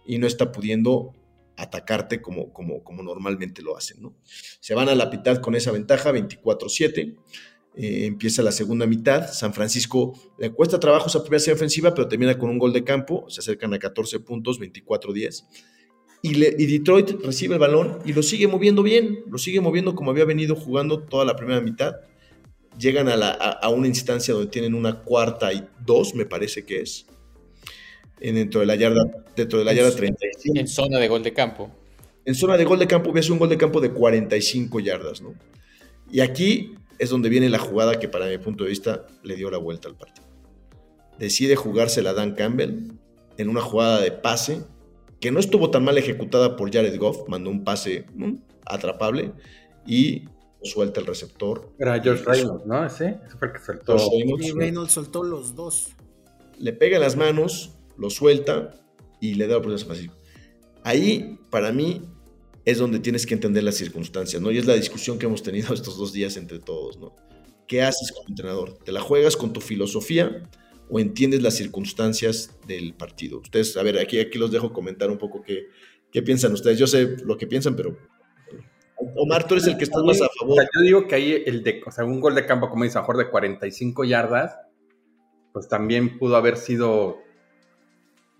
y 0.06 0.18
no 0.18 0.26
está 0.28 0.52
pudiendo 0.52 1.12
atacarte 1.56 2.20
como, 2.22 2.52
como, 2.52 2.84
como 2.84 3.02
normalmente 3.02 3.60
lo 3.62 3.76
hacen, 3.76 4.00
¿no? 4.02 4.14
Se 4.60 4.74
van 4.74 4.88
a 4.88 4.94
la 4.94 5.06
mitad 5.06 5.38
con 5.38 5.54
esa 5.56 5.72
ventaja, 5.72 6.12
24-7. 6.12 7.16
Eh, 7.76 8.06
empieza 8.06 8.40
la 8.42 8.52
segunda 8.52 8.86
mitad. 8.86 9.32
San 9.32 9.52
Francisco 9.52 10.16
le 10.38 10.50
cuesta 10.50 10.78
trabajo 10.78 11.08
esa 11.08 11.22
primera 11.22 11.40
serie 11.40 11.54
ofensiva, 11.54 11.92
pero 11.92 12.06
termina 12.06 12.38
con 12.38 12.50
un 12.50 12.58
gol 12.58 12.72
de 12.72 12.84
campo. 12.84 13.24
Se 13.28 13.40
acercan 13.40 13.74
a 13.74 13.78
14 13.80 14.20
puntos, 14.20 14.60
24-10. 14.60 15.44
Y, 16.24 16.34
le- 16.36 16.54
y 16.58 16.64
Detroit 16.66 17.10
recibe 17.22 17.54
el 17.54 17.60
balón 17.60 17.98
y 18.06 18.14
lo 18.14 18.22
sigue 18.22 18.48
moviendo 18.48 18.82
bien. 18.82 19.24
Lo 19.30 19.36
sigue 19.36 19.60
moviendo 19.60 19.94
como 19.94 20.10
había 20.10 20.24
venido 20.24 20.56
jugando 20.56 21.00
toda 21.00 21.24
la 21.26 21.36
primera 21.36 21.60
mitad. 21.60 21.96
Llegan 22.78 23.08
a, 23.08 23.16
la- 23.16 23.30
a- 23.32 23.50
a 23.50 23.68
una 23.68 23.88
instancia 23.88 24.32
donde 24.32 24.50
tienen 24.50 24.74
una 24.74 25.00
cuarta 25.00 25.52
y 25.52 25.66
dos, 25.84 26.14
me 26.14 26.24
parece 26.24 26.64
que 26.64 26.80
es. 26.80 27.06
En- 28.20 28.36
dentro 28.36 28.60
de 28.60 28.66
la 28.66 28.74
yarda, 28.74 29.04
dentro 29.36 29.58
de 29.58 29.64
la 29.66 29.74
yarda 29.74 29.94
35 29.94 30.58
En 30.58 30.66
zona 30.66 30.98
de 30.98 31.08
gol 31.08 31.22
de 31.22 31.32
campo. 31.34 31.70
en 32.24 32.34
zona 32.34 32.56
de 32.56 32.64
gol 32.64 32.78
de 32.78 32.86
campo 32.86 33.10
hubiese 33.10 33.30
un 33.30 33.38
gol 33.38 33.50
de 33.50 33.58
campo 33.58 33.82
de 33.82 33.90
45 33.90 34.80
yardas, 34.80 35.20
¿no? 35.20 35.34
Y 36.10 36.20
aquí 36.20 36.74
es 36.98 37.10
donde 37.10 37.28
viene 37.28 37.50
la 37.50 37.58
jugada 37.58 37.98
que 38.00 38.08
para 38.08 38.26
mi 38.26 38.38
punto 38.38 38.64
de 38.64 38.70
vista 38.70 39.06
le 39.24 39.36
dio 39.36 39.50
la 39.50 39.58
vuelta 39.58 39.88
al 39.88 39.96
partido. 39.96 40.26
Decide 41.18 41.54
jugársela 41.54 42.14
Dan 42.14 42.34
Campbell 42.34 42.92
en 43.36 43.48
una 43.50 43.60
jugada 43.60 44.00
de 44.00 44.10
pase 44.10 44.62
que 45.20 45.30
no 45.30 45.40
estuvo 45.40 45.70
tan 45.70 45.84
mal 45.84 45.96
ejecutada 45.98 46.56
por 46.56 46.72
Jared 46.72 46.98
Goff, 46.98 47.28
mandó 47.28 47.50
un 47.50 47.64
pase 47.64 48.06
atrapable 48.66 49.32
y 49.86 50.24
suelta 50.62 51.00
el 51.00 51.06
receptor. 51.06 51.72
Era 51.78 52.00
George 52.00 52.24
Reynolds, 52.24 52.66
¿no? 52.66 52.84
Ese, 52.84 53.18
ese 53.26 53.36
fue 53.36 53.48
el 53.48 53.54
que 53.54 53.60
soltó. 53.60 53.98
George 53.98 54.16
Reynolds, 54.16 54.54
Reynolds 54.54 54.92
soltó 54.92 55.22
los 55.22 55.54
dos. 55.54 55.92
le 56.58 56.72
pega 56.72 56.96
en 56.96 57.02
las 57.02 57.16
manos, 57.16 57.76
lo 57.96 58.10
suelta 58.10 58.70
y 59.20 59.34
le 59.34 59.46
da 59.46 59.52
la 59.52 59.58
oportunidad 59.58 59.86
Francisco. 59.86 60.16
Ahí, 60.82 61.38
para 61.50 61.72
mí, 61.72 62.02
es 62.64 62.78
donde 62.78 62.98
tienes 62.98 63.26
que 63.26 63.34
entender 63.34 63.62
las 63.62 63.74
circunstancias, 63.76 64.40
¿no? 64.40 64.50
Y 64.50 64.58
es 64.58 64.66
la 64.66 64.74
discusión 64.74 65.18
que 65.18 65.26
hemos 65.26 65.42
tenido 65.42 65.74
estos 65.74 65.98
dos 65.98 66.12
días 66.12 66.36
entre 66.36 66.58
todos, 66.58 66.98
¿no? 66.98 67.14
¿Qué 67.66 67.82
haces 67.82 68.12
como 68.12 68.28
entrenador? 68.28 68.78
¿Te 68.84 68.92
la 68.92 69.00
juegas 69.00 69.36
con 69.36 69.52
tu 69.52 69.60
filosofía 69.60 70.42
o 70.88 70.98
entiendes 71.00 71.42
las 71.42 71.54
circunstancias 71.54 72.58
del 72.66 72.94
partido? 72.94 73.38
Ustedes, 73.38 73.76
a 73.76 73.82
ver, 73.82 73.98
aquí, 73.98 74.18
aquí 74.18 74.38
los 74.38 74.50
dejo 74.50 74.72
comentar 74.72 75.10
un 75.10 75.18
poco 75.18 75.42
qué, 75.42 75.68
qué 76.10 76.22
piensan 76.22 76.52
ustedes. 76.52 76.78
Yo 76.78 76.86
sé 76.86 77.16
lo 77.24 77.36
que 77.36 77.46
piensan, 77.46 77.76
pero... 77.76 77.96
Omar, 79.16 79.46
tú 79.46 79.54
eres 79.54 79.66
el 79.66 79.76
que 79.76 79.84
estás 79.84 80.02
más 80.02 80.20
a 80.22 80.26
O 80.26 80.28
favor. 80.38 80.56
sea, 80.56 80.68
yo 80.74 80.80
digo 80.80 81.06
que 81.06 81.14
ahí 81.14 81.42
el 81.46 81.62
de, 81.62 81.82
o 81.84 81.90
sea, 81.90 82.04
un 82.04 82.20
gol 82.20 82.34
de 82.34 82.46
campo, 82.46 82.70
como 82.70 82.84
dice, 82.84 82.98
mejor 82.98 83.16
de 83.16 83.28
45 83.28 84.04
yardas, 84.04 84.56
pues 85.52 85.68
también 85.68 86.18
pudo 86.18 86.36
haber 86.36 86.56
sido 86.56 87.18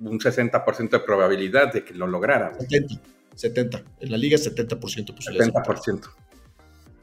un 0.01 0.19
60% 0.19 0.91
de 0.91 1.01
probabilidad 1.01 1.73
de 1.73 1.85
que 1.85 1.95
lo 1.95 2.07
lograran. 2.07 2.59
70, 2.59 3.01
70. 3.35 3.85
En 4.01 4.11
la 4.11 4.17
liga 4.17 4.37
70% 4.37 4.81
posibilidades. 5.15 5.53
70%. 5.53 6.11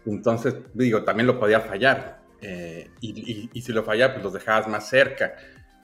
Entonces, 0.05 0.55
digo, 0.73 1.03
también 1.03 1.27
lo 1.27 1.39
podía 1.39 1.59
fallar. 1.61 2.20
Eh, 2.41 2.89
y, 2.99 3.31
y- 3.31 3.49
y 3.53 3.61
si 3.61 3.71
lo 3.71 3.83
fallaba, 3.83 4.13
pues 4.13 4.23
los 4.23 4.33
dejabas 4.33 4.67
más 4.67 4.89
cerca. 4.89 5.35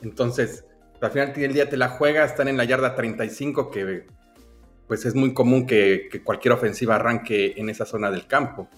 Entonces, 0.02 0.65
al 1.02 1.12
final 1.12 1.34
del 1.34 1.54
día 1.54 1.70
te 1.70 1.78
la 1.78 1.89
juegas, 1.89 2.32
están 2.32 2.48
en 2.48 2.58
la 2.58 2.63
yarda 2.65 2.96
35, 2.96 3.70
que 3.72 4.06
pues 4.88 5.06
es 5.06 5.15
muy 5.15 5.34
común 5.34 5.67
que, 5.67 6.08
que 6.12 6.24
cualquier 6.24 6.54
ofensiva 6.54 6.96
arranque 6.96 7.54
en 7.58 7.70
esa 7.70 7.86
zona 7.86 8.10
del 8.10 8.26
campo. 8.26 8.70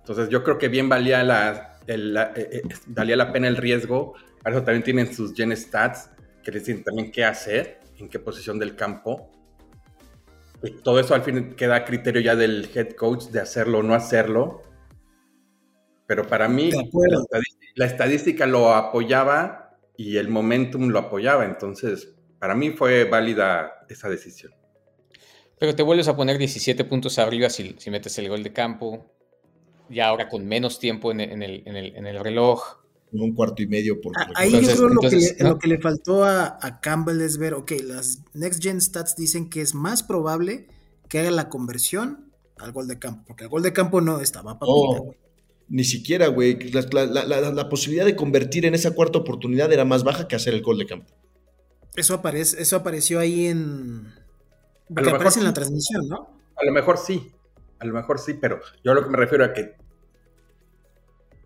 Entonces, 0.00 0.28
yo 0.28 0.44
creo 0.44 0.58
que 0.58 0.68
bien 0.68 0.88
valía 0.88 1.22
la, 1.24 1.78
el- 1.86 2.12
la- 2.14 2.32
eh, 2.36 2.48
eh, 2.52 2.62
valía 2.86 3.16
la 3.16 3.32
pena 3.32 3.48
el 3.48 3.56
riesgo. 3.56 4.14
Eso 4.44 4.62
también 4.62 4.82
tienen 4.82 5.12
sus 5.14 5.34
gen 5.34 5.56
stats, 5.56 6.10
que 6.42 6.52
les 6.52 6.66
dicen 6.66 6.84
también 6.84 7.10
qué 7.10 7.24
hacer, 7.24 7.80
en 7.98 8.08
qué 8.10 8.18
posición 8.18 8.58
del 8.58 8.76
campo. 8.76 9.30
Y 10.62 10.72
todo 10.82 11.00
eso 11.00 11.14
al 11.14 11.22
fin 11.22 11.54
queda 11.56 11.76
a 11.76 11.84
criterio 11.84 12.20
ya 12.20 12.36
del 12.36 12.68
head 12.74 12.90
coach 12.90 13.24
de 13.26 13.40
hacerlo 13.40 13.78
o 13.78 13.82
no 13.82 13.94
hacerlo. 13.94 14.62
Pero 16.06 16.26
para 16.26 16.48
mí, 16.48 16.70
la 16.70 16.82
estadística, 16.82 17.72
la 17.76 17.86
estadística 17.86 18.46
lo 18.46 18.74
apoyaba 18.74 19.78
y 19.96 20.16
el 20.16 20.28
momentum 20.28 20.88
lo 20.88 20.98
apoyaba. 20.98 21.44
Entonces, 21.44 22.14
para 22.38 22.54
mí 22.54 22.70
fue 22.70 23.04
válida 23.04 23.72
esa 23.88 24.08
decisión. 24.08 24.52
Pero 25.58 25.74
te 25.74 25.82
vuelves 25.82 26.08
a 26.08 26.16
poner 26.16 26.36
17 26.36 26.84
puntos 26.84 27.18
arriba 27.18 27.48
si, 27.48 27.74
si 27.78 27.90
metes 27.90 28.18
el 28.18 28.28
gol 28.28 28.42
de 28.42 28.52
campo. 28.52 29.10
Ya 29.88 30.08
ahora 30.08 30.28
con 30.28 30.46
menos 30.46 30.78
tiempo 30.78 31.10
en 31.12 31.20
el, 31.20 31.30
en 31.30 31.42
el- 31.42 31.62
en 31.66 31.76
el- 31.76 31.96
en 31.96 32.06
el 32.06 32.18
reloj. 32.24 32.62
Con 33.10 33.20
un 33.20 33.34
cuarto 33.34 33.62
y 33.62 33.66
medio 33.66 34.00
por... 34.00 34.12
Ah, 34.18 34.28
Ahí 34.34 34.48
Entonces- 34.54 34.70
yo 34.78 34.86
creo 34.86 34.88
lo, 34.94 35.00
que 35.00 35.44
lo 35.44 35.58
que 35.58 35.68
le 35.68 35.78
faltó 35.80 36.24
a, 36.24 36.58
a 36.60 36.80
Campbell 36.80 37.20
es 37.20 37.38
ver, 37.38 37.54
ok, 37.54 37.72
las 37.84 38.18
Next 38.34 38.62
Gen 38.62 38.80
Stats 38.80 39.14
dicen 39.16 39.48
que 39.48 39.60
es 39.60 39.74
más 39.74 40.02
probable 40.02 40.66
que 41.08 41.20
haga 41.20 41.30
la 41.30 41.48
conversión 41.48 42.32
al 42.58 42.72
gol 42.72 42.88
de 42.88 42.98
campo, 42.98 43.24
porque 43.26 43.44
el 43.44 43.50
gol 43.50 43.62
de 43.62 43.72
campo 43.72 44.00
no 44.00 44.20
estaba 44.20 44.54
No, 44.60 44.66
güey. 45.02 45.16
Ni 45.68 45.84
siquiera, 45.84 46.28
güey. 46.28 46.58
La, 46.72 46.82
la- 46.92 47.06
la- 47.06 47.24
la- 47.40 47.50
la 47.52 47.68
posibilidad 47.68 48.04
de 48.04 48.16
convertir 48.16 48.66
en 48.66 48.74
esa 48.74 48.92
cuarta 48.92 49.18
oportunidad 49.18 49.72
era 49.72 49.84
más 49.84 50.04
baja 50.04 50.28
que 50.28 50.36
hacer 50.36 50.54
el 50.54 50.62
gol 50.62 50.78
de 50.78 50.86
campo. 50.86 51.12
Eso, 51.96 52.14
aparece, 52.14 52.60
eso 52.60 52.76
apareció 52.76 53.20
ahí 53.20 53.46
en... 53.46 54.04
lo 54.04 54.10
Porque 54.88 55.02
mejor 55.04 55.14
aparece 55.16 55.38
en 55.40 55.44
la 55.46 55.54
transmisión, 55.54 56.08
¿no? 56.08 56.40
A 56.56 56.64
lo 56.64 56.72
mejor 56.72 56.98
sí, 56.98 57.32
a 57.78 57.84
lo 57.86 57.94
mejor 57.94 58.18
sí, 58.18 58.34
pero 58.34 58.60
yo 58.84 58.92
a 58.92 58.94
lo 58.94 59.04
que 59.04 59.10
me 59.10 59.16
refiero 59.18 59.44
a 59.44 59.52
que. 59.52 59.74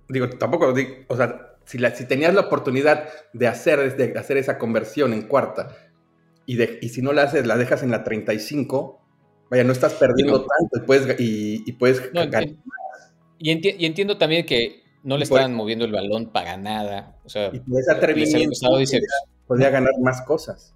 Digo, 0.09 0.29
tampoco 0.31 0.73
digo, 0.73 0.91
o 1.09 1.17
sea, 1.17 1.57
si, 1.65 1.79
la, 1.79 1.95
si 1.95 2.07
tenías 2.07 2.35
la 2.35 2.43
oportunidad 2.43 3.09
de 3.35 3.47
hacer, 3.47 3.97
de 3.97 4.19
hacer 4.19 4.39
esa 4.39 4.57
conversión 4.59 5.13
en 5.13 5.23
cuarta 5.23 5.77
y, 6.47 6.57
de, 6.57 6.79
y 6.81 6.89
si 6.89 7.03
no 7.03 7.13
la 7.13 7.25
haces, 7.25 7.47
la 7.47 7.57
dejas 7.59 7.83
en 7.83 7.91
la 7.91 8.05
35, 8.05 9.03
vaya, 9.51 9.65
no 9.65 9.73
estás 9.73 9.95
perdiendo 9.95 10.47
tanto 10.47 10.79
y 10.83 10.87
puedes, 10.87 11.21
y, 11.21 11.63
y 11.67 11.73
puedes 11.73 12.01
No, 12.15 12.23
ganar. 12.23 12.47
Y, 13.39 13.51
enti- 13.51 13.75
y 13.79 13.87
entiendo 13.87 14.19
también 14.19 14.45
que 14.47 14.83
no 15.03 15.17
le 15.17 15.27
por- 15.27 15.39
estaban 15.39 15.55
moviendo 15.55 15.85
el 15.85 15.93
balón 15.93 16.31
para 16.33 16.57
nada. 16.57 17.19
O 17.25 17.29
sea, 17.29 17.51
y 17.53 17.61
por 17.61 17.81
ese 17.81 17.93
atrevimiento 17.93 18.49
gustado, 18.49 18.79
dice, 18.79 18.99
podía, 18.99 19.47
podía 19.47 19.71
ganar 19.71 19.93
más 20.01 20.23
cosas. 20.23 20.75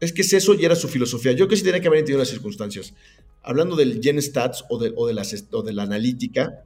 Es 0.00 0.12
que 0.12 0.22
es 0.22 0.32
eso 0.32 0.54
y 0.54 0.64
era 0.64 0.76
su 0.76 0.88
filosofía. 0.88 1.32
Yo 1.32 1.48
que 1.48 1.56
sí 1.56 1.64
tenía 1.64 1.80
que 1.80 1.88
haber 1.88 1.98
entendido 2.00 2.20
las 2.20 2.28
circunstancias. 2.28 2.94
Hablando 3.42 3.74
del 3.74 4.00
Gen 4.02 4.20
Stats 4.22 4.64
o 4.68 4.78
de, 4.78 4.92
o 4.94 5.06
de, 5.06 5.14
las, 5.14 5.46
o 5.50 5.62
de 5.62 5.72
la 5.72 5.82
analítica, 5.82 6.64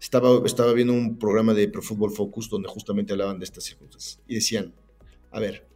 estaba, 0.00 0.46
estaba 0.46 0.72
viendo 0.72 0.92
un 0.92 1.18
programa 1.18 1.54
de 1.54 1.68
Pro 1.68 1.82
Football 1.82 2.12
Focus 2.12 2.48
donde 2.48 2.68
justamente 2.68 3.12
hablaban 3.12 3.38
de 3.38 3.44
estas 3.46 3.64
circunstancias. 3.64 4.20
Y 4.28 4.36
decían, 4.36 4.72
a 5.32 5.40
ver, 5.40 5.66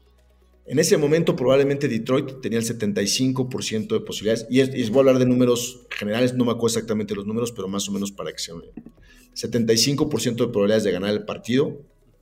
en 0.67 0.79
ese 0.79 0.97
momento 0.97 1.35
probablemente 1.35 1.89
Detroit 1.89 2.41
tenía 2.41 2.59
el 2.59 2.65
75% 2.65 3.89
de 3.89 4.01
posibilidades. 4.01 4.47
Y, 4.49 4.61
es, 4.61 4.71
y 4.75 4.89
voy 4.91 4.99
a 4.99 5.01
hablar 5.01 5.19
de 5.19 5.27
números 5.27 5.87
generales, 5.91 6.35
no 6.35 6.45
me 6.45 6.53
acuerdo 6.53 6.77
exactamente 6.77 7.15
los 7.15 7.27
números, 7.27 7.53
pero 7.53 7.69
más 7.69 7.89
o 7.89 7.93
menos 7.93 8.13
para 8.13 8.33
que 8.33 8.39
se... 8.39 8.53
75% 8.53 10.37
de 10.37 10.49
probabilidades 10.49 10.85
de 10.85 10.93
ganar 10.93 11.11
el 11.11 11.25
partido, 11.25 11.81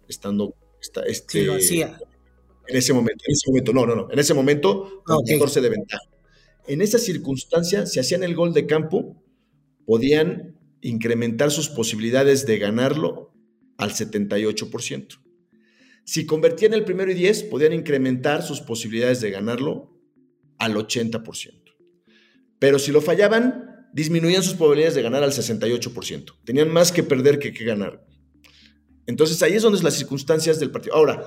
estando... 0.09 0.55
Esta, 0.81 1.03
este, 1.03 1.41
Sí, 1.41 1.45
lo 1.45 1.55
hacía. 1.55 1.99
en 2.67 2.77
ese 2.77 2.95
momento, 2.95 3.23
en 3.27 3.33
ese 3.33 3.51
momento, 3.51 3.73
no, 3.75 3.85
no, 3.85 3.95
no. 3.95 4.09
En 4.11 4.19
ese 4.19 4.33
momento, 4.33 5.03
con 5.05 5.17
Ah, 5.17 5.19
ok. 5.19 5.29
14 5.29 5.61
de 5.61 5.69
ventaja. 5.69 6.03
En 6.67 6.81
esa 6.81 6.99
circunstancia, 6.99 7.85
si 7.85 8.01
hacían 8.01 8.23
el 8.23 8.35
gol 8.35 8.55
de 8.55 8.67
campo, 8.67 9.23
podían 9.85 10.57
incrementar 10.81 11.51
sus 11.51 11.69
posibilidades 11.69 12.47
de 12.47 12.59
ganarlo 12.59 13.33
al 13.77 13.91
78%. 13.91 15.19
Si 16.05 16.27
convertían 16.27 16.75
el 16.75 16.85
primero 16.85 17.11
y 17.11 17.15
10, 17.15 17.45
podían 17.45 17.73
incrementar 17.73 18.43
sus 18.43 18.61
posibilidades 18.61 19.21
de 19.21 19.31
ganarlo 19.31 19.97
al 20.59 20.75
80%. 20.75 21.61
Pero 22.59 22.79
si 22.79 22.93
lo 22.93 23.01
fallaban, 23.01 23.89
disminuían 23.93 24.43
sus 24.43 24.55
probabilidades 24.55 24.95
de 24.95 25.03
ganar 25.03 25.23
al 25.23 25.33
68%. 25.33 26.37
Tenían 26.45 26.71
más 26.71 26.93
que 26.93 27.03
perder 27.03 27.39
que 27.39 27.53
que 27.53 27.65
ganar. 27.65 28.07
Entonces 29.07 29.43
ahí 29.43 29.55
es 29.55 29.63
donde 29.63 29.79
es 29.79 29.85
las 29.85 29.95
circunstancias 29.95 30.61
del 30.61 30.71
partido. 30.71 30.95
Ahora, 30.95 31.27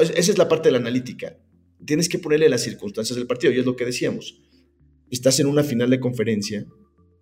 esa 0.00 0.30
es 0.30 0.38
la 0.38 0.48
parte 0.48 0.68
de 0.68 0.72
la 0.72 0.78
analítica. 0.78 1.36
Tienes 1.84 2.08
que 2.08 2.18
ponerle 2.18 2.48
las 2.48 2.62
circunstancias 2.62 3.16
del 3.16 3.26
partido, 3.26 3.52
y 3.52 3.58
es 3.58 3.66
lo 3.66 3.74
que 3.74 3.84
decíamos. 3.84 4.40
Estás 5.10 5.40
en 5.40 5.46
una 5.46 5.64
final 5.64 5.90
de 5.90 5.98
conferencia, 5.98 6.66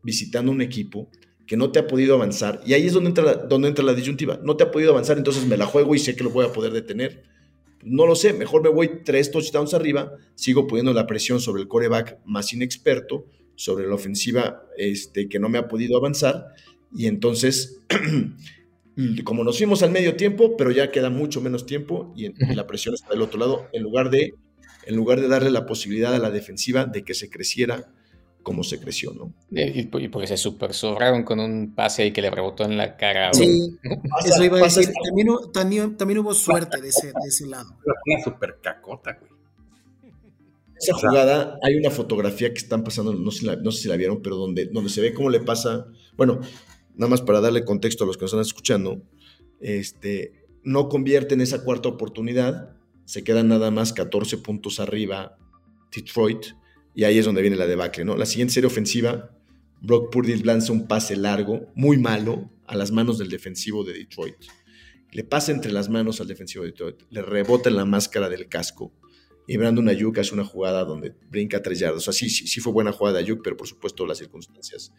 visitando 0.03 0.53
un 0.53 0.61
equipo 0.61 1.11
que 1.49 1.57
no 1.57 1.73
te 1.73 1.79
ha 1.79 1.87
podido 1.87 2.15
avanzar, 2.15 2.61
y 2.67 2.75
ahí 2.75 2.87
es 2.87 2.93
donde 2.93 3.09
entra, 3.09 3.25
la, 3.25 3.35
donde 3.35 3.69
entra 3.69 3.83
la 3.83 3.95
disyuntiva. 3.95 4.39
No 4.45 4.57
te 4.57 4.65
ha 4.65 4.71
podido 4.71 4.91
avanzar, 4.91 5.17
entonces 5.17 5.47
me 5.47 5.57
la 5.57 5.65
juego 5.65 5.95
y 5.95 5.99
sé 5.99 6.15
que 6.15 6.23
lo 6.23 6.29
voy 6.29 6.45
a 6.45 6.53
poder 6.53 6.73
detener. 6.73 7.25
No 7.83 8.07
lo 8.07 8.17
sé, 8.17 8.35
mejor 8.35 8.63
me 8.63 8.69
voy 8.69 9.03
tres 9.03 9.31
touchdowns 9.31 9.73
arriba, 9.73 10.13
sigo 10.35 10.67
poniendo 10.67 10.93
la 10.93 11.07
presión 11.07 11.41
sobre 11.41 11.63
el 11.63 11.69
coreback 11.69 12.19
más 12.27 12.53
inexperto, 12.53 13.25
sobre 13.57 13.89
la 13.89 13.95
ofensiva 13.95 14.63
este, 14.77 15.29
que 15.29 15.39
no 15.39 15.49
me 15.49 15.57
ha 15.57 15.69
podido 15.69 15.97
avanzar, 15.97 16.49
y 16.95 17.07
entonces 17.07 17.81
como 19.25 19.43
nos 19.43 19.57
fuimos 19.57 19.83
al 19.83 19.91
medio 19.91 20.17
tiempo, 20.17 20.55
pero 20.55 20.71
ya 20.71 20.91
queda 20.91 21.09
mucho 21.09 21.41
menos 21.41 21.65
tiempo 21.65 22.13
y, 22.15 22.29
la 22.55 22.67
presión 22.67 22.95
está 22.95 23.09
del 23.11 23.23
otro 23.23 23.41
lado, 23.41 23.69
en 23.73 23.83
lugar, 23.83 24.11
de, 24.11 24.35
en 24.87 24.97
lugar 24.97 25.21
de 25.23 25.29
darle 25.29 25.51
la 25.51 25.65
posibilidad 25.65 26.15
a 26.15 26.19
la 26.19 26.31
defensiva 26.31 26.85
de 26.85 27.05
que 27.05 27.15
se 27.15 27.31
creciera 27.31 27.91
como 28.49 28.65
se 28.65 28.81
creció, 28.81 29.13
¿no? 29.13 29.35
Y, 29.51 29.83
porque 29.85 30.27
se 30.27 30.39
super 30.39 30.73
sobraron 30.73 31.23
con 31.23 31.39
un 31.39 31.75
pase 31.75 32.03
ahí 32.03 32.13
que 32.15 32.23
le 32.23 32.31
rebotó 32.31 32.65
en 32.65 32.79
la 32.79 32.97
cara. 32.97 33.35
Sí, 33.35 33.77
eso 34.25 34.43
iba 34.43 34.59
a 34.59 34.63
decir. 34.63 34.91
También, 35.53 35.99
también, 35.99 36.21
hubo 36.21 36.33
suerte 36.33 36.81
de 36.81 36.89
ese, 36.89 37.09
de 37.09 37.29
ese 37.29 37.47
lado. 37.47 37.77
Una 37.85 38.25
super 38.25 38.59
cacota, 38.63 39.19
güey. 39.21 39.31
Esa 40.81 40.95
jugada, 40.95 41.59
hay 41.63 41.77
una 41.77 41.91
fotografía 41.91 42.49
que 42.49 42.59
están 42.59 42.83
pasando, 42.85 43.13
no 43.13 43.31
sé, 43.31 43.45
no 43.59 43.71
sé 43.71 43.83
si 43.83 43.89
la 43.89 43.97
vieron, 43.97 44.23
pero 44.23 44.37
donde, 44.37 44.65
donde 44.65 44.89
se 44.89 45.03
ve 45.03 45.13
cómo 45.13 45.29
le 45.29 45.41
pasa, 45.41 45.89
bueno, 46.17 46.41
nada 46.95 47.11
más 47.11 47.21
para 47.21 47.43
darle 47.43 47.67
contexto 47.67 48.05
a 48.05 48.07
los 48.07 48.17
que 48.17 48.23
nos 48.23 48.33
están 48.33 48.41
escuchando, 48.41 49.03
este, 49.61 50.47
no 50.63 50.89
convierten 50.89 51.43
esa 51.43 51.65
cuarta 51.65 51.91
oportunidad, 51.91 52.77
se 53.05 53.25
quedan 53.25 53.49
nada 53.49 53.71
más 53.71 53.93
14 53.93 54.39
puntos 54.39 54.81
arriba 54.81 55.37
Detroit, 55.95 56.47
y 56.99 57.05
ahí 57.05 57.17
es 57.17 57.25
donde 57.25 57.43
viene 57.43 57.55
la 57.55 57.69
debacle, 57.69 58.05
¿no? 58.05 58.17
La 58.17 58.27
siguiente 58.27 58.55
serie 58.55 58.67
ofensiva, 58.67 59.31
Brock 59.81 60.11
Purdy 60.11 60.35
lanza 60.43 60.73
un 60.73 60.89
pase 60.89 61.15
largo, 61.15 61.71
muy 61.77 61.97
malo, 61.97 62.51
a 62.67 62.75
las 62.75 62.91
manos 62.91 63.19
del 63.19 63.29
defensivo 63.29 63.85
de 63.85 63.93
Detroit. 63.93 64.35
Le 65.13 65.23
pasa 65.23 65.53
entre 65.53 65.71
las 65.71 65.89
manos 65.89 66.21
al 66.21 66.27
defensivo 66.27 66.65
de 66.65 66.73
Detroit, 66.73 66.97
le 67.11 67.23
rebota 67.23 67.69
en 67.69 67.77
la 67.77 67.85
máscara 67.85 68.29
del 68.29 68.49
casco, 68.49 68.93
y 69.47 69.57
Brandon 69.59 69.89
Ayuk 69.89 70.19
hace 70.19 70.35
una 70.35 70.45
jugada 70.45 70.85
donde 70.85 71.15
brinca 71.31 71.63
tres 71.63 71.79
yardas. 71.79 71.99
O 71.99 72.11
sea, 72.11 72.13
sí, 72.13 72.29
sí, 72.29 72.59
fue 72.59 72.73
buena 72.73 72.91
jugada 72.91 73.19
de 73.19 73.23
Ayuk, 73.23 73.43
pero 73.45 73.57
por 73.57 73.69
supuesto 73.69 74.05
las 74.05 74.19
circunstancias 74.19 74.93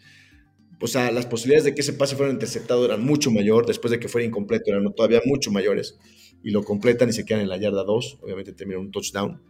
o 0.81 0.87
sea, 0.87 1.11
las 1.11 1.25
posibilidades 1.25 1.65
de 1.65 1.75
que 1.75 1.81
ese 1.81 1.91
pase 1.91 2.15
fuera 2.15 2.31
interceptado 2.31 2.85
eran 2.85 3.03
mucho 3.03 3.31
mayor, 3.31 3.65
después 3.65 3.91
de 3.91 3.99
que 3.99 4.07
fuera 4.07 4.25
incompleto 4.25 4.71
eran 4.71 4.93
todavía 4.95 5.21
mucho 5.25 5.51
mayores, 5.51 5.97
y 6.43 6.51
lo 6.51 6.63
completan 6.63 7.09
y 7.09 7.11
se 7.13 7.25
quedan 7.25 7.41
en 7.41 7.49
la 7.49 7.57
yarda 7.57 7.83
2, 7.83 8.19
obviamente 8.21 8.53
terminan 8.53 8.83
un 8.83 8.91
touchdown, 8.91 9.41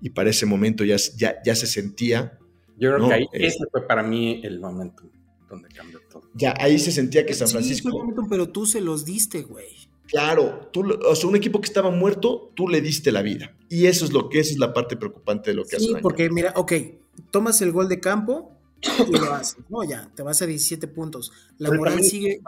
y 0.00 0.10
para 0.10 0.30
ese 0.30 0.46
momento 0.46 0.84
ya, 0.84 0.96
ya, 1.16 1.42
ya 1.44 1.54
se 1.54 1.66
sentía... 1.66 2.38
Yo 2.76 2.94
creo 2.94 3.08
que 3.08 3.14
ahí, 3.14 3.26
ese 3.32 3.64
fue 3.70 3.86
para 3.86 4.02
mí 4.02 4.40
el 4.44 4.60
momento 4.60 5.02
donde 5.48 5.68
cambió 5.68 6.00
todo. 6.10 6.22
Ya, 6.34 6.54
ahí 6.58 6.78
se 6.78 6.92
sentía 6.92 7.26
que 7.26 7.34
San 7.34 7.48
Francisco... 7.48 7.90
Sí, 7.90 8.22
pero 8.28 8.48
tú 8.48 8.66
se 8.66 8.80
los 8.80 9.04
diste, 9.04 9.42
güey. 9.42 9.66
Claro, 10.06 10.70
tú, 10.72 10.84
o 11.06 11.14
sea, 11.14 11.28
un 11.28 11.36
equipo 11.36 11.60
que 11.60 11.66
estaba 11.66 11.90
muerto, 11.90 12.52
tú 12.54 12.68
le 12.68 12.80
diste 12.80 13.12
la 13.12 13.22
vida. 13.22 13.54
Y 13.68 13.86
eso 13.86 14.04
es 14.04 14.12
lo 14.12 14.28
que 14.28 14.40
esa 14.40 14.52
es 14.52 14.58
la 14.58 14.72
parte 14.72 14.96
preocupante 14.96 15.50
de 15.50 15.56
lo 15.56 15.64
que 15.64 15.76
hace. 15.76 15.86
Sí, 15.86 15.94
porque 16.00 16.30
mira, 16.30 16.54
ok, 16.56 16.72
tomas 17.30 17.60
el 17.60 17.72
gol 17.72 17.88
de 17.88 18.00
campo, 18.00 18.58
y 18.80 19.12
lo 19.12 19.34
haces. 19.34 19.58
No, 19.68 19.84
ya, 19.84 20.10
te 20.14 20.22
vas 20.22 20.40
a 20.40 20.46
17 20.46 20.88
puntos. 20.88 21.32
La 21.58 21.70
moral 21.72 22.02
sigue. 22.02 22.40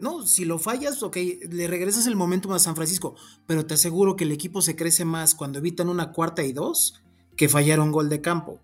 No, 0.00 0.26
si 0.26 0.44
lo 0.44 0.58
fallas, 0.58 1.02
ok, 1.02 1.16
le 1.50 1.66
regresas 1.66 2.06
el 2.06 2.16
momentum 2.16 2.52
a 2.52 2.58
San 2.58 2.74
Francisco, 2.74 3.16
pero 3.46 3.66
te 3.66 3.74
aseguro 3.74 4.16
que 4.16 4.24
el 4.24 4.32
equipo 4.32 4.62
se 4.62 4.76
crece 4.76 5.04
más 5.04 5.34
cuando 5.34 5.58
evitan 5.58 5.88
una 5.88 6.12
cuarta 6.12 6.42
y 6.42 6.52
dos 6.52 7.02
que 7.36 7.48
fallar 7.48 7.80
un 7.80 7.92
gol 7.92 8.08
de 8.08 8.20
campo. 8.20 8.60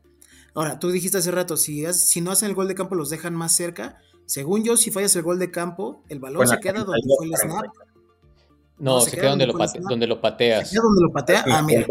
Ahora, 0.54 0.78
tú 0.78 0.90
dijiste 0.90 1.18
hace 1.18 1.30
rato, 1.30 1.56
si, 1.56 1.84
si 1.92 2.20
no 2.20 2.30
hacen 2.30 2.48
el 2.48 2.54
gol 2.54 2.68
de 2.68 2.74
campo, 2.74 2.94
los 2.94 3.10
dejan 3.10 3.34
más 3.34 3.54
cerca. 3.54 3.98
Según 4.24 4.64
yo, 4.64 4.76
si 4.76 4.90
fallas 4.90 5.14
el 5.16 5.22
gol 5.22 5.38
de 5.38 5.50
campo, 5.50 6.02
el 6.08 6.20
balón 6.20 6.48
se 6.48 6.58
queda 6.58 6.84
donde 6.84 7.02
fue 7.16 7.26
el 7.26 7.36
snap. 7.36 7.66
No, 8.78 9.00
se, 9.00 9.10
queda, 9.10 9.30
donde, 9.30 9.46
lo 9.46 9.52
donde, 9.88 10.06
lo 10.06 10.20
pateas. 10.22 10.70
¿Se 10.70 10.74
queda 10.74 10.84
donde 10.84 11.02
lo 11.02 11.12
patea? 11.12 11.44
Ah, 11.46 11.62
mira 11.62 11.86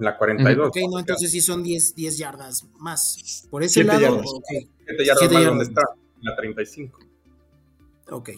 la 0.00 0.16
42. 0.16 0.68
Ok, 0.68 0.76
no, 0.90 0.98
entonces 0.98 1.30
sí 1.30 1.40
son 1.40 1.62
10, 1.62 1.94
10 1.94 2.18
yardas 2.18 2.66
más. 2.78 3.46
Por 3.50 3.62
ese 3.62 3.84
lado, 3.84 4.00
yardas. 4.00 4.30
7 4.86 5.04
yardas 5.04 5.32
más 5.32 5.44
donde 5.44 5.64
está, 5.64 5.82
la 6.22 6.36
35. 6.36 6.98
Ok. 8.10 8.30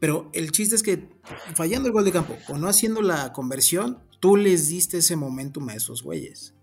Pero 0.00 0.30
el 0.32 0.52
chiste 0.52 0.76
es 0.76 0.82
que 0.82 1.08
fallando 1.54 1.88
el 1.88 1.92
gol 1.92 2.04
de 2.04 2.12
campo 2.12 2.36
o 2.48 2.56
no 2.56 2.68
haciendo 2.68 3.02
la 3.02 3.32
conversión, 3.32 3.98
tú 4.20 4.36
les 4.36 4.68
diste 4.68 4.98
ese 4.98 5.16
momentum 5.16 5.68
a 5.68 5.74
esos 5.74 6.02
güeyes. 6.02 6.54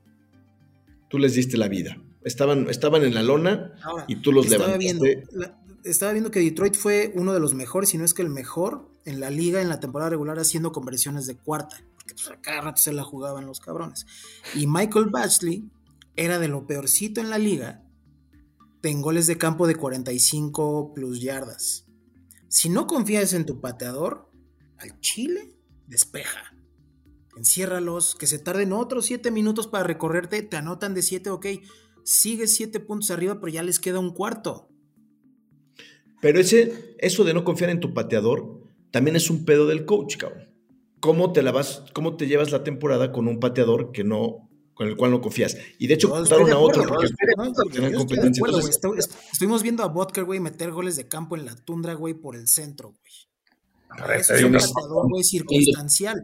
Tú 1.09 1.17
les 1.17 1.33
diste 1.33 1.57
la 1.57 1.67
vida. 1.67 1.97
Estaban, 2.23 2.69
estaban 2.69 3.03
en 3.03 3.13
la 3.13 3.23
lona 3.23 3.73
y 4.07 4.17
tú 4.17 4.31
los 4.31 4.45
estaba 4.45 4.77
levantaste. 4.77 5.25
Viendo, 5.31 5.55
estaba 5.83 6.11
viendo 6.13 6.31
que 6.31 6.39
Detroit 6.39 6.75
fue 6.75 7.11
uno 7.15 7.33
de 7.33 7.39
los 7.39 7.53
mejores, 7.53 7.89
si 7.89 7.97
no 7.97 8.05
es 8.05 8.13
que 8.13 8.21
el 8.21 8.29
mejor, 8.29 8.89
en 9.05 9.19
la 9.19 9.29
liga 9.29 9.61
en 9.61 9.69
la 9.69 9.79
temporada 9.79 10.09
regular 10.09 10.39
haciendo 10.39 10.71
conversiones 10.71 11.27
de 11.27 11.35
cuarta 11.37 11.83
que 12.05 12.13
pues, 12.13 12.29
a 12.29 12.41
cada 12.41 12.61
rato 12.61 12.81
se 12.81 12.93
la 12.93 13.03
jugaban 13.03 13.45
los 13.45 13.59
cabrones. 13.59 14.05
Y 14.53 14.67
Michael 14.67 15.07
Batchley 15.07 15.69
era 16.15 16.39
de 16.39 16.47
lo 16.47 16.67
peorcito 16.67 17.21
en 17.21 17.29
la 17.29 17.37
liga 17.37 17.81
en 18.83 19.01
goles 19.01 19.25
de 19.25 19.37
campo 19.37 19.65
de 19.65 19.75
45 19.75 20.93
plus 20.93 21.19
yardas. 21.19 21.84
Si 22.55 22.69
no 22.69 22.87
confías 22.87 23.33
en 23.33 23.45
tu 23.45 23.59
pateador, 23.59 24.31
al 24.77 24.97
Chile, 25.01 25.57
despeja. 25.87 26.55
Enciérralos, 27.35 28.15
que 28.15 28.27
se 28.27 28.39
tarden 28.39 28.71
otros 28.71 29.07
7 29.07 29.29
minutos 29.29 29.67
para 29.67 29.83
recorrerte, 29.83 30.41
te 30.41 30.55
anotan 30.55 30.93
de 30.93 31.01
7, 31.01 31.31
ok, 31.31 31.47
sigues 32.05 32.55
7 32.55 32.79
puntos 32.79 33.11
arriba, 33.11 33.41
pero 33.41 33.51
ya 33.51 33.61
les 33.61 33.77
queda 33.77 33.99
un 33.99 34.13
cuarto. 34.13 34.69
Pero 36.21 36.39
ese, 36.39 36.95
eso 36.99 37.25
de 37.25 37.33
no 37.33 37.43
confiar 37.43 37.71
en 37.71 37.81
tu 37.81 37.93
pateador 37.93 38.63
también 38.89 39.17
es 39.17 39.29
un 39.29 39.43
pedo 39.43 39.67
del 39.67 39.83
coach, 39.83 40.15
cabrón 40.15 40.55
cómo 41.05 41.33
te 41.33 41.43
la 41.43 41.51
vas, 41.51 41.83
cómo 41.93 42.17
te 42.17 42.25
llevas 42.25 42.51
la 42.51 42.63
temporada 42.63 43.11
con 43.11 43.27
un 43.27 43.39
pateador 43.39 43.91
que 43.91 44.03
no, 44.03 44.44
con 44.75 44.87
el 44.87 44.95
cual 44.95 45.11
no 45.11 45.21
confías. 45.21 45.57
Y 45.79 45.87
de 45.87 45.95
hecho, 45.95 46.09
no, 46.09 46.15
a 46.15 46.59
otro 46.59 46.83
porque 46.85 47.07
Estuvimos 49.31 49.63
viendo 49.63 49.83
a 49.83 49.87
Vodker, 49.87 50.25
güey, 50.25 50.39
meter 50.39 50.71
goles 50.71 50.97
de 50.97 51.07
campo 51.07 51.35
en 51.35 51.45
la 51.45 51.55
tundra, 51.55 51.93
güey, 51.93 52.13
por 52.13 52.35
el 52.35 52.47
centro, 52.47 52.89
güey. 52.89 54.15
Es 54.19 54.29
un 54.43 54.51
pateador, 54.51 55.09
güey, 55.09 55.23
circunstancial. 55.23 56.21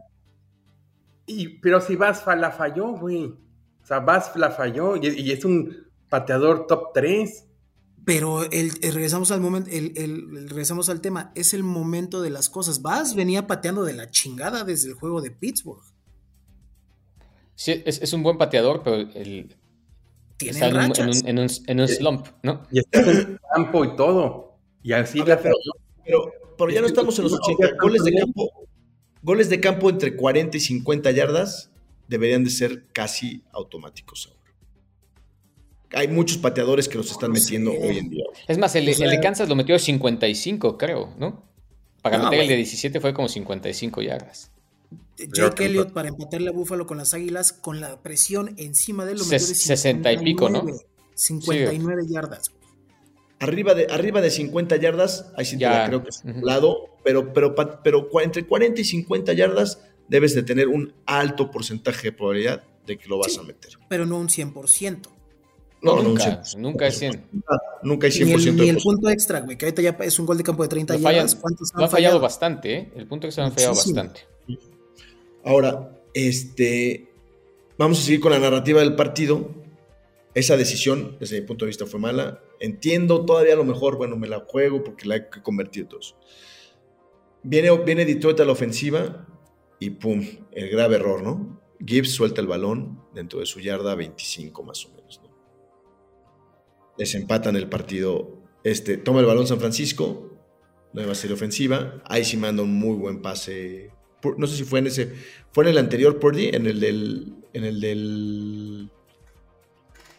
Y, 1.26 1.60
pero 1.60 1.80
si 1.80 1.96
Vas 1.96 2.24
la 2.26 2.50
falló, 2.50 2.92
güey. 2.92 3.24
O 3.24 3.86
sea, 3.86 4.00
Vas 4.00 4.36
la 4.36 4.50
falló 4.50 4.96
y, 4.96 5.08
y 5.08 5.32
es 5.32 5.44
un 5.44 5.88
pateador 6.08 6.66
top 6.66 6.92
3. 6.92 7.46
Pero 8.04 8.42
el, 8.50 8.72
regresamos 8.82 9.30
al 9.30 9.40
momento, 9.40 9.70
el, 9.70 10.48
regresamos 10.48 10.88
al 10.90 11.00
tema, 11.00 11.32
es 11.34 11.54
el 11.54 11.62
momento 11.62 12.20
de 12.20 12.30
las 12.30 12.50
cosas. 12.50 12.82
Vas 12.82 13.14
venía 13.14 13.46
pateando 13.46 13.84
de 13.84 13.94
la 13.94 14.10
chingada 14.10 14.64
desde 14.64 14.88
el 14.88 14.94
juego 14.94 15.22
de 15.22 15.30
Pittsburgh. 15.30 15.91
Sí, 17.62 17.80
es, 17.86 18.12
un 18.12 18.24
buen 18.24 18.38
pateador, 18.38 18.82
pero 18.82 18.96
el, 18.96 19.54
está 20.40 20.66
en 20.66 20.76
un, 20.76 20.82
en, 21.26 21.38
un, 21.38 21.48
en, 21.68 21.80
un, 21.80 21.88
slump, 21.88 22.26
¿no? 22.42 22.66
Y 22.72 22.80
está 22.80 23.02
en 23.02 23.08
el 23.08 23.40
campo 23.54 23.84
y 23.84 23.94
todo. 23.94 24.58
Y 24.82 24.92
así 24.92 25.22
pero, 25.24 25.38
pero, 26.04 26.32
pero, 26.58 26.70
ya 26.72 26.80
no 26.80 26.88
estamos 26.88 27.16
en 27.20 27.22
los 27.22 27.34
80. 27.34 27.76
Goles 27.80 28.02
de 28.02 28.14
campo, 28.14 28.50
goles 29.22 29.48
de 29.48 29.60
campo 29.60 29.90
entre 29.90 30.16
40 30.16 30.56
y 30.56 30.60
50 30.60 31.12
yardas 31.12 31.70
deberían 32.08 32.42
de 32.42 32.50
ser 32.50 32.86
casi 32.92 33.44
automáticos 33.52 34.26
ahora 34.26 34.42
hay 35.94 36.08
muchos 36.08 36.38
pateadores 36.38 36.88
que 36.88 36.96
los 36.96 37.10
están 37.10 37.32
metiendo 37.32 37.70
hoy 37.70 37.98
en 37.98 38.08
día. 38.08 38.24
Es 38.48 38.56
más, 38.56 38.74
el, 38.76 38.86
de 38.86 39.20
Kansas 39.20 39.46
lo 39.46 39.54
metió 39.54 39.74
a 39.74 39.78
55, 39.78 40.78
creo, 40.78 41.14
¿no? 41.18 41.44
Para 42.00 42.16
meter 42.16 42.40
el 42.40 42.48
de 42.48 42.56
17 42.56 42.98
fue 42.98 43.12
como 43.12 43.28
55 43.28 44.00
yardas. 44.00 44.50
Jake 45.16 45.66
Elliott 45.66 45.92
para 45.92 46.08
empatarle 46.08 46.48
a 46.48 46.52
Búfalo 46.52 46.86
con 46.86 46.98
las 46.98 47.14
Águilas, 47.14 47.52
con 47.52 47.80
la 47.80 48.00
presión 48.02 48.54
encima 48.56 49.04
de 49.04 49.12
él, 49.12 49.18
lo 49.18 49.24
de 49.24 49.38
60 49.38 50.12
y 50.12 50.18
pico, 50.18 50.48
¿no? 50.48 50.64
59 51.14 52.02
yardas. 52.08 52.52
Arriba 53.38 53.74
de, 53.74 53.86
arriba 53.90 54.20
de 54.20 54.30
50 54.30 54.76
yardas, 54.76 55.32
ahí 55.36 55.44
sí 55.44 55.58
te 55.58 55.64
la 55.64 55.86
creo 55.86 56.02
que 56.02 56.10
es 56.10 56.22
un 56.24 56.44
lado, 56.44 56.90
pero, 57.02 57.32
pero, 57.32 57.54
pero 57.82 58.08
entre 58.20 58.46
40 58.46 58.80
y 58.80 58.84
50 58.84 59.32
yardas 59.32 59.80
debes 60.08 60.34
de 60.34 60.42
tener 60.42 60.68
un 60.68 60.94
alto 61.06 61.50
porcentaje 61.50 62.08
de 62.08 62.12
probabilidad 62.12 62.64
de 62.86 62.98
que 62.98 63.08
lo 63.08 63.18
vas 63.18 63.36
a 63.38 63.42
meter. 63.42 63.72
Pero 63.88 64.06
no 64.06 64.18
un 64.18 64.28
100%. 64.28 65.08
No, 65.82 66.00
nunca, 66.00 66.42
nunca 66.56 66.86
es 66.86 66.98
100. 66.98 67.24
Nunca 67.82 68.06
hay 68.06 68.12
100%. 68.12 68.24
Ni 68.24 68.32
el, 68.32 68.56
ni 68.56 68.68
el 68.68 68.76
punto 68.76 69.08
extra, 69.08 69.40
güey, 69.40 69.58
que 69.58 69.66
ahorita 69.66 69.82
ya 69.82 69.96
es 70.00 70.18
un 70.20 70.26
gol 70.26 70.38
de 70.38 70.44
campo 70.44 70.62
de 70.62 70.68
30 70.68 70.96
yardas. 70.96 71.34
¿Cuántos 71.34 71.72
han 71.72 71.80
lo 71.80 71.84
han 71.86 71.90
fallado? 71.90 72.20
bastante, 72.20 72.74
¿eh? 72.74 72.92
El 72.94 73.08
punto 73.08 73.26
extra 73.26 73.46
han 73.46 73.52
fallado 73.52 73.74
bastante. 73.74 74.20
Ahora, 75.44 76.00
este, 76.14 77.08
vamos 77.78 78.00
a 78.00 78.02
seguir 78.02 78.20
con 78.20 78.32
la 78.32 78.38
narrativa 78.38 78.80
del 78.80 78.94
partido. 78.94 79.62
esa 80.34 80.56
decisión, 80.56 81.16
desde 81.20 81.40
mi 81.40 81.46
punto 81.46 81.64
de 81.64 81.68
vista, 81.68 81.84
fue 81.84 82.00
mala. 82.00 82.42
Entiendo 82.58 83.26
todavía 83.26 83.52
a 83.52 83.56
lo 83.56 83.64
mejor, 83.64 83.96
bueno, 83.96 84.16
me 84.16 84.28
la 84.28 84.40
juego 84.40 84.82
porque 84.82 85.06
la 85.06 85.16
hay 85.16 85.22
que 85.30 85.42
convertir 85.42 85.88
todos. 85.88 86.16
Viene, 87.42 87.76
viene 87.84 88.04
Detroit 88.04 88.40
a 88.40 88.44
la 88.44 88.52
ofensiva 88.52 89.26
y 89.78 89.90
pum, 89.90 90.24
el 90.52 90.70
grave 90.70 90.96
error, 90.96 91.22
¿no? 91.22 91.60
Gibbs 91.84 92.12
suelta 92.12 92.40
el 92.40 92.46
balón 92.46 93.02
dentro 93.12 93.40
de 93.40 93.46
su 93.46 93.60
yarda 93.60 93.94
25 93.94 94.62
más 94.62 94.86
o 94.86 94.94
menos, 94.94 95.20
¿no? 95.22 95.30
Desempatan 96.96 97.56
el 97.56 97.68
partido. 97.68 98.38
Este, 98.62 98.96
toma 98.96 99.20
el 99.20 99.26
balón 99.26 99.46
San 99.48 99.58
Francisco, 99.58 100.30
nueva 100.92 101.14
serie 101.14 101.34
ofensiva. 101.34 102.00
Ahí 102.04 102.24
sí 102.24 102.36
manda 102.36 102.62
un 102.62 102.74
muy 102.74 102.94
buen 102.94 103.20
pase. 103.20 103.90
No 104.36 104.46
sé 104.46 104.56
si 104.56 104.64
fue 104.64 104.78
en 104.78 104.86
ese. 104.86 105.12
¿Fue 105.52 105.64
en 105.64 105.70
el 105.70 105.78
anterior 105.78 106.18
Purdy? 106.18 106.48
En 106.48 106.66
el 106.66 106.80
del. 106.80 107.34
En 107.52 107.64
el 107.64 107.80
del. 107.80 108.90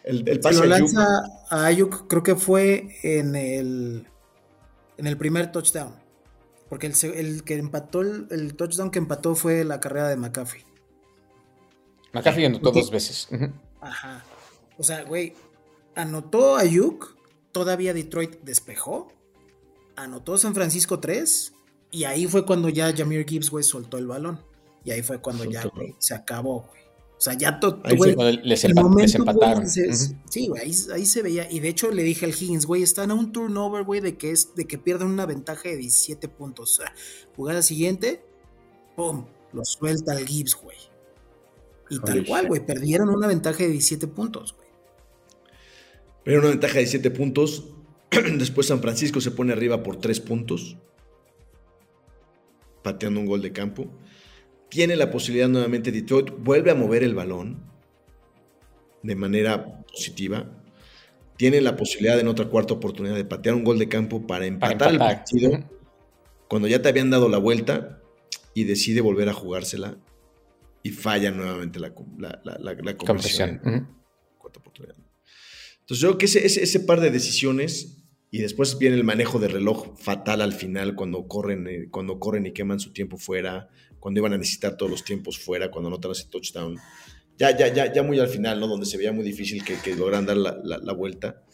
El, 0.04 0.40
pase 0.40 0.60
lo 0.60 0.66
lanza 0.66 1.06
a 1.48 1.64
Ayuk, 1.64 2.06
creo 2.08 2.22
que 2.22 2.36
fue 2.36 2.98
en 3.02 3.34
el. 3.36 4.06
En 4.98 5.06
el 5.06 5.16
primer 5.16 5.50
touchdown. 5.50 5.94
Porque 6.68 6.86
el, 6.86 7.44
que 7.44 7.54
empató, 7.54 8.02
el, 8.02 8.54
touchdown 8.56 8.90
que 8.90 8.98
empató 8.98 9.34
fue 9.34 9.64
la 9.64 9.80
carrera 9.80 10.08
de 10.08 10.16
McCaffrey. 10.16 10.64
McCaffrey 12.12 12.44
anotó 12.44 12.70
dos 12.70 12.90
veces. 12.90 13.28
Ajá. 13.80 14.24
O 14.78 14.82
sea, 14.82 15.04
güey, 15.04 15.34
anotó 15.94 16.56
Ayuk, 16.56 17.16
todavía 17.52 17.94
Detroit 17.94 18.40
despejó, 18.42 19.12
anotó 19.96 20.36
San 20.38 20.54
Francisco 20.54 21.00
3, 21.00 21.53
y 21.94 22.04
ahí 22.04 22.26
fue 22.26 22.44
cuando 22.44 22.68
ya 22.68 22.92
Jameer 22.92 23.24
Gibbs, 23.24 23.50
güey, 23.50 23.62
soltó 23.62 23.98
el 23.98 24.08
balón. 24.08 24.40
Y 24.84 24.90
ahí 24.90 25.02
fue 25.02 25.20
cuando 25.20 25.44
ya, 25.44 25.62
se 25.98 26.12
acabó, 26.12 26.66
güey. 26.68 26.82
O 27.16 27.20
sea, 27.20 27.34
ya 27.34 27.60
todo, 27.60 27.80
güey. 27.96 28.16
Les, 28.42 28.64
empataron. 28.64 29.68
Sí, 29.68 30.48
güey, 30.48 30.62
ahí, 30.92 31.06
se 31.06 31.22
veía. 31.22 31.48
Y 31.48 31.60
de 31.60 31.68
hecho 31.68 31.92
le 31.92 32.02
dije 32.02 32.26
al 32.26 32.32
Higgins, 32.32 32.66
güey, 32.66 32.82
están 32.82 33.12
a 33.12 33.14
un 33.14 33.30
turnover, 33.30 33.84
güey, 33.84 34.00
de 34.00 34.18
que 34.18 34.32
es, 34.32 34.56
de 34.56 34.66
que 34.66 34.76
pierden 34.76 35.06
una 35.06 35.24
ventaja 35.24 35.68
de 35.68 35.76
17 35.76 36.28
puntos. 36.28 36.72
O 36.72 36.82
sea, 36.82 36.92
jugada 37.36 37.62
siguiente, 37.62 38.24
¡pum! 38.96 39.26
Lo 39.52 39.64
suelta 39.64 40.18
el 40.18 40.26
Gibbs, 40.26 40.56
güey. 40.60 40.76
Y 41.90 42.00
tal 42.00 42.26
cual, 42.26 42.48
güey, 42.48 42.66
perdieron 42.66 43.08
una 43.08 43.28
ventaja 43.28 43.58
de 43.58 43.68
17 43.68 44.08
puntos, 44.08 44.52
güey. 44.52 44.68
Perdieron 46.24 46.46
una 46.46 46.54
ventaja 46.54 46.74
de 46.74 46.80
17 46.80 47.10
puntos. 47.12 47.68
Después 48.10 48.66
San 48.66 48.80
Francisco 48.80 49.20
se 49.20 49.30
pone 49.30 49.52
arriba 49.52 49.84
por 49.84 50.00
3 50.00 50.18
puntos. 50.18 50.76
Pateando 52.84 53.18
un 53.18 53.26
gol 53.26 53.42
de 53.42 53.50
campo 53.50 53.90
tiene 54.68 54.96
la 54.96 55.10
posibilidad 55.10 55.48
nuevamente 55.48 55.92
Detroit, 55.92 56.30
vuelve 56.38 56.70
a 56.70 56.74
mover 56.74 57.04
el 57.04 57.14
balón 57.14 57.62
de 59.02 59.14
manera 59.14 59.82
positiva. 59.86 60.50
Tiene 61.36 61.60
la 61.60 61.76
posibilidad 61.76 62.18
en 62.18 62.28
otra 62.28 62.46
cuarta 62.46 62.74
oportunidad 62.74 63.14
de 63.14 63.24
patear 63.24 63.54
un 63.54 63.64
gol 63.64 63.78
de 63.78 63.88
campo 63.88 64.26
para 64.26 64.46
empatar, 64.46 64.92
el 64.92 64.98
partido 64.98 65.64
cuando 66.48 66.68
ya 66.68 66.82
te 66.82 66.88
habían 66.88 67.10
dado 67.10 67.28
la 67.28 67.38
vuelta 67.38 68.00
y 68.52 68.64
decide 68.64 69.00
volver 69.00 69.28
a 69.28 69.32
jugársela 69.32 69.96
y 70.82 70.90
falla 70.90 71.30
nuevamente 71.30 71.80
la, 71.80 71.92
la, 72.18 72.40
la, 72.44 72.58
la 72.58 72.96
conversión. 72.96 73.60
Entonces 73.64 75.98
yo 75.98 76.08
creo 76.08 76.18
que 76.18 76.26
ese, 76.26 76.46
ese, 76.46 76.62
ese, 76.62 76.80
par 76.80 77.00
de 77.00 77.10
decisiones 77.10 78.03
y 78.34 78.38
después 78.38 78.78
viene 78.78 78.96
el 78.96 79.04
manejo 79.04 79.38
de 79.38 79.46
reloj 79.46 79.96
fatal 79.96 80.40
al 80.40 80.52
final 80.52 80.96
cuando 80.96 81.28
corren, 81.28 81.68
eh, 81.68 81.86
cuando 81.88 82.18
corren 82.18 82.44
y 82.46 82.50
queman 82.50 82.80
su 82.80 82.92
tiempo 82.92 83.16
fuera, 83.16 83.68
cuando 84.00 84.18
iban 84.18 84.32
a 84.32 84.38
necesitar 84.38 84.76
todos 84.76 84.90
los 84.90 85.04
tiempos 85.04 85.38
fuera, 85.38 85.70
cuando 85.70 85.86
anotan 85.86 86.10
ese 86.10 86.24
touchdown. 86.26 86.76
Ya, 87.38 87.56
ya, 87.56 87.72
ya, 87.72 87.92
ya 87.92 88.02
muy 88.02 88.18
al 88.18 88.26
final, 88.26 88.58
¿no? 88.58 88.66
Donde 88.66 88.86
se 88.86 88.96
veía 88.96 89.12
muy 89.12 89.22
difícil 89.22 89.62
que, 89.62 89.76
que 89.76 89.94
lograran 89.94 90.26
dar 90.26 90.36
la, 90.36 90.58
la, 90.64 90.92
vuelta. 90.92 91.44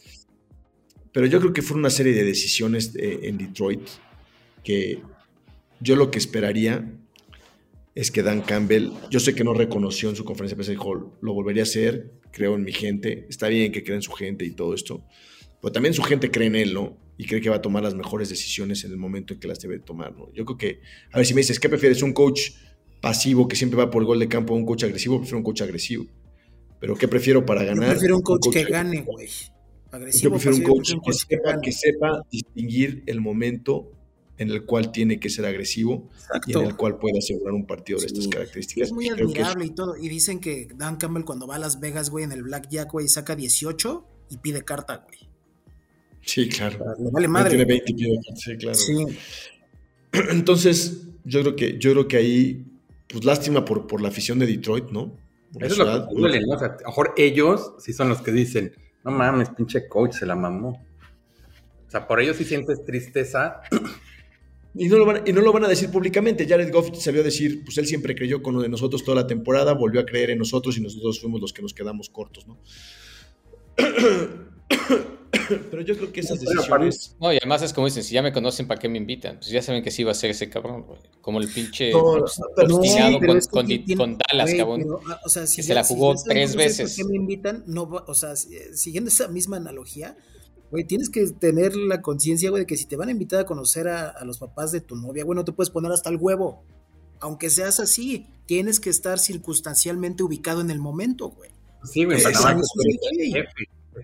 Pero 1.11 1.27
yo 1.27 1.39
creo 1.39 1.53
que 1.53 1.61
fue 1.61 1.77
una 1.77 1.91
serie 1.91 2.13
de 2.13 2.23
decisiones 2.23 2.95
eh, 2.95 3.19
en 3.25 3.37
Detroit 3.37 3.87
que 4.63 5.03
yo 5.81 5.95
lo 5.95 6.09
que 6.09 6.17
esperaría 6.17 6.91
es 7.93 8.09
que 8.09 8.23
Dan 8.23 8.41
Campbell, 8.41 8.89
yo 9.11 9.19
sé 9.19 9.35
que 9.35 9.43
no 9.43 9.53
reconoció 9.53 10.09
en 10.09 10.15
su 10.15 10.25
conferencia 10.25 10.57
de 10.57 10.67
dijo, 10.67 11.15
lo 11.21 11.33
volvería 11.35 11.61
a 11.61 11.65
hacer, 11.65 12.11
creo 12.31 12.55
en 12.55 12.63
mi 12.63 12.73
gente, 12.73 13.27
está 13.29 13.49
bien 13.49 13.71
que 13.71 13.83
crea 13.83 13.97
en 13.97 14.01
su 14.01 14.13
gente 14.13 14.45
y 14.45 14.51
todo 14.51 14.73
esto, 14.73 15.03
pero 15.61 15.71
también 15.71 15.93
su 15.93 16.03
gente 16.03 16.31
cree 16.31 16.47
en 16.47 16.55
él, 16.55 16.73
¿no? 16.73 16.97
y 17.21 17.25
cree 17.27 17.39
que 17.39 17.51
va 17.51 17.57
a 17.57 17.61
tomar 17.61 17.83
las 17.83 17.93
mejores 17.93 18.29
decisiones 18.29 18.83
en 18.83 18.89
el 18.89 18.97
momento 18.97 19.35
en 19.35 19.39
que 19.39 19.47
las 19.47 19.59
debe 19.59 19.77
tomar. 19.77 20.11
¿no? 20.17 20.33
Yo 20.33 20.43
creo 20.43 20.57
que, 20.57 20.81
a 21.11 21.17
ver 21.17 21.25
si 21.27 21.35
me 21.35 21.41
dices, 21.41 21.59
¿qué 21.59 21.69
prefieres? 21.69 22.01
¿Un 22.01 22.13
coach 22.13 22.53
pasivo 22.99 23.47
que 23.47 23.55
siempre 23.55 23.77
va 23.77 23.91
por 23.91 24.01
el 24.01 24.07
gol 24.07 24.17
de 24.17 24.27
campo 24.27 24.55
o 24.55 24.57
un 24.57 24.65
coach 24.65 24.85
agresivo? 24.85 25.19
Prefiero 25.19 25.37
un 25.37 25.43
coach 25.43 25.61
agresivo. 25.61 26.07
Pero 26.79 26.95
¿qué 26.95 27.07
prefiero 27.07 27.45
para 27.45 27.63
ganar? 27.63 27.83
Yo 27.83 27.91
prefiero 27.91 28.15
un 28.15 28.23
coach, 28.23 28.49
que 28.51 28.63
gane, 28.63 29.01
güey. 29.03 29.29
Agresivo, 29.91 30.23
yo 30.23 30.31
prefiero 30.31 30.57
un 30.57 30.63
coach, 30.63 30.93
que, 31.05 31.13
sepa, 31.13 31.61
que, 31.61 31.71
sepa, 31.71 32.25
distinguir 32.31 33.03
el 33.05 33.21
momento 33.21 33.91
en 34.39 34.49
el 34.49 34.65
cual 34.65 34.91
tiene 34.91 35.19
que 35.19 35.29
ser 35.29 35.45
agresivo 35.45 36.09
y 36.47 36.53
en 36.53 36.65
el 36.65 36.75
cual 36.75 36.97
puede 36.97 37.19
asegurar 37.19 37.53
un 37.53 37.67
partido 37.67 37.99
de 37.99 38.07
estas 38.07 38.27
características. 38.27 38.87
Es 38.87 38.93
muy 38.93 39.09
admirable 39.09 39.65
y 39.65 39.69
todo. 39.69 39.95
Y 39.95 40.09
dicen 40.09 40.39
que 40.39 40.69
Dan 40.75 40.95
Campbell 40.95 41.23
cuando 41.23 41.45
va 41.45 41.57
a 41.57 41.59
Las 41.59 41.79
Vegas, 41.79 42.09
güey, 42.09 42.23
en 42.23 42.31
el 42.31 42.41
Blackjack, 42.41 42.91
güey, 42.91 43.07
saca 43.07 43.35
18 43.35 44.07
y 44.31 44.37
pide 44.37 44.63
carta, 44.63 45.05
güey. 45.05 45.30
Sí, 46.23 46.47
claro. 46.49 46.77
vale 47.11 47.27
madre. 47.27 47.49
Tiene 47.49 47.65
20 47.65 47.93
sí, 48.35 48.57
claro. 48.57 48.77
Entonces, 50.31 51.07
yo 51.23 51.41
creo 51.41 51.55
que, 51.55 51.77
yo 51.77 51.91
creo 51.91 52.07
que 52.07 52.17
ahí, 52.17 52.65
pues 53.07 53.25
lástima 53.25 53.65
por, 53.65 53.87
por 53.87 54.01
la 54.01 54.09
afición 54.09 54.39
de 54.39 54.45
Detroit, 54.45 54.91
¿no? 54.91 55.17
Eso 55.59 55.73
es 55.73 55.77
lo 55.77 56.07
que 56.07 56.15
duele, 56.15 56.41
¿no? 56.41 56.55
O 56.55 56.59
sea, 56.59 56.67
a 56.67 56.81
lo 56.81 56.87
mejor 56.87 57.13
ellos 57.17 57.73
sí 57.79 57.93
son 57.93 58.09
los 58.09 58.21
que 58.21 58.31
dicen, 58.31 58.73
no 59.03 59.11
mames, 59.11 59.49
pinche 59.49 59.87
coach, 59.87 60.13
se 60.13 60.25
la 60.25 60.35
mamó. 60.35 60.85
O 61.87 61.91
sea, 61.91 62.07
por 62.07 62.21
ellos 62.21 62.37
sí 62.37 62.45
sientes 62.45 62.85
tristeza. 62.85 63.61
Y 64.73 64.87
no, 64.87 64.97
lo 64.97 65.05
van, 65.05 65.23
y 65.25 65.33
no 65.33 65.41
lo 65.41 65.51
van 65.51 65.65
a 65.65 65.67
decir 65.67 65.89
públicamente. 65.89 66.47
Jared 66.47 66.71
Goff 66.71 66.97
se 66.97 67.11
vio 67.11 67.23
decir, 67.23 67.65
pues 67.65 67.77
él 67.77 67.85
siempre 67.85 68.15
creyó 68.15 68.41
con 68.41 68.55
lo 68.55 68.61
de 68.61 68.69
nosotros 68.69 69.03
toda 69.03 69.21
la 69.21 69.27
temporada, 69.27 69.73
volvió 69.73 69.99
a 69.99 70.05
creer 70.05 70.29
en 70.29 70.37
nosotros 70.37 70.77
y 70.77 70.81
nosotros 70.81 71.19
fuimos 71.19 71.41
los 71.41 71.51
que 71.51 71.61
nos 71.61 71.73
quedamos 71.73 72.09
cortos, 72.09 72.47
¿no? 72.47 72.57
Pero 75.69 75.81
yo 75.81 75.95
creo 75.95 76.11
que 76.11 76.19
esas 76.21 76.39
decisiones. 76.39 77.15
No, 77.19 77.31
y 77.31 77.37
además 77.37 77.61
es 77.61 77.73
como 77.73 77.87
dicen: 77.87 78.03
si 78.03 78.13
ya 78.13 78.21
me 78.21 78.31
conocen, 78.31 78.67
¿para 78.67 78.79
qué 78.79 78.89
me 78.89 78.97
invitan? 78.97 79.37
Pues 79.37 79.49
ya 79.49 79.61
saben 79.61 79.83
que 79.83 79.91
sí 79.91 80.03
va 80.03 80.11
a 80.11 80.15
ser 80.15 80.31
ese 80.31 80.49
cabrón, 80.49 80.85
Como 81.21 81.39
el 81.39 81.47
pinche 81.47 81.93
obstinado 81.93 83.19
con, 83.49 84.17
Dallas, 84.17 84.53
cabrón. 84.55 84.85
o 85.23 85.29
sea, 85.29 85.47
si 85.47 85.63
se 85.63 85.73
la 85.73 85.83
jugó 85.83 86.15
tres 86.23 86.55
veces. 86.55 86.95
¿Por 86.95 87.05
qué 87.05 87.11
me 87.11 87.17
invitan? 87.17 87.63
No, 87.67 87.83
o 87.83 88.13
sea, 88.13 88.35
siguiendo 88.35 89.09
esa 89.09 89.27
misma 89.27 89.57
analogía, 89.57 90.15
güey, 90.69 90.85
tienes 90.85 91.09
que 91.09 91.25
tener 91.27 91.75
la 91.75 92.01
conciencia, 92.01 92.49
güey, 92.49 92.63
de 92.63 92.67
que 92.67 92.77
si 92.77 92.85
te 92.85 92.95
van 92.95 93.09
a 93.09 93.11
invitar 93.11 93.39
a 93.41 93.45
conocer 93.45 93.87
a, 93.87 94.09
a 94.09 94.25
los 94.25 94.37
papás 94.37 94.71
de 94.71 94.81
tu 94.81 94.95
novia, 94.95 95.23
güey, 95.23 95.35
no 95.35 95.45
te 95.45 95.51
puedes 95.51 95.69
poner 95.69 95.91
hasta 95.91 96.09
el 96.09 96.17
huevo. 96.17 96.63
Aunque 97.19 97.49
seas 97.49 97.79
así, 97.79 98.27
tienes 98.47 98.79
que 98.79 98.89
estar 98.89 99.19
circunstancialmente 99.19 100.23
ubicado 100.23 100.61
en 100.61 100.71
el 100.71 100.79
momento, 100.79 101.29
güey. 101.29 101.51
Sí, 101.83 102.05
güey, 102.05 102.21
más 102.21 102.33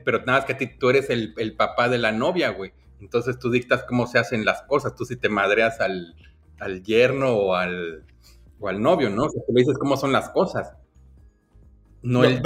pero 0.03 0.19
nada 0.19 0.39
más 0.39 0.45
que 0.45 0.53
a 0.53 0.57
ti 0.57 0.67
tú 0.77 0.89
eres 0.89 1.09
el, 1.09 1.33
el, 1.37 1.55
papá 1.55 1.89
de 1.89 1.97
la 1.97 2.11
novia, 2.11 2.49
güey. 2.49 2.73
Entonces 2.99 3.37
tú 3.39 3.49
dictas 3.51 3.83
cómo 3.83 4.07
se 4.07 4.19
hacen 4.19 4.45
las 4.45 4.63
cosas. 4.63 4.95
Tú 4.95 5.05
si 5.05 5.15
te 5.15 5.29
madreas 5.29 5.79
al, 5.79 6.15
al 6.59 6.83
yerno 6.83 7.33
o 7.33 7.55
al, 7.55 8.03
o 8.59 8.67
al 8.67 8.81
novio, 8.81 9.09
¿no? 9.09 9.25
O 9.25 9.29
sea, 9.29 9.41
tú 9.45 9.53
le 9.53 9.61
dices 9.61 9.77
cómo 9.77 9.97
son 9.97 10.11
las 10.11 10.29
cosas. 10.29 10.73
No, 12.01 12.23
el, 12.23 12.41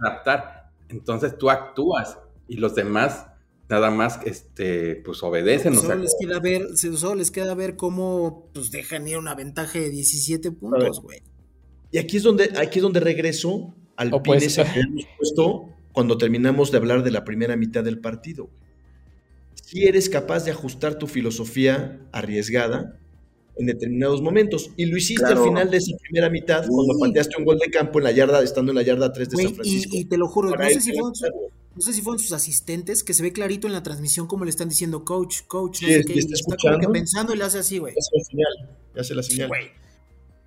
adaptar. 0.00 0.70
Entonces 0.88 1.36
tú 1.38 1.50
actúas 1.50 2.18
y 2.48 2.56
los 2.56 2.74
demás 2.74 3.26
nada 3.68 3.90
más 3.90 4.20
este 4.24 4.96
pues 4.96 5.22
obedecen. 5.22 5.74
Solo, 5.74 5.96
les 5.96 6.14
queda 6.20 6.38
ver, 6.38 6.76
solo 6.76 7.14
les 7.14 7.30
queda 7.30 7.54
ver 7.54 7.76
cómo 7.76 8.50
pues 8.52 8.70
dejan 8.70 9.08
ir 9.08 9.18
una 9.18 9.34
ventaja 9.34 9.78
de 9.78 9.90
17 9.90 10.52
puntos, 10.52 11.00
güey. 11.00 11.22
Y 11.90 11.98
aquí 11.98 12.16
es 12.16 12.22
donde, 12.24 12.52
aquí 12.56 12.80
es 12.80 12.82
donde 12.82 13.00
regreso 13.00 13.74
al 13.96 14.10
pin 14.22 14.38
que 14.38 14.80
hemos 14.80 15.06
puesto 15.16 15.73
cuando 15.94 16.18
terminamos 16.18 16.70
de 16.72 16.76
hablar 16.76 17.04
de 17.04 17.12
la 17.12 17.24
primera 17.24 17.56
mitad 17.56 17.84
del 17.84 18.00
partido. 18.00 18.50
Si 19.54 19.84
eres 19.84 20.10
capaz 20.10 20.44
de 20.44 20.50
ajustar 20.50 20.98
tu 20.98 21.06
filosofía 21.06 22.00
arriesgada 22.12 22.98
en 23.56 23.66
determinados 23.66 24.20
momentos. 24.20 24.72
Y 24.76 24.86
lo 24.86 24.96
hiciste 24.96 25.24
al 25.24 25.38
final 25.38 25.70
de 25.70 25.76
esa 25.76 25.96
primera 25.98 26.28
mitad, 26.28 26.66
cuando 26.66 26.98
pateaste 26.98 27.36
un 27.38 27.44
gol 27.44 27.58
de 27.58 27.70
campo 27.70 27.98
en 28.00 28.04
la 28.04 28.10
yarda, 28.10 28.42
estando 28.42 28.72
en 28.72 28.76
la 28.76 28.82
yarda 28.82 29.12
3 29.12 29.30
de 29.30 29.42
San 29.42 29.54
Francisco. 29.54 29.96
Y, 29.96 30.04
te 30.04 30.18
lo 30.18 30.26
juro, 30.28 30.50
no 30.50 30.68
sé, 30.68 30.80
si 30.80 30.92
fueron, 30.92 31.12
no 31.76 31.80
sé, 31.80 31.92
si 31.92 32.02
fueron, 32.02 32.18
sus 32.18 32.32
asistentes, 32.32 33.04
que 33.04 33.14
se 33.14 33.22
ve 33.22 33.32
clarito 33.32 33.68
en 33.68 33.72
la 33.72 33.84
transmisión 33.84 34.26
como 34.26 34.44
le 34.44 34.50
están 34.50 34.68
diciendo, 34.68 35.04
coach, 35.04 35.42
coach, 35.46 35.82
no 35.82 35.88
sé 35.88 36.04
qué, 36.04 36.18
está, 36.18 36.34
escuchando, 36.34 36.90
pensando 36.90 37.34
y 37.34 37.38
le 37.38 37.44
hace 37.44 37.58
así, 37.58 37.78
güey. 37.78 37.94
Hace 37.96 38.16
la 38.16 38.24
señal, 38.24 38.78
hace 38.98 39.14
la 39.14 39.22
señal. 39.22 39.50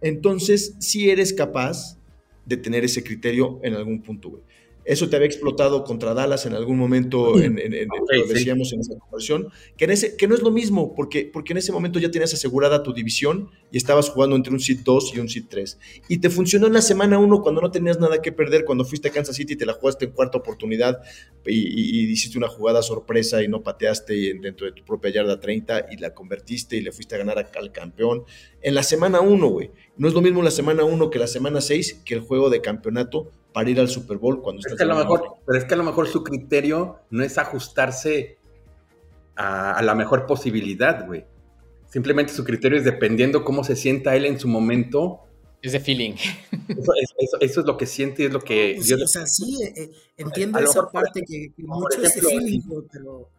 Entonces, 0.02 0.76
si 0.80 1.10
eres 1.10 1.32
capaz 1.32 1.98
de 2.46 2.58
tener 2.58 2.84
ese 2.84 3.04
criterio 3.04 3.60
en 3.64 3.76
algún 3.76 4.02
punto, 4.02 4.30
güey. 4.30 4.44
Eso 4.88 5.10
te 5.10 5.16
había 5.18 5.28
explotado 5.28 5.84
contra 5.84 6.14
Dallas 6.14 6.46
en 6.46 6.54
algún 6.54 6.78
momento, 6.78 7.40
en, 7.40 7.60
en- 7.60 7.74
en- 7.74 7.90
Ok, 7.92 8.10
lo 8.16 8.28
sí. 8.28 8.34
decíamos 8.34 8.72
en 8.74 8.80
esa 8.80 8.98
conversión, 8.98 9.50
que, 9.78 9.86
en 9.86 9.92
ese, 9.92 10.16
que 10.16 10.28
no 10.28 10.34
es 10.36 10.42
lo 10.42 10.50
mismo, 10.50 10.96
porque, 10.96 11.30
porque 11.32 11.52
en 11.54 11.58
ese 11.58 11.72
momento 11.74 12.00
ya 12.00 12.10
tenías 12.10 12.34
asegurada 12.34 12.84
tu 12.84 12.94
división 12.94 13.50
y 13.72 13.78
estabas 13.78 14.10
jugando 14.10 14.36
entre 14.38 14.54
un 14.54 14.60
seed 14.62 14.80
2 14.86 15.14
y 15.16 15.20
un 15.20 15.28
seed 15.30 15.44
3. 15.50 15.78
Y 16.08 16.20
te 16.20 16.30
funcionó 16.30 16.68
en 16.68 16.74
la 16.74 16.82
semana 16.82 17.20
1 17.20 17.42
cuando 17.42 17.60
no 17.62 17.70
tenías 17.70 18.00
nada 18.00 18.22
que 18.22 18.32
perder, 18.32 18.64
cuando 18.66 18.86
fuiste 18.86 19.10
a 19.10 19.12
Kansas 19.12 19.36
City 19.36 19.54
y 19.54 19.58
te 19.58 19.66
la 19.66 19.74
jugaste 19.74 20.06
en 20.06 20.12
cuarta 20.12 20.38
oportunidad 20.38 21.02
y, 21.46 21.54
y- 21.60 22.00
y 22.00 22.12
hiciste 22.12 22.38
una 22.38 22.48
jugada 22.48 22.82
sorpresa 22.82 23.44
y 23.44 23.48
no 23.50 23.62
pateaste 23.64 24.32
en- 24.32 24.42
dentro 24.42 24.66
de 24.68 24.72
tu 24.72 24.86
propia 24.86 25.12
yarda 25.12 25.40
30 25.40 25.88
y 25.92 25.98
la 25.98 26.14
convertiste 26.14 26.78
y 26.78 26.82
le 26.82 26.92
fuiste 26.94 27.16
a 27.16 27.18
ganar 27.18 27.38
al 27.56 27.72
campeón. 27.74 28.24
En 28.68 28.76
la 28.76 28.84
semana 28.84 29.22
1, 29.22 29.48
güey. 29.48 29.72
No 29.98 30.08
es 30.08 30.14
lo 30.14 30.22
mismo 30.22 30.42
la 30.44 30.52
semana 30.52 30.84
1 30.84 31.10
que 31.10 31.20
la 31.20 31.28
semana 31.28 31.62
6 31.62 32.02
que 32.06 32.14
el 32.16 32.22
juego 32.22 32.50
de 32.50 32.60
campeonato 32.62 33.32
para 33.54 33.70
ir 33.70 33.80
al 33.80 33.88
Super 33.90 34.18
Bowl 34.18 34.42
cuando 34.42 34.60
Es 34.60 34.66
estás 34.66 34.78
que 34.78 34.84
a 34.84 34.88
lo 34.88 34.96
mejor, 34.96 35.36
pero 35.46 35.58
es 35.58 35.66
que 35.66 35.74
a 35.74 35.78
lo 35.78 35.84
mejor 35.84 36.08
su 36.08 36.24
criterio 36.24 37.00
no 37.10 37.24
es 37.24 37.38
ajustarse 37.38 38.38
a, 39.36 39.72
a 39.74 39.82
la 39.82 39.96
mejor 39.96 40.26
posibilidad, 40.26 41.06
güey. 41.06 41.24
Simplemente 41.90 42.34
su 42.34 42.44
criterio 42.44 42.78
es 42.78 42.84
dependiendo 42.84 43.44
cómo 43.46 43.64
se 43.64 43.76
sienta 43.76 44.16
él 44.16 44.26
en 44.26 44.40
su 44.40 44.48
momento. 44.48 45.22
Es 45.62 45.72
de 45.72 45.80
feeling. 45.80 46.14
Eso, 46.68 46.92
eso- 47.02 47.16
eso- 47.20 47.38
eso 47.40 47.60
es 47.62 47.66
lo 47.66 47.78
que 47.78 47.86
siente 47.86 48.24
y 48.24 48.26
es 48.26 48.34
lo 48.34 48.42
que. 48.42 48.74
Pues 48.76 48.88
sí, 48.88 48.94
o 48.94 49.08
sea, 49.08 49.26
sí, 49.26 49.58
eh, 49.64 49.74
eh, 49.78 49.92
entiendo 50.18 50.60
esa 50.60 50.82
mejor, 50.82 50.92
parte 50.92 51.22
que, 51.26 51.52
que 51.56 51.64
mucho 51.64 51.88
es 51.96 52.02
de 52.02 52.08
ejemplo, 52.20 52.30
feeling, 52.30 52.62
pero 52.92 53.30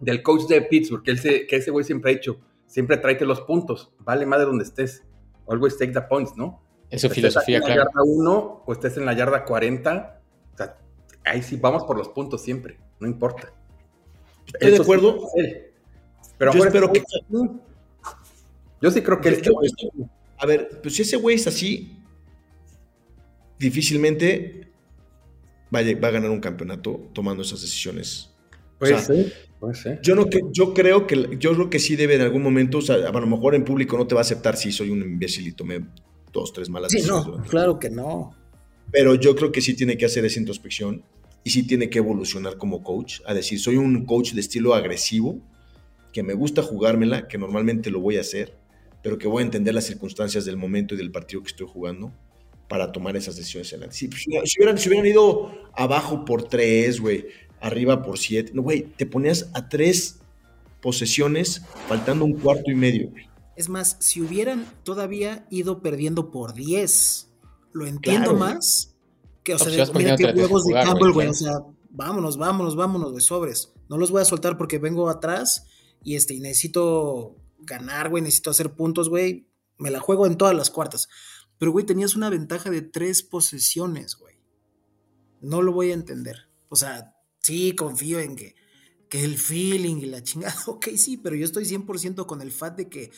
del 0.00 0.22
coach 0.22 0.46
de 0.48 0.62
Pittsburgh, 0.62 1.02
que, 1.04 1.10
él 1.10 1.18
se- 1.18 1.46
que 1.46 1.56
ese 1.56 1.70
güey 1.70 1.84
siempre 1.84 2.10
ha 2.10 2.14
dicho, 2.14 2.38
siempre 2.70 2.96
tráete 2.96 3.24
los 3.26 3.40
puntos, 3.42 3.90
vale 3.98 4.24
madre 4.26 4.46
donde 4.46 4.62
estés. 4.64 5.02
Always 5.48 5.76
take 5.76 5.92
the 5.92 6.02
points, 6.02 6.36
¿no? 6.36 6.62
Es 6.88 7.00
su 7.00 7.08
Estés 7.08 7.16
filosofía, 7.16 7.56
en 7.56 7.62
la 7.62 7.66
claro. 7.66 7.82
yarda 7.90 8.02
1 8.04 8.62
o 8.66 8.72
estés 8.72 8.96
en 8.96 9.04
la 9.06 9.12
yarda 9.12 9.44
40, 9.44 10.20
o 10.54 10.56
sea, 10.56 10.78
ahí 11.24 11.42
sí 11.42 11.56
vamos 11.56 11.82
por 11.84 11.98
los 11.98 12.08
puntos 12.10 12.42
siempre, 12.42 12.78
no 13.00 13.08
importa. 13.08 13.52
Estoy 14.46 14.60
de 14.70 14.74
Eso 14.74 14.76
sí 14.76 14.82
acuerdo. 14.82 15.18
él. 15.36 15.66
Pero 16.38 16.52
Yo 16.52 16.64
espero 16.64 16.86
este 16.86 17.00
que- 17.00 17.48
Yo 18.80 18.90
sí 18.90 19.02
creo 19.02 19.20
que 19.20 19.40
Yo- 19.42 19.52
yo- 19.52 19.90
A 20.38 20.46
ver, 20.46 20.80
pues 20.82 20.94
si 20.94 21.02
ese 21.02 21.16
güey 21.16 21.36
es 21.36 21.46
así, 21.46 21.98
difícilmente 23.58 24.70
va 25.74 25.80
a, 25.80 25.82
va 26.00 26.08
a 26.08 26.10
ganar 26.12 26.30
un 26.30 26.40
campeonato 26.40 27.08
tomando 27.12 27.42
esas 27.42 27.60
decisiones. 27.60 28.34
Puede 28.80 28.94
o 28.94 28.98
sea, 28.98 29.06
ser, 29.06 29.32
puede 29.60 29.74
ser. 29.74 30.00
Yo, 30.02 30.16
no, 30.16 30.26
que- 30.26 30.40
yo, 30.52 30.74
creo 30.74 31.06
que, 31.06 31.36
yo 31.38 31.54
creo 31.54 31.70
que 31.70 31.78
sí 31.78 31.94
debe 31.94 32.16
en 32.16 32.22
algún 32.22 32.42
momento, 32.42 32.78
o 32.78 32.82
sea, 32.82 32.96
a 32.96 33.12
lo 33.12 33.26
mejor 33.26 33.54
en 33.54 33.64
público 33.64 33.96
no 33.96 34.08
te 34.08 34.16
va 34.16 34.22
a 34.22 34.22
aceptar 34.22 34.56
si 34.56 34.72
soy 34.72 34.90
un 34.90 35.02
imbécil 35.02 35.46
y 35.46 35.52
tomé 35.52 35.82
dos, 36.32 36.52
tres 36.52 36.68
malas 36.68 36.90
sí, 36.90 36.96
decisiones. 36.98 37.38
no, 37.38 37.44
claro 37.44 37.78
que 37.78 37.90
no. 37.90 38.34
Pero 38.90 39.14
yo 39.14 39.36
creo 39.36 39.52
que 39.52 39.60
sí 39.60 39.74
tiene 39.74 39.96
que 39.96 40.06
hacer 40.06 40.24
esa 40.24 40.40
introspección 40.40 41.04
y 41.44 41.50
sí 41.50 41.62
tiene 41.64 41.88
que 41.90 41.98
evolucionar 41.98 42.56
como 42.56 42.82
coach. 42.82 43.20
A 43.26 43.34
decir, 43.34 43.60
soy 43.60 43.76
un 43.76 44.04
coach 44.04 44.32
de 44.32 44.40
estilo 44.40 44.74
agresivo, 44.74 45.40
que 46.12 46.22
me 46.24 46.34
gusta 46.34 46.62
jugármela, 46.62 47.28
que 47.28 47.38
normalmente 47.38 47.90
lo 47.90 48.00
voy 48.00 48.16
a 48.16 48.22
hacer, 48.22 48.56
pero 49.02 49.16
que 49.16 49.28
voy 49.28 49.42
a 49.42 49.44
entender 49.46 49.74
las 49.74 49.84
circunstancias 49.84 50.44
del 50.44 50.56
momento 50.56 50.94
y 50.94 50.98
del 50.98 51.12
partido 51.12 51.42
que 51.42 51.48
estoy 51.48 51.66
jugando 51.70 52.12
para 52.68 52.92
tomar 52.92 53.16
esas 53.16 53.36
decisiones. 53.36 53.72
En 53.72 53.80
la... 53.80 53.92
si, 53.92 54.08
si 54.10 54.30
hubieran, 54.58 54.78
si 54.78 54.88
hubieran 54.88 55.06
ido 55.06 55.52
abajo 55.74 56.24
por 56.24 56.44
tres, 56.44 57.00
güey, 57.00 57.26
arriba 57.60 58.02
por 58.02 58.18
siete, 58.18 58.52
no, 58.54 58.62
güey, 58.62 58.82
te 58.82 59.06
ponías 59.06 59.50
a 59.54 59.68
tres 59.68 60.18
posesiones 60.80 61.62
faltando 61.88 62.24
un 62.24 62.32
cuarto 62.34 62.70
y 62.70 62.74
medio, 62.74 63.10
güey. 63.10 63.28
Es 63.56 63.68
más, 63.68 63.96
si 64.00 64.22
hubieran 64.22 64.66
todavía 64.84 65.46
ido 65.50 65.82
perdiendo 65.82 66.30
por 66.30 66.54
10, 66.54 67.28
lo 67.72 67.86
entiendo 67.86 68.30
Claro. 68.34 68.38
más 68.38 68.94
que, 69.42 69.54
o 69.54 69.58
No, 69.58 69.64
sea, 69.64 69.68
pues 69.86 69.88
vas 69.90 69.96
mira 69.96 70.16
qué 70.16 70.24
huevos 70.24 70.64
de 70.64 70.70
jugar, 70.72 70.86
Campbell, 70.86 71.12
güey. 71.12 71.28
O 71.28 71.34
sea, 71.34 71.52
vámonos, 71.90 72.38
vámonos, 72.38 72.74
vámonos 72.76 73.14
de 73.14 73.20
sobres. 73.20 73.72
No 73.90 73.98
los 73.98 74.10
voy 74.10 74.22
a 74.22 74.24
soltar 74.24 74.56
porque 74.56 74.78
vengo 74.78 75.10
atrás 75.10 75.66
y 76.02 76.14
este, 76.16 76.32
y 76.34 76.40
necesito 76.40 77.36
ganar, 77.58 78.08
güey, 78.08 78.22
necesito 78.22 78.48
hacer 78.50 78.72
puntos, 78.72 79.10
güey. 79.10 79.46
Me 79.76 79.90
la 79.90 80.00
juego 80.00 80.26
en 80.26 80.36
todas 80.38 80.54
las 80.54 80.70
cuartas. 80.70 81.08
Pero, 81.58 81.72
güey, 81.72 81.84
tenías 81.84 82.16
una 82.16 82.30
ventaja 82.30 82.70
de 82.70 82.80
tres 82.80 83.22
posesiones, 83.22 84.16
güey. 84.16 84.36
No 85.42 85.60
lo 85.60 85.72
voy 85.72 85.90
a 85.90 85.94
entender. 85.94 86.48
O 86.70 86.76
sea, 86.76 87.14
sí, 87.40 87.72
confío 87.74 88.20
en 88.20 88.36
que, 88.36 88.54
que 89.08 89.24
el 89.24 89.36
feeling 89.38 89.96
y 89.96 90.06
la 90.06 90.22
chingada, 90.22 90.54
ok, 90.66 90.88
sí, 90.96 91.16
pero 91.16 91.36
yo 91.36 91.44
estoy 91.44 91.64
100% 91.64 92.26
con 92.26 92.40
el 92.42 92.52
fat 92.52 92.76
de 92.76 92.88
que 92.88 93.10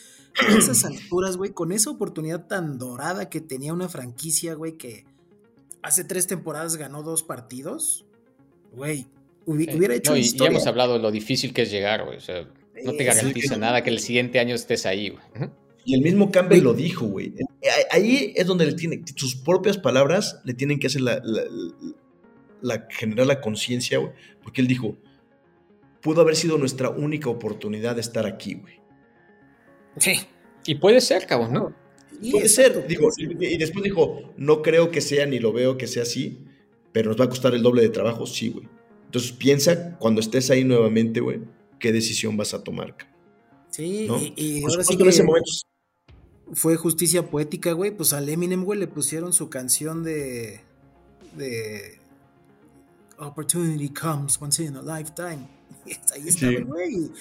a 0.47 0.57
esas 0.57 0.83
alturas, 0.85 1.37
güey, 1.37 1.51
con 1.51 1.71
esa 1.71 1.89
oportunidad 1.91 2.47
tan 2.47 2.77
dorada 2.77 3.29
que 3.29 3.41
tenía 3.41 3.73
una 3.73 3.89
franquicia, 3.89 4.53
güey, 4.55 4.77
que 4.77 5.05
hace 5.81 6.03
tres 6.03 6.27
temporadas 6.27 6.77
ganó 6.77 7.03
dos 7.03 7.23
partidos, 7.23 8.05
güey, 8.73 9.07
Sí. 9.45 9.67
hubiera 9.75 9.93
hecho 9.93 10.11
No, 10.11 10.17
y, 10.17 10.21
y 10.21 10.23
historia. 10.23 10.51
hemos 10.51 10.65
hablado 10.67 10.93
de 10.93 10.99
lo 10.99 11.11
difícil 11.11 11.53
que 11.53 11.63
es 11.63 11.69
llegar, 11.71 12.05
güey. 12.05 12.15
O 12.17 12.21
sea, 12.21 12.47
no 12.85 12.93
te 12.93 13.03
garantiza 13.03 13.57
nada 13.57 13.83
que 13.83 13.89
el 13.89 13.99
siguiente 13.99 14.39
año 14.39 14.55
estés 14.55 14.85
ahí, 14.85 15.09
güey. 15.09 15.49
Y 15.83 15.95
el 15.95 16.01
mismo 16.01 16.31
Campbell 16.31 16.63
lo 16.63 16.73
dijo, 16.73 17.05
güey. 17.07 17.33
Ahí 17.91 18.31
es 18.37 18.47
donde 18.47 18.65
le 18.65 18.71
tiene, 18.73 19.03
sus 19.17 19.35
propias 19.35 19.77
palabras 19.77 20.39
le 20.45 20.53
tienen 20.53 20.79
que 20.79 20.87
hacer 20.87 21.01
la, 21.01 21.15
la- 21.21 21.43
la- 21.43 21.73
generar 22.89 23.27
la 23.27 23.41
conciencia, 23.41 23.97
güey. 23.97 24.11
Porque 24.41 24.61
él 24.61 24.67
dijo, 24.67 24.97
pudo 26.01 26.21
haber 26.21 26.35
sido 26.35 26.57
nuestra 26.57 26.89
única 26.89 27.29
oportunidad 27.29 27.95
de 27.95 28.01
estar 28.01 28.25
aquí, 28.25 28.55
güey. 28.55 28.75
Sí. 29.97 30.21
Y 30.65 30.75
puede 30.75 31.01
ser, 31.01 31.25
cabrón, 31.27 31.53
¿no? 31.53 31.75
Puede 32.19 32.45
exacto, 32.45 32.79
ser, 32.79 32.87
digo, 32.87 33.09
y, 33.17 33.57
después 33.57 33.83
dijo, 33.83 34.33
no 34.37 34.61
creo 34.61 34.91
que 34.91 35.01
sea 35.01 35.25
ni 35.25 35.39
lo 35.39 35.51
veo 35.51 35.77
que 35.77 35.87
sea 35.87 36.03
así, 36.03 36.45
pero 36.91 37.09
nos 37.09 37.19
va 37.19 37.25
a 37.25 37.29
costar 37.29 37.53
el 37.53 37.63
doble 37.63 37.81
de 37.81 37.89
trabajo, 37.89 38.25
sí, 38.25 38.49
güey. 38.49 38.67
Entonces 39.05 39.31
piensa 39.33 39.97
cuando 39.97 40.21
estés 40.21 40.49
ahí 40.49 40.63
nuevamente, 40.63 41.19
güey, 41.19 41.41
qué 41.79 41.91
decisión 41.91 42.37
vas 42.37 42.53
a 42.53 42.63
tomar. 42.63 42.95
cabrón, 42.95 43.13
Sí, 43.69 44.05
¿no? 44.07 44.19
y, 44.19 44.33
y 44.37 44.61
Por 44.61 44.71
ahora 44.71 44.83
sí 44.83 44.93
supuesto, 44.93 45.03
en 45.03 45.09
ese 45.09 45.23
momento 45.23 45.51
fue 46.53 46.75
justicia 46.75 47.29
poética, 47.29 47.71
güey. 47.73 47.91
Pues 47.91 48.13
al 48.13 48.29
Eminem, 48.29 48.63
güey, 48.63 48.79
le 48.79 48.87
pusieron 48.87 49.33
su 49.33 49.49
canción 49.49 50.03
de. 50.03 50.61
de. 51.35 51.99
Opportunity 53.19 53.89
comes 53.89 54.37
once 54.41 54.63
in 54.63 54.75
a 54.75 54.81
lifetime. 54.81 55.47
Ahí 56.13 56.27
está, 56.27 56.49
Sí. 56.49 56.55
güey. 56.63 57.11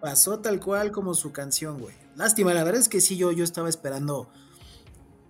Pasó 0.00 0.38
tal 0.38 0.60
cual 0.60 0.92
como 0.92 1.14
su 1.14 1.30
canción, 1.32 1.78
güey. 1.78 1.94
Lástima, 2.16 2.54
la 2.54 2.64
verdad 2.64 2.80
es 2.80 2.88
que 2.88 3.00
sí, 3.00 3.16
yo, 3.16 3.32
yo 3.32 3.44
estaba 3.44 3.68
esperando 3.68 4.30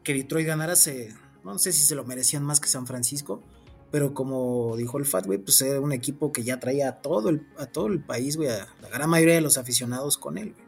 que 0.04 0.14
Detroit 0.14 0.46
ganara. 0.46 0.76
Se, 0.76 1.14
no 1.44 1.58
sé 1.58 1.72
si 1.72 1.82
se 1.82 1.94
lo 1.94 2.04
merecían 2.04 2.44
más 2.44 2.60
que 2.60 2.68
San 2.68 2.86
Francisco. 2.86 3.42
Pero 3.90 4.14
como 4.14 4.76
dijo 4.76 4.98
el 4.98 5.04
Fat, 5.04 5.26
güey, 5.26 5.38
pues 5.40 5.60
era 5.62 5.80
un 5.80 5.92
equipo 5.92 6.30
que 6.32 6.44
ya 6.44 6.60
traía 6.60 6.88
a 6.88 7.02
todo 7.02 7.28
el, 7.28 7.44
a 7.58 7.66
todo 7.66 7.88
el 7.88 8.00
país, 8.00 8.36
güey, 8.36 8.48
a 8.48 8.68
la 8.80 8.88
gran 8.88 9.10
mayoría 9.10 9.34
de 9.34 9.40
los 9.40 9.58
aficionados 9.58 10.16
con 10.16 10.38
él, 10.38 10.52
güey. 10.52 10.64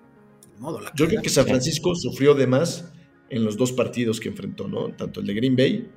Modo, 0.58 0.80
la 0.80 0.92
Yo 0.96 1.06
creo 1.06 1.22
que 1.22 1.28
San 1.28 1.46
Francisco 1.46 1.94
sufrió 1.94 2.34
de 2.34 2.48
más 2.48 2.84
en 3.30 3.44
los 3.44 3.56
dos 3.56 3.70
partidos 3.72 4.18
que 4.18 4.28
enfrentó, 4.28 4.66
¿no? 4.66 4.92
Tanto 4.94 5.20
el 5.20 5.26
de 5.26 5.34
Green 5.34 5.54
Bay 5.56 5.90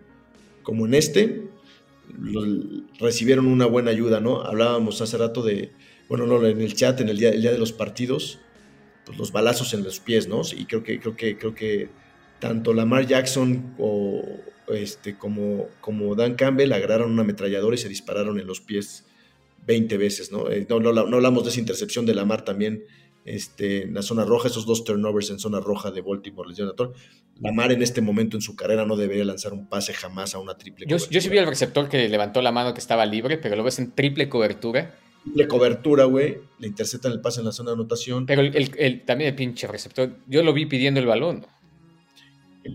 como 0.61 0.85
en 0.85 0.93
este. 0.93 1.49
Recibieron 2.99 3.47
una 3.47 3.65
buena 3.65 3.91
ayuda, 3.91 4.19
¿no? 4.19 4.41
Hablábamos 4.41 5.01
hace 5.01 5.17
rato 5.17 5.41
de, 5.41 5.71
bueno, 6.09 6.25
no, 6.25 6.45
en 6.45 6.61
el 6.61 6.73
chat, 6.73 6.99
en 7.01 7.09
el 7.09 7.17
día, 7.17 7.29
el 7.29 7.41
día 7.41 7.51
de 7.51 7.57
los 7.57 7.71
partidos, 7.71 8.39
pues 9.05 9.17
los 9.17 9.31
balazos 9.31 9.73
en 9.73 9.83
los 9.83 9.99
pies, 9.99 10.27
¿no? 10.27 10.41
Y 10.55 10.65
creo 10.65 10.83
que, 10.83 10.99
creo 10.99 11.15
que, 11.15 11.37
creo 11.37 11.55
que 11.55 11.89
tanto 12.39 12.73
Lamar 12.73 13.07
Jackson 13.07 13.75
o 13.77 14.23
este, 14.67 15.17
como, 15.17 15.67
como 15.81 16.15
Dan 16.15 16.35
Campbell 16.35 16.71
agarraron 16.73 17.11
una 17.11 17.21
ametralladora 17.21 17.75
y 17.75 17.79
se 17.79 17.89
dispararon 17.89 18.39
en 18.39 18.47
los 18.47 18.61
pies 18.61 19.05
20 19.67 19.97
veces, 19.97 20.31
¿no? 20.31 20.49
Eh, 20.49 20.65
no, 20.69 20.79
no, 20.79 20.93
no 20.93 21.15
hablamos 21.15 21.43
de 21.43 21.49
esa 21.49 21.59
intercepción 21.59 22.05
de 22.05 22.15
Lamar 22.15 22.43
también 22.45 22.83
este, 23.25 23.83
en 23.83 23.93
la 23.95 24.01
zona 24.01 24.23
roja, 24.23 24.47
esos 24.47 24.65
dos 24.65 24.83
turnovers 24.83 25.29
en 25.31 25.39
zona 25.39 25.59
roja 25.59 25.91
de 25.91 26.01
Baltimore 26.01 26.47
les 26.47 26.57
dieron 26.57 26.73
a. 26.79 26.89
Lamar 27.41 27.71
en 27.73 27.81
este 27.81 27.99
momento 28.01 28.37
en 28.37 28.41
su 28.41 28.55
carrera 28.55 28.85
no 28.85 28.95
debería 28.95 29.25
lanzar 29.25 29.51
un 29.51 29.67
pase 29.67 29.93
jamás 29.93 30.35
a 30.35 30.39
una 30.39 30.57
triple 30.57 30.85
Yo, 30.87 30.95
cobertura. 30.97 31.11
yo 31.13 31.21
sí 31.21 31.29
vi 31.29 31.37
al 31.39 31.47
receptor 31.47 31.89
que 31.89 32.07
levantó 32.07 32.41
la 32.41 32.51
mano 32.53 32.73
que 32.73 32.79
estaba 32.79 33.05
libre, 33.05 33.37
pero 33.37 33.55
lo 33.57 33.63
ves 33.63 33.79
en 33.79 33.91
triple 33.93 34.29
cobertura. 34.29 34.95
Triple 35.23 35.47
cobertura, 35.47 36.05
güey, 36.05 36.37
le 36.59 36.67
interceptan 36.67 37.11
el 37.11 37.19
pase 37.19 37.39
en 37.41 37.47
la 37.47 37.51
zona 37.51 37.71
de 37.71 37.75
anotación. 37.75 38.25
Pero 38.27 38.41
el, 38.41 38.55
el- 38.55 38.71
el- 38.77 39.03
también 39.03 39.29
el 39.31 39.35
pinche 39.35 39.67
receptor, 39.67 40.17
yo 40.27 40.43
lo 40.43 40.53
vi 40.53 40.65
pidiendo 40.67 40.99
el 41.01 41.07
balón. 41.07 41.45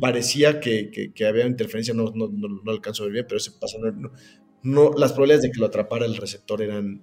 Parecía 0.01 0.61
que, 0.61 0.91
que- 0.91 1.13
que 1.13 1.27
había 1.27 1.47
interferencia, 1.47 1.95
no, 1.95 2.13
no, 2.15 2.29
no, 2.29 2.49
no 2.63 2.71
alcanzo 2.71 3.03
a 3.03 3.07
ver 3.07 3.13
bien, 3.15 3.25
pero 3.29 3.39
ese 3.39 3.53
pase 3.53 3.79
no, 4.63 4.93
las 4.97 5.13
probabilidades 5.13 5.43
de 5.43 5.51
que 5.53 5.59
lo 5.59 5.67
atrapara 5.67 6.07
el 6.07 6.17
receptor 6.17 6.61
eran 6.63 7.03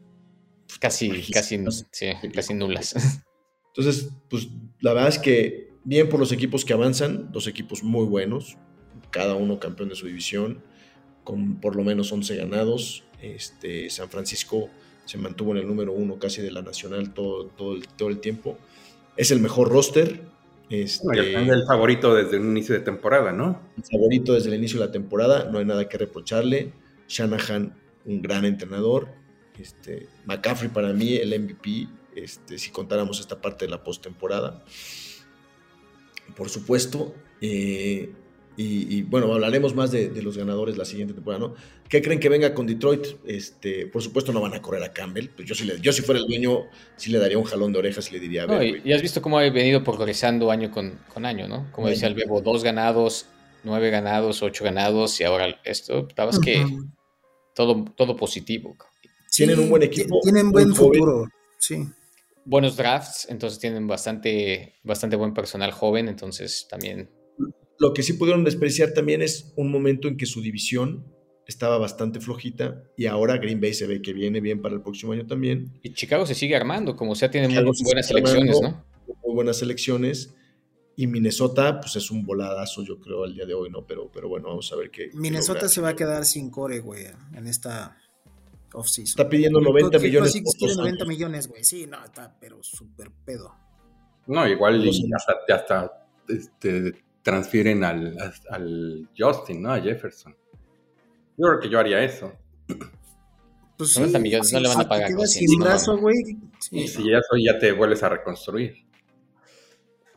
Casi, 0.79 1.09
casi, 1.31 1.57
sí, 1.91 2.05
casi 2.33 2.53
nulas. 2.53 2.93
Entonces, 3.77 4.09
pues 4.29 4.47
la 4.79 4.93
verdad 4.93 5.09
es 5.09 5.19
que 5.19 5.71
bien 5.83 6.09
por 6.09 6.19
los 6.19 6.31
equipos 6.31 6.65
que 6.65 6.73
avanzan, 6.73 7.31
dos 7.31 7.47
equipos 7.47 7.83
muy 7.83 8.05
buenos, 8.05 8.57
cada 9.11 9.35
uno 9.35 9.59
campeón 9.59 9.89
de 9.89 9.95
su 9.95 10.07
división, 10.07 10.61
con 11.23 11.59
por 11.61 11.75
lo 11.75 11.83
menos 11.83 12.11
11 12.11 12.35
ganados. 12.35 13.03
Este, 13.21 13.89
San 13.89 14.09
Francisco 14.09 14.69
se 15.05 15.17
mantuvo 15.17 15.51
en 15.51 15.57
el 15.57 15.67
número 15.67 15.93
uno 15.93 16.19
casi 16.19 16.41
de 16.41 16.51
la 16.51 16.61
nacional 16.61 17.13
todo, 17.13 17.45
todo, 17.45 17.75
el, 17.75 17.87
todo 17.87 18.09
el 18.09 18.19
tiempo. 18.19 18.57
Es 19.15 19.31
el 19.31 19.39
mejor 19.39 19.69
roster, 19.69 20.21
este, 20.69 21.05
Bueno, 21.05 21.53
el 21.53 21.65
favorito 21.65 22.13
desde 22.13 22.39
un 22.39 22.51
inicio 22.51 22.75
de 22.75 22.81
temporada, 22.81 23.31
¿no? 23.31 23.61
el 23.77 23.83
favorito 23.83 24.33
desde 24.33 24.49
el 24.49 24.55
inicio 24.55 24.79
de 24.79 24.87
la 24.87 24.91
temporada, 24.91 25.49
no 25.49 25.59
hay 25.59 25.65
nada 25.65 25.87
que 25.87 25.97
reprocharle. 25.97 26.73
Shanahan, 27.07 27.73
un 28.05 28.21
gran 28.21 28.43
entrenador. 28.43 29.07
Este, 29.57 30.07
McCaffrey 30.25 30.69
para 30.69 30.91
mí 30.93 31.15
el 31.15 31.39
MVP, 31.39 31.87
este, 32.23 32.57
si 32.57 32.71
contáramos 32.71 33.19
esta 33.19 33.39
parte 33.41 33.65
de 33.65 33.71
la 33.71 33.83
postemporada. 33.83 34.63
Por 36.35 36.49
supuesto. 36.49 37.13
Eh, 37.41 38.11
y, 38.59 39.03
bueno, 39.03 39.31
hablaremos 39.31 39.75
más 39.75 39.91
de, 39.91 40.09
los 40.23 40.35
ganadores 40.35 40.77
la 40.77 40.85
siguiente 40.85 41.13
temporada, 41.13 41.47
¿no? 41.47 41.53
¿Qué 41.87 42.01
creen 42.01 42.19
que 42.19 42.27
venga 42.27 42.55
con 42.55 42.65
Detroit? 42.65 43.05
Este, 43.27 43.85
por 43.85 44.01
supuesto 44.01 44.33
no 44.33 44.41
van 44.41 44.55
a 44.55 44.63
correr 44.63 44.81
a 44.81 44.91
Campbell. 44.91 45.27
Pues 45.29 45.47
yo, 45.47 45.53
si 45.53 45.63
le, 45.63 45.79
yo 45.79 45.93
si 45.93 46.01
fuera 46.01 46.19
el 46.19 46.25
dueño, 46.25 46.63
sí 46.95 47.11
le 47.11 47.19
daría 47.19 47.37
un 47.37 47.43
jalón 47.43 47.71
de 47.71 47.77
orejas 47.77 48.09
y 48.09 48.13
le 48.13 48.19
diría... 48.19 48.45
A 48.45 48.65
y, 48.65 48.91
has 48.91 49.01
visto 49.03 49.21
cómo 49.21 49.37
ha 49.37 49.47
venido 49.51 49.83
progresando 49.83 50.49
año 50.49 50.71
con, 50.71 50.99
con 51.13 51.23
año, 51.27 51.47
¿no? 51.47 51.71
Como 51.71 51.87
decía 51.87 52.07
el 52.07 52.15
Bebo, 52.15 52.41
dos 52.41 52.63
ganados, 52.63 53.27
nueve 53.63 53.91
ganados, 53.91 54.41
ocho 54.41 54.63
ganados 54.63 55.21
y 55.21 55.23
ahora 55.23 55.61
esto, 55.63 56.07
estabas 56.07 56.39
que 56.39 56.65
todo, 57.53 57.85
todo 57.95 58.15
positivo. 58.15 58.75
tienen 59.31 59.59
un 59.59 59.69
buen 59.69 59.83
equipo. 59.83 60.19
Tienen 60.23 60.51
buen 60.51 60.73
futuro, 60.73 61.27
sí. 61.59 61.87
Buenos 62.47 62.77
drafts, 62.77 63.27
entonces 63.29 63.59
tienen 63.59 63.87
bastante, 63.87 64.75
bastante 64.83 65.15
buen 65.15 65.33
personal 65.33 65.71
joven, 65.71 66.07
entonces 66.07 66.67
también 66.69 67.09
lo 67.79 67.93
que 67.93 68.03
sí 68.03 68.13
pudieron 68.13 68.43
despreciar 68.43 68.93
también 68.93 69.21
es 69.21 69.53
un 69.55 69.71
momento 69.71 70.07
en 70.07 70.17
que 70.17 70.25
su 70.25 70.41
división 70.41 71.05
estaba 71.45 71.77
bastante 71.77 72.19
flojita 72.19 72.83
y 72.97 73.05
ahora 73.05 73.37
Green 73.37 73.61
Bay 73.61 73.73
se 73.73 73.87
ve 73.87 74.01
que 74.01 74.13
viene 74.13 74.41
bien 74.41 74.61
para 74.61 74.75
el 74.75 74.81
próximo 74.81 75.13
año 75.13 75.25
también. 75.25 75.79
Y 75.81 75.93
Chicago 75.93 76.25
se 76.25 76.35
sigue 76.35 76.55
armando, 76.55 76.95
como 76.95 77.15
sea, 77.15 77.31
tiene 77.31 77.47
muy 77.47 77.83
buenas 77.83 78.07
selecciones, 78.07 78.59
¿no? 78.61 78.85
Muy 79.23 79.35
buenas 79.35 79.57
selecciones. 79.57 80.33
Y 80.95 81.05
Minnesota, 81.05 81.79
pues 81.79 81.95
es 81.95 82.09
un 82.09 82.25
voladazo, 82.25 82.83
yo 82.83 82.99
creo, 82.99 83.23
al 83.23 83.33
día 83.35 83.45
de 83.45 83.53
hoy, 83.53 83.69
¿no? 83.69 83.85
Pero, 83.85 84.11
pero 84.11 84.27
bueno, 84.27 84.49
vamos 84.49 84.73
a 84.73 84.75
ver 84.75 84.89
qué. 84.89 85.11
Minnesota 85.13 85.69
se 85.69 85.79
va 85.79 85.89
a 85.89 85.95
quedar 85.95 86.25
sin 86.25 86.49
core, 86.49 86.79
güey, 86.79 87.05
en 87.33 87.45
esta 87.45 87.97
offseason. 88.73 89.09
Está 89.09 89.29
pidiendo 89.29 89.59
90 89.61 89.99
millones. 89.99 90.31
Sí, 90.31 90.43
quiere 90.57 90.75
90 90.75 91.05
millones, 91.05 91.47
güey. 91.47 91.63
Sí, 91.63 91.87
no, 91.87 92.03
está, 92.03 92.35
pero 92.39 92.61
súper 92.61 93.11
pedo. 93.25 93.53
No, 94.27 94.47
igual 94.47 94.85
y 94.85 95.11
hasta, 95.13 95.33
hasta 95.53 96.07
este, 96.27 97.03
transfieren 97.21 97.83
al, 97.83 98.17
al 98.49 99.09
Justin, 99.17 99.61
¿no? 99.61 99.71
A 99.71 99.79
Jefferson. 99.79 100.35
Yo 101.37 101.47
creo 101.47 101.59
que 101.59 101.69
yo 101.69 101.79
haría 101.79 102.03
eso. 102.03 102.33
Pues 103.77 103.91
sí, 103.91 104.01
millones 104.01 104.51
no 104.53 104.59
le 104.59 104.69
van 104.69 104.81
a 104.81 104.89
pagar. 104.89 105.11
sin 105.27 105.59
brazo, 105.59 105.97
güey. 105.97 106.15
Y 106.71 106.87
si 106.87 107.09
ya 107.09 107.21
soy, 107.29 107.45
ya 107.45 107.59
te 107.59 107.71
vuelves 107.71 108.01
a 108.01 108.09
reconstruir. 108.09 108.87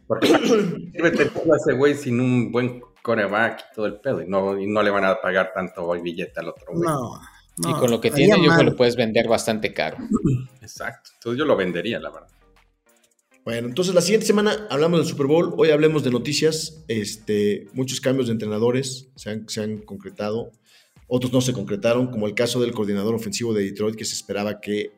Porque 0.07 0.27
sirve 0.29 1.09
ese 1.09 1.73
güey 1.75 1.95
sin 1.95 2.21
un 2.21 2.51
buen 2.51 2.81
coreback 3.03 3.61
y 3.61 3.75
todo 3.75 3.87
el 3.87 4.01
pedo. 4.01 4.23
Y 4.23 4.29
no, 4.29 4.59
y 4.59 4.67
no 4.67 4.83
le 4.83 4.91
van 4.91 5.05
a 5.05 5.21
pagar 5.21 5.53
tanto 5.55 5.91
billete 6.01 6.41
al 6.41 6.49
otro 6.49 6.73
güey. 6.73 6.89
No, 6.89 7.21
no. 7.63 7.71
Y 7.71 7.75
con 7.75 7.91
lo 7.91 8.01
que 8.01 8.11
tiene, 8.11 8.37
yo 8.37 8.45
creo 8.45 8.59
que 8.59 8.65
lo 8.65 8.77
puedes 8.77 8.97
vender 8.97 9.29
bastante 9.29 9.73
caro. 9.73 9.99
Exacto. 10.61 11.11
Entonces 11.15 11.39
yo 11.39 11.45
lo 11.45 11.57
vendería, 11.57 11.99
la 11.99 12.11
verdad. 12.11 12.29
Bueno, 13.45 13.69
entonces 13.69 13.95
la 13.95 14.03
siguiente 14.03 14.27
semana 14.27 14.67
hablamos 14.69 15.01
del 15.01 15.09
Super 15.09 15.27
Bowl, 15.27 15.55
hoy 15.57 15.71
hablemos 15.71 16.05
de 16.05 16.11
noticias, 16.11 16.85
este, 16.89 17.67
muchos 17.73 18.01
cambios 18.01 18.27
de 18.27 18.33
entrenadores 18.35 19.09
se 19.17 19.31
han, 19.31 19.49
se 19.49 19.63
han 19.63 19.79
concretado, 19.79 20.53
otros 21.07 21.33
no 21.33 21.41
se 21.41 21.55
concretaron, 21.55 22.09
como 22.09 22.27
el 22.27 22.35
caso 22.35 22.61
del 22.61 22.73
coordinador 22.73 23.15
ofensivo 23.15 23.55
de 23.55 23.65
Detroit, 23.65 23.97
que 23.97 24.05
se 24.05 24.15
esperaba 24.15 24.61
que 24.61 24.93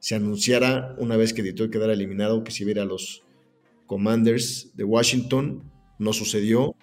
se 0.00 0.14
anunciara 0.14 0.96
una 0.98 1.16
vez 1.16 1.32
que 1.32 1.42
Detroit 1.42 1.70
quedara 1.70 1.92
eliminado, 1.92 2.42
que 2.42 2.50
se 2.52 2.64
viera 2.64 2.82
a 2.82 2.86
los 2.86 3.22
Commanders 3.86 4.70
de 4.74 4.84
Washington, 4.84 5.70
no 5.98 6.12
sucedió. 6.12 6.73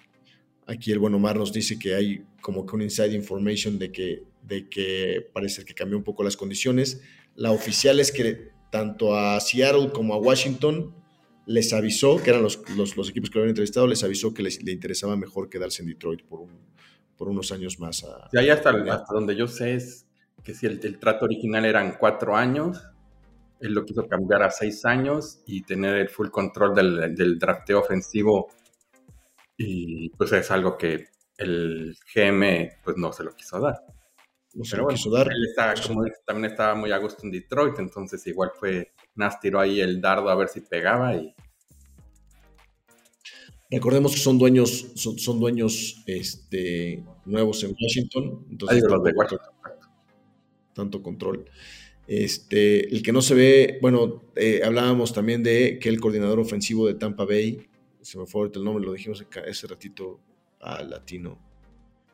Aquí 0.72 0.90
el 0.90 0.98
buen 0.98 1.12
Omar 1.12 1.36
nos 1.36 1.52
dice 1.52 1.78
que 1.78 1.94
hay 1.94 2.24
como 2.40 2.64
que 2.64 2.74
un 2.74 2.82
inside 2.82 3.12
information 3.12 3.78
de 3.78 3.92
que, 3.92 4.22
de 4.42 4.70
que 4.70 5.28
parece 5.34 5.66
que 5.66 5.74
cambió 5.74 5.98
un 5.98 6.04
poco 6.04 6.24
las 6.24 6.34
condiciones. 6.34 7.02
La 7.34 7.50
oficial 7.50 8.00
es 8.00 8.10
que 8.10 8.52
tanto 8.70 9.14
a 9.14 9.38
Seattle 9.40 9.90
como 9.92 10.14
a 10.14 10.16
Washington 10.16 10.94
les 11.44 11.74
avisó, 11.74 12.22
que 12.22 12.30
eran 12.30 12.42
los, 12.42 12.62
los, 12.74 13.10
equipos 13.10 13.28
que 13.28 13.34
lo 13.34 13.42
habían 13.42 13.50
entrevistado, 13.50 13.86
les 13.86 14.02
avisó 14.02 14.32
que 14.32 14.42
les, 14.42 14.62
le 14.62 14.72
interesaba 14.72 15.14
mejor 15.14 15.50
quedarse 15.50 15.82
en 15.82 15.88
Detroit 15.88 16.22
por, 16.22 16.48
por 17.18 17.28
unos 17.28 17.52
años 17.52 17.78
más. 17.78 18.04
A, 18.04 18.30
ahí 18.38 18.48
hasta, 18.48 18.72
donde 19.12 19.36
yo 19.36 19.48
sé 19.48 19.74
es 19.74 20.06
que 20.42 20.54
si 20.54 20.64
el, 20.64 20.98
trato 20.98 21.26
original 21.26 21.66
eran 21.66 21.96
cuatro 22.00 22.34
años, 22.34 22.82
él 23.60 23.74
lo 23.74 23.84
quiso 23.84 24.08
cambiar 24.08 24.42
a 24.42 24.50
seis 24.50 24.86
años 24.86 25.42
y 25.46 25.64
tener 25.64 25.96
el 25.96 26.08
full 26.08 26.28
control 26.30 26.74
del, 26.74 27.14
del 27.14 27.38
drafteo 27.38 27.80
ofensivo 27.80 28.48
y 29.62 30.08
pues 30.10 30.32
es 30.32 30.50
algo 30.50 30.76
que 30.76 31.06
el 31.36 31.96
GM 32.14 32.70
pues 32.84 32.96
no 32.96 33.12
se 33.12 33.24
lo 33.24 33.34
quiso 33.34 33.60
dar. 33.60 33.76
Pero 34.70 34.84
bueno, 34.84 34.98
Él 35.30 35.46
está, 35.48 35.74
como 35.86 36.04
también 36.26 36.50
estaba 36.50 36.74
muy 36.74 36.92
a 36.92 36.98
gusto 36.98 37.22
en 37.24 37.30
Detroit, 37.30 37.78
entonces 37.78 38.26
igual 38.26 38.50
fue, 38.58 38.92
Nas 39.14 39.40
tiró 39.40 39.58
ahí 39.58 39.80
el 39.80 40.00
dardo 40.00 40.28
a 40.28 40.34
ver 40.34 40.48
si 40.48 40.60
pegaba 40.60 41.14
y... 41.16 41.34
Recordemos 43.70 44.12
que 44.12 44.18
son 44.18 44.36
dueños, 44.36 44.92
son, 44.96 45.40
dueños 45.40 46.02
este, 46.06 47.02
nuevos 47.24 47.64
en 47.64 47.74
Washington. 47.80 48.46
Entonces, 48.50 48.84
Tanto 50.74 51.02
control. 51.02 51.46
Este, 52.06 52.94
el 52.94 53.02
que 53.02 53.12
no 53.12 53.22
se 53.22 53.34
ve, 53.34 53.78
bueno, 53.80 54.24
eh, 54.36 54.60
hablábamos 54.62 55.14
también 55.14 55.42
de 55.42 55.78
que 55.78 55.88
el 55.88 56.00
coordinador 56.00 56.38
ofensivo 56.38 56.86
de 56.86 56.94
Tampa 56.94 57.24
Bay, 57.24 57.66
se 58.02 58.18
me 58.18 58.26
fue 58.26 58.42
ahorita 58.42 58.58
el 58.58 58.64
nombre, 58.64 58.84
lo 58.84 58.92
dijimos 58.92 59.24
ese 59.46 59.66
ratito 59.66 60.20
al 60.60 60.90
latino, 60.90 61.38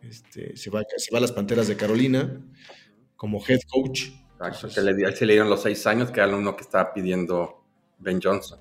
este, 0.02 0.56
se, 0.56 0.70
va, 0.70 0.82
se 0.96 1.10
va 1.12 1.18
a 1.18 1.20
las 1.20 1.32
Panteras 1.32 1.68
de 1.68 1.76
Carolina 1.76 2.40
como 3.16 3.44
head 3.46 3.60
coach. 3.68 4.10
se 4.68 4.82
le, 4.82 5.16
se 5.16 5.26
le 5.26 5.32
dieron 5.32 5.50
los 5.50 5.62
seis 5.62 5.86
años, 5.86 6.10
que 6.10 6.20
era 6.20 6.34
uno 6.36 6.56
que 6.56 6.62
estaba 6.62 6.92
pidiendo 6.94 7.64
Ben 7.98 8.20
Johnson. 8.22 8.60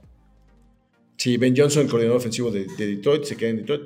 Sí, 1.15 1.37
Ben 1.37 1.55
Johnson, 1.55 1.83
el 1.83 1.89
coordinador 1.89 2.19
ofensivo 2.19 2.51
de, 2.51 2.65
Detroit, 2.77 3.23
se 3.23 3.35
queda 3.35 3.49
en 3.49 3.57
Detroit. 3.57 3.81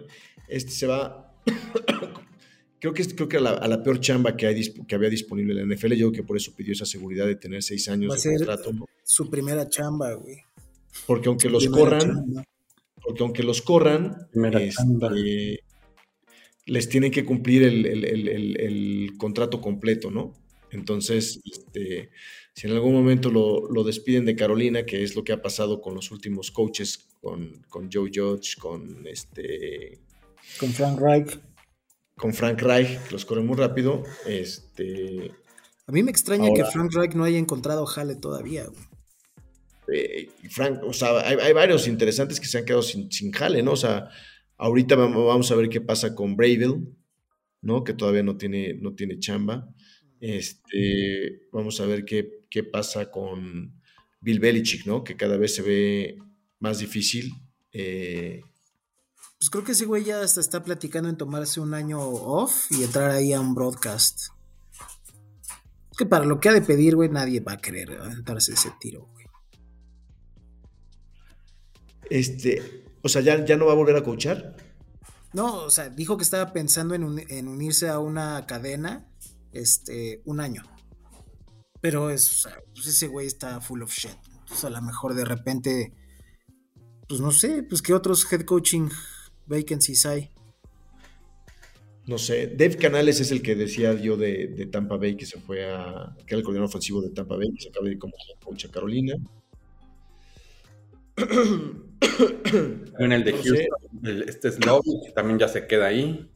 Este 0.47 0.71
se 0.71 0.87
va. 0.87 1.33
creo 2.79 2.93
que, 2.93 3.05
creo 3.15 3.27
que 3.27 3.37
a, 3.37 3.41
la, 3.41 3.83
peor 3.83 3.99
chamba 3.99 4.35
que, 4.35 4.47
hay, 4.47 4.73
que 4.73 4.95
había 4.95 5.09
disponible 5.09 5.59
en 5.59 5.69
la 5.69 5.75
NFL. 5.75 5.93
Yo 5.93 6.09
creo 6.09 6.11
que 6.11 6.23
por 6.23 6.37
eso 6.37 6.53
pidió 6.55 6.73
esa 6.73 6.85
seguridad 6.85 7.25
de 7.25 7.35
tener 7.35 7.63
seis 7.63 7.87
años 7.89 8.21
de 8.21 8.37
contrato. 8.37 8.71
Su 9.03 9.29
primera 9.29 9.67
chamba, 9.67 10.13
güey. 10.13 10.37
Porque 11.05 11.29
aunque 11.29 11.49
los 11.49 11.67
corran, 11.67 12.43
porque 13.03 13.23
aunque 13.23 13.43
los 13.43 13.61
corran, 13.61 14.27
este, 14.33 15.63
les 16.65 16.89
tienen 16.89 17.11
que 17.11 17.25
cumplir 17.25 17.63
el, 17.63 19.13
contrato 19.17 19.61
completo, 19.61 20.11
¿no? 20.11 20.33
Entonces, 20.71 21.41
este, 21.43 22.11
si 22.53 22.67
en 22.67 22.73
algún 22.73 22.93
momento 22.93 23.29
lo, 23.29 23.83
despiden 23.83 24.25
de 24.25 24.35
Carolina, 24.35 24.85
que 24.85 25.03
es 25.03 25.15
lo 25.15 25.23
que 25.23 25.33
ha 25.33 25.41
pasado 25.41 25.81
con 25.81 25.95
los 25.95 26.11
últimos 26.11 26.51
coaches, 26.51 27.09
con, 27.19 27.63
con 27.69 27.89
Joe 27.91 28.09
Judge, 28.13 28.57
con 28.57 29.05
este... 29.07 29.99
Con 30.59 30.69
Frank 30.69 30.99
Reich. 30.99 31.39
Con 32.15 32.33
Frank 32.33 32.61
Reich, 32.61 32.99
que 33.03 33.11
los 33.11 33.25
corren 33.25 33.45
muy 33.45 33.57
rápido. 33.57 34.03
Este, 34.25 35.31
a 35.91 35.91
mí 35.91 36.03
me 36.03 36.11
extraña 36.11 36.53
que 36.53 36.63
Frank 36.63 36.93
Reich 36.93 37.15
no 37.15 37.25
haya 37.25 37.37
encontrado 37.37 37.85
jale 37.85 38.15
todavía. 38.15 38.65
Eh, 39.93 40.29
Frank, 40.49 40.81
o 40.83 40.93
sea, 40.93 41.19
hay, 41.19 41.53
varios 41.53 41.87
interesantes 41.87 42.39
que 42.39 42.47
se 42.47 42.57
han 42.57 42.65
quedado 42.65 42.81
sin, 42.81 43.11
sin 43.11 43.31
jale, 43.31 43.61
¿no? 43.61 43.73
O 43.73 43.77
sea, 43.77 44.09
Ahorita 44.61 44.95
vamos 44.95 45.51
a 45.51 45.55
ver 45.55 45.69
qué 45.69 45.81
pasa 45.81 46.13
con 46.13 46.35
Bravel, 46.35 46.95
¿no? 47.63 47.83
Que 47.83 47.95
todavía 47.95 48.21
no 48.21 48.37
tiene, 48.37 48.75
no 48.75 48.93
tiene 48.93 49.17
chamba. 49.17 49.67
Este, 50.19 51.47
vamos 51.51 51.81
a 51.81 51.87
ver 51.87 52.05
qué, 52.05 52.45
qué 52.47 52.63
pasa 52.63 53.09
con 53.09 53.81
Bill 54.19 54.39
Belichick, 54.39 54.85
¿no? 54.85 55.03
Que 55.03 55.17
cada 55.17 55.35
vez 55.37 55.55
se 55.55 55.63
ve 55.63 56.19
más 56.59 56.77
difícil. 56.77 57.33
Eh, 57.71 58.43
pues 59.39 59.49
creo 59.49 59.63
que 59.63 59.71
ese 59.71 59.85
güey 59.85 60.03
ya 60.03 60.21
hasta 60.21 60.39
está 60.39 60.63
platicando 60.63 61.09
en 61.09 61.17
tomarse 61.17 61.59
un 61.59 61.73
año 61.73 61.99
off 61.99 62.67
y 62.69 62.83
entrar 62.83 63.09
ahí 63.09 63.33
a 63.33 63.41
un 63.41 63.55
broadcast. 63.55 64.27
Es 65.91 65.97
que 65.97 66.05
para 66.05 66.25
lo 66.25 66.39
que 66.39 66.49
ha 66.49 66.53
de 66.53 66.61
pedir, 66.61 66.95
güey, 66.95 67.09
nadie 67.09 67.39
va 67.39 67.53
a 67.53 67.57
querer 67.57 67.93
aventarse 67.93 68.53
ese 68.53 68.69
tiro, 68.79 69.07
güey. 69.11 69.20
Este, 72.11 72.83
o 73.01 73.07
sea, 73.07 73.21
¿ya, 73.21 73.45
ya 73.45 73.55
no 73.55 73.65
va 73.65 73.71
a 73.71 73.75
volver 73.75 73.95
a 73.95 74.03
coachar? 74.03 74.57
No, 75.31 75.63
o 75.63 75.69
sea, 75.69 75.87
dijo 75.89 76.17
que 76.17 76.23
estaba 76.23 76.51
pensando 76.51 76.93
en, 76.93 77.47
unirse 77.47 77.87
a 77.87 77.99
una 77.99 78.45
cadena 78.45 79.07
este, 79.53 80.21
un 80.25 80.41
año. 80.41 80.61
Pero 81.79 82.09
es, 82.09 82.49
pues 82.75 82.87
ese 82.87 83.07
güey 83.07 83.27
está 83.27 83.61
full 83.61 83.81
of 83.81 83.93
shit. 83.93 84.17
Entonces 84.41 84.65
a 84.65 84.69
lo 84.69 84.81
mejor 84.81 85.13
de 85.13 85.23
repente, 85.23 85.93
pues 87.07 87.21
no 87.21 87.31
sé, 87.31 87.63
pues 87.63 87.81
qué 87.81 87.93
otros 87.93 88.29
head 88.29 88.41
coaching 88.41 88.89
vacancies 89.47 90.05
hay. 90.05 90.31
No 92.07 92.17
sé, 92.17 92.47
Dave 92.47 92.75
Canales 92.75 93.21
es 93.21 93.31
el 93.31 93.41
que 93.41 93.55
decía 93.55 93.93
yo 93.93 94.17
de, 94.17 94.67
Tampa 94.69 94.97
Bay 94.97 95.15
que 95.15 95.25
se 95.25 95.39
fue 95.39 95.73
a, 95.73 96.13
que 96.27 96.33
era 96.33 96.39
el 96.39 96.43
coordinador 96.43 96.67
ofensivo 96.67 97.01
de 97.01 97.11
Tampa 97.11 97.37
Bay, 97.37 97.53
que 97.53 97.61
se 97.61 97.69
acaba 97.69 97.85
de 97.85 97.93
ir 97.93 97.99
como 97.99 98.15
coach 98.43 98.65
a 98.65 98.69
Carolina. 98.69 99.15
en 102.99 103.11
el 103.11 103.23
de 103.23 103.33
Houston, 103.33 104.23
este 104.27 104.51
Slow 104.51 104.81
también 105.15 105.39
ya 105.39 105.47
se 105.47 105.67
queda 105.67 105.87
ahí. 105.87 106.29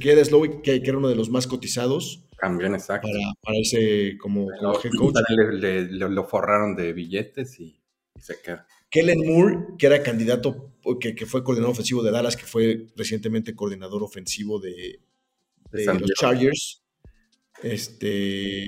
queda 0.00 0.24
Slowick, 0.24 0.62
que, 0.62 0.82
que 0.82 0.88
era 0.90 0.98
uno 0.98 1.08
de 1.08 1.14
los 1.16 1.30
más 1.30 1.46
cotizados 1.46 2.24
También, 2.40 2.74
exacto. 2.74 3.08
para, 3.08 3.32
para 3.42 3.58
ese 3.58 4.16
como, 4.18 4.48
head 4.52 4.90
coach. 4.98 5.14
le, 5.28 5.52
le- 5.58 5.92
le- 5.92 6.08
lo 6.10 6.24
forraron 6.24 6.76
de 6.76 6.92
billetes 6.92 7.58
y, 7.60 7.80
y 8.16 8.20
se 8.20 8.40
queda. 8.42 8.66
Kellen 8.90 9.20
Moore, 9.26 9.56
que 9.78 9.86
era 9.86 10.02
candidato, 10.02 10.72
que, 11.00 11.14
que 11.14 11.26
fue 11.26 11.44
coordinador 11.44 11.72
ofensivo 11.72 12.02
de 12.02 12.10
Dallas, 12.10 12.36
que 12.36 12.44
fue 12.46 12.86
recientemente 12.96 13.54
coordinador 13.54 14.02
ofensivo 14.02 14.58
de, 14.60 15.00
De 15.70 15.78
de 15.78 15.84
San 15.84 15.98
los. 15.98 16.10
Chargers. 16.18 16.82
Este, 17.62 18.64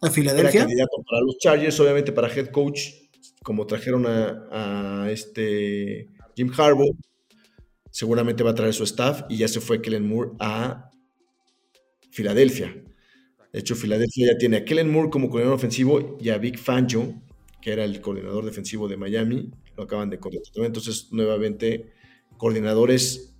¿A 0.00 0.06
era 0.06 0.10
Filadelfia? 0.10 0.60
candidato 0.62 0.96
para 1.08 1.22
los 1.24 1.38
Chargers, 1.38 1.78
obviamente 1.80 2.12
para 2.12 2.32
head 2.32 2.48
coach, 2.48 2.80
como 3.44 3.66
trajeron 3.66 4.06
a, 4.06 5.04
a 5.04 5.10
este 5.12 6.08
Jim 6.34 6.50
Harbaugh, 6.56 6.96
seguramente 7.92 8.42
va 8.42 8.50
a 8.50 8.54
traer 8.56 8.74
su 8.74 8.82
staff 8.82 9.22
y 9.28 9.36
ya 9.36 9.46
se 9.46 9.60
fue 9.60 9.80
Kellen 9.80 10.08
Moore 10.08 10.32
a 10.40 10.90
Filadelfia. 12.10 12.74
De 13.52 13.60
hecho, 13.60 13.76
Filadelfia 13.76 14.32
ya 14.32 14.38
tiene 14.38 14.56
a 14.56 14.64
Kellen 14.64 14.90
Moore 14.90 15.10
como 15.10 15.28
coordinador 15.28 15.56
ofensivo 15.56 16.18
y 16.20 16.30
a 16.30 16.38
Vic 16.38 16.58
Fangio, 16.58 17.22
que 17.62 17.72
era 17.72 17.84
el 17.84 18.00
coordinador 18.00 18.44
defensivo 18.44 18.88
de 18.88 18.96
Miami, 18.96 19.52
lo 19.76 19.84
acaban 19.84 20.10
de 20.10 20.18
contratar. 20.18 20.64
Entonces, 20.64 21.08
nuevamente, 21.12 21.92
coordinadores 22.36 23.34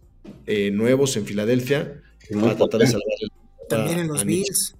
eh, 0.46 0.70
nuevos 0.70 1.16
en 1.16 1.26
Filadelfia 1.26 2.02
para 2.40 2.56
tratar 2.56 2.80
de 2.80 2.86
salvar 2.86 3.02
el 3.20 3.28
También 3.68 3.98
en 3.98 4.08
los. 4.08 4.24
Bills. 4.24 4.76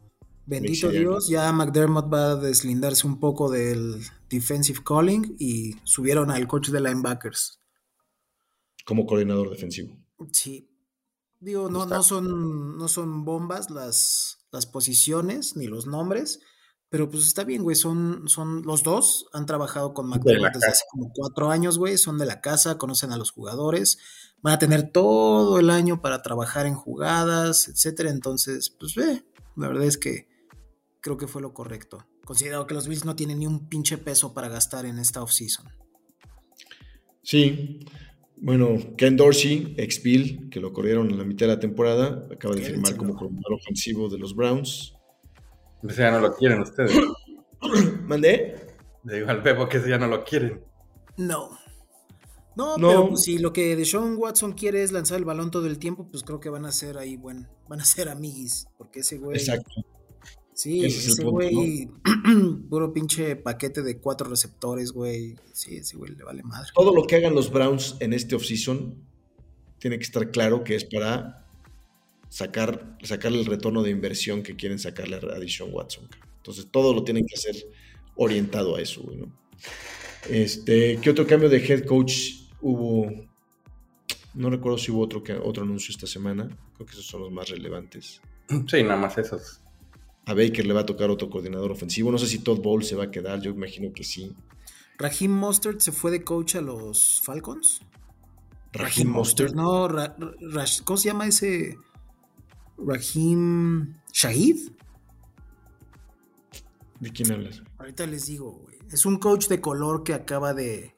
Bendito 0.46 0.90
Dios, 0.90 1.28
ya 1.28 1.50
McDermott 1.52 2.12
va 2.12 2.32
a 2.32 2.36
deslindarse 2.36 3.06
un 3.06 3.18
poco 3.18 3.50
del 3.50 4.02
defensive 4.28 4.80
calling 4.84 5.36
y 5.38 5.74
subieron 5.84 6.30
al 6.30 6.46
coach 6.46 6.68
de 6.68 6.80
linebackers. 6.80 7.60
como 8.84 9.06
coordinador 9.06 9.50
defensivo. 9.50 9.96
Sí. 10.32 10.70
Digo, 11.40 11.70
no, 11.70 11.86
no 11.86 12.02
son, 12.02 12.76
no 12.76 12.88
son 12.88 13.24
bombas 13.24 13.70
las, 13.70 14.46
las 14.50 14.66
posiciones 14.66 15.56
ni 15.56 15.66
los 15.66 15.86
nombres, 15.86 16.40
pero 16.88 17.08
pues 17.10 17.26
está 17.26 17.44
bien, 17.44 17.62
güey. 17.62 17.76
Son, 17.76 18.28
son 18.28 18.62
los 18.62 18.82
dos 18.82 19.26
han 19.32 19.46
trabajado 19.46 19.94
con 19.94 20.08
McDermott 20.08 20.54
desde 20.54 20.68
hace 20.68 20.84
como 20.90 21.10
cuatro 21.12 21.50
años, 21.50 21.78
güey. 21.78 21.98
Son 21.98 22.18
de 22.18 22.26
la 22.26 22.40
casa, 22.40 22.78
conocen 22.78 23.12
a 23.12 23.16
los 23.16 23.30
jugadores, 23.30 23.98
van 24.42 24.54
a 24.54 24.58
tener 24.58 24.90
todo 24.90 25.58
el 25.58 25.70
año 25.70 26.00
para 26.02 26.22
trabajar 26.22 26.66
en 26.66 26.74
jugadas, 26.74 27.68
etcétera. 27.68 28.10
Entonces, 28.10 28.70
pues 28.70 28.94
ve, 28.94 29.24
la 29.56 29.68
verdad 29.68 29.84
es 29.84 29.98
que 29.98 30.28
creo 31.04 31.18
que 31.18 31.26
fue 31.28 31.42
lo 31.42 31.52
correcto. 31.52 32.06
Considerado 32.24 32.66
que 32.66 32.72
los 32.72 32.88
Bills 32.88 33.04
no 33.04 33.14
tienen 33.14 33.38
ni 33.38 33.46
un 33.46 33.68
pinche 33.68 33.98
peso 33.98 34.32
para 34.32 34.48
gastar 34.48 34.86
en 34.86 34.98
esta 34.98 35.22
offseason. 35.22 35.66
Sí. 37.22 37.80
Bueno, 38.38 38.78
Ken 38.96 39.14
Dorsey, 39.14 39.74
ex 39.76 40.02
Bill, 40.02 40.48
que 40.50 40.60
lo 40.60 40.72
corrieron 40.72 41.10
en 41.10 41.18
la 41.18 41.24
mitad 41.24 41.46
de 41.46 41.54
la 41.54 41.60
temporada, 41.60 42.26
acaba 42.32 42.54
de 42.54 42.62
firmar 42.62 42.96
como 42.96 43.14
coordinador 43.14 43.52
ofensivo 43.52 44.08
de 44.08 44.18
los 44.18 44.34
Browns. 44.34 44.94
Ese 45.86 46.00
ya 46.00 46.10
no 46.10 46.20
lo 46.20 46.34
quieren 46.34 46.62
ustedes. 46.62 46.98
¿Mandé? 48.06 48.66
Le 49.04 49.16
digo 49.16 49.28
al 49.28 49.42
Bebo 49.42 49.68
que 49.68 49.76
ese 49.76 49.90
ya 49.90 49.98
no 49.98 50.06
lo 50.06 50.24
quieren. 50.24 50.64
No. 51.18 51.50
No, 52.56 52.78
No. 52.78 52.88
pero 52.88 53.08
pues, 53.10 53.24
si 53.24 53.36
lo 53.36 53.52
que 53.52 53.76
Deshaun 53.76 54.16
Watson 54.16 54.52
quiere 54.52 54.82
es 54.82 54.90
lanzar 54.90 55.18
el 55.18 55.26
balón 55.26 55.50
todo 55.50 55.66
el 55.66 55.78
tiempo, 55.78 56.08
pues 56.10 56.22
creo 56.22 56.40
que 56.40 56.48
van 56.48 56.64
a 56.64 56.72
ser 56.72 56.96
ahí, 56.96 57.16
bueno, 57.18 57.46
van 57.68 57.80
a 57.80 57.84
ser 57.84 58.08
amiguis, 58.08 58.68
porque 58.78 59.00
ese 59.00 59.18
güey, 59.18 59.36
Exacto. 59.36 59.70
Sí, 60.54 60.84
ese 60.84 60.98
es 60.98 61.04
el 61.06 61.12
ese 61.12 61.22
punto, 61.22 61.30
güey, 61.36 61.88
puro 62.70 62.92
pinche 62.92 63.36
paquete 63.36 63.82
de 63.82 63.98
cuatro 63.98 64.28
receptores, 64.28 64.92
güey, 64.92 65.36
sí, 65.52 65.76
ese 65.76 65.96
güey 65.96 66.14
le 66.14 66.24
vale 66.24 66.42
madre. 66.42 66.70
Todo 66.74 66.94
lo 66.94 67.04
que 67.04 67.16
hagan 67.16 67.34
los 67.34 67.50
Browns 67.52 67.96
en 68.00 68.12
este 68.12 68.34
offseason 68.34 68.94
tiene 69.78 69.98
que 69.98 70.04
estar 70.04 70.30
claro 70.30 70.64
que 70.64 70.76
es 70.76 70.84
para 70.84 71.46
sacar, 72.28 72.96
sacarle 73.02 73.40
el 73.40 73.46
retorno 73.46 73.82
de 73.82 73.90
inversión 73.90 74.42
que 74.42 74.56
quieren 74.56 74.78
sacarle 74.78 75.16
a 75.16 75.38
Deshaun 75.38 75.72
Watson. 75.72 76.08
Entonces, 76.38 76.68
todo 76.70 76.92
lo 76.94 77.04
tienen 77.04 77.26
que 77.26 77.34
hacer 77.34 77.54
orientado 78.16 78.76
a 78.76 78.80
eso, 78.80 79.02
güey, 79.02 79.18
¿no? 79.18 79.32
Este, 80.28 80.98
¿qué 81.00 81.10
otro 81.10 81.26
cambio 81.26 81.48
de 81.48 81.58
head 81.58 81.84
coach 81.84 82.14
hubo? 82.60 83.10
No 84.34 84.50
recuerdo 84.50 84.78
si 84.78 84.90
hubo 84.90 85.02
otro, 85.02 85.22
que- 85.22 85.34
otro 85.34 85.62
anuncio 85.62 85.92
esta 85.92 86.06
semana. 86.06 86.48
Creo 86.74 86.86
que 86.86 86.92
esos 86.92 87.06
son 87.06 87.20
los 87.22 87.30
más 87.30 87.48
relevantes. 87.50 88.20
Sí, 88.68 88.82
nada 88.82 88.96
más 88.96 89.16
esos. 89.18 89.60
A 90.26 90.34
Baker 90.34 90.64
le 90.66 90.72
va 90.74 90.80
a 90.80 90.86
tocar 90.86 91.10
otro 91.10 91.28
coordinador 91.28 91.70
ofensivo. 91.72 92.10
No 92.10 92.18
sé 92.18 92.26
si 92.26 92.38
Todd 92.38 92.60
Bowles 92.60 92.88
se 92.88 92.96
va 92.96 93.04
a 93.04 93.10
quedar. 93.10 93.40
Yo 93.40 93.50
imagino 93.50 93.92
que 93.92 94.04
sí. 94.04 94.34
Raheem 94.98 95.30
Mostert 95.32 95.80
se 95.80 95.92
fue 95.92 96.10
de 96.10 96.22
coach 96.24 96.54
a 96.56 96.60
los 96.60 97.20
Falcons. 97.24 97.80
Raheem 98.72 99.08
Mostert. 99.08 99.54
No, 99.54 99.86
Ra- 99.88 100.16
Ra- 100.18 100.64
¿cómo 100.84 100.96
se 100.96 101.08
llama 101.08 101.26
ese? 101.26 101.76
Raheem 102.78 103.96
Shahid. 104.12 104.70
¿De 107.00 107.10
quién 107.10 107.32
hablas? 107.32 107.62
Ahorita 107.78 108.06
les 108.06 108.26
digo, 108.26 108.52
güey. 108.52 108.78
Es 108.90 109.04
un 109.06 109.18
coach 109.18 109.48
de 109.48 109.60
color 109.60 110.04
que 110.04 110.14
acaba 110.14 110.54
de. 110.54 110.94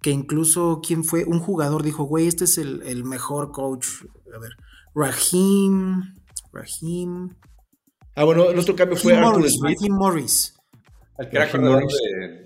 Que 0.00 0.10
incluso, 0.10 0.80
¿quién 0.84 1.04
fue? 1.04 1.24
Un 1.24 1.38
jugador 1.38 1.82
dijo, 1.84 2.04
güey, 2.04 2.26
este 2.26 2.44
es 2.44 2.58
el, 2.58 2.82
el 2.82 3.04
mejor 3.04 3.52
coach. 3.52 3.86
A 4.34 4.38
ver. 4.38 4.52
Raheem. 4.94 6.16
Raheem. 6.52 7.36
Ah, 8.14 8.24
bueno, 8.24 8.50
el 8.50 8.58
otro 8.58 8.76
cambio 8.76 8.96
fue 8.96 9.12
Raheem 9.12 9.24
Arthur 9.26 9.40
Morris. 9.40 9.54
Smith. 9.78 9.90
Morris. 9.90 10.54
El 11.18 11.28
que 11.28 11.36
era 11.36 11.46
Raheem 11.46 11.86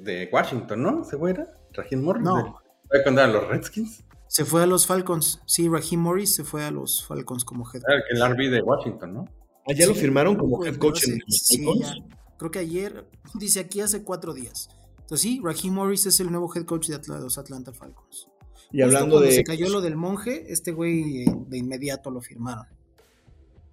de, 0.05 0.13
de 0.13 0.29
Washington, 0.33 0.83
¿no? 0.83 1.03
¿Ese 1.03 1.17
güey 1.17 1.35
era? 1.35 1.47
¿Raheem 1.73 2.03
Morris? 2.03 2.23
No. 2.25 2.37
De- 2.37 2.53
¿Fue 2.89 3.03
cuando 3.03 3.21
eran 3.23 3.33
los 3.33 3.49
Redskins? 3.49 4.05
Se 4.29 4.45
fue 4.45 4.63
a 4.63 4.67
los 4.67 4.87
Falcons. 4.87 5.41
Sí, 5.47 5.69
Raheem 5.69 6.01
Morris 6.01 6.35
se 6.35 6.45
fue 6.45 6.65
a 6.65 6.71
los 6.71 7.05
Falcons 7.07 7.45
como 7.45 7.65
head 7.73 7.83
Era 7.89 8.03
el, 8.11 8.17
el 8.23 8.33
RB 8.35 8.51
de 8.51 8.63
Washington, 8.63 9.15
¿no? 9.15 9.25
Ah, 9.69 9.73
ya 9.73 9.87
lo 9.87 9.95
Sí, 9.95 10.01
firmaron 10.01 10.37
como 10.37 10.65
head 10.65 10.77
coach 10.77 11.01
pero 11.05 11.15
en 11.15 11.23
hace- 11.23 11.25
los 11.27 11.39
sí, 11.39 11.65
Falcons? 11.65 11.81
ya. 12.11 12.17
Creo 12.39 12.51
que 12.51 12.59
ayer, 12.61 13.09
dice 13.35 13.61
aquí 13.61 13.81
hace 13.81 14.03
cuatro 14.05 14.35
días. 14.35 14.69
Entonces 15.01 15.21
sí, 15.23 15.41
Raheem 15.43 15.73
Morris 15.75 16.07
es 16.07 16.21
el 16.21 16.31
nuevo 16.31 16.53
head 16.55 16.65
coach 16.65 16.89
de 16.89 16.97
Atla- 16.97 17.19
los 17.21 17.39
Atlanta 17.39 17.73
Falcons. 17.73 18.29
Y 18.73 18.83
Justo 18.83 18.85
hablando 18.85 19.15
cuando 19.17 19.29
de 19.31 19.33
se 19.37 19.45
cayó 19.45 19.69
lo 19.69 19.81
del 19.81 19.95
monje, 19.97 20.45
este 20.53 20.73
güey 20.73 21.23
eh, 21.23 21.27
de 21.47 21.59
inmediato 21.59 22.11
lo 22.11 22.21
firmaron. 22.21 22.67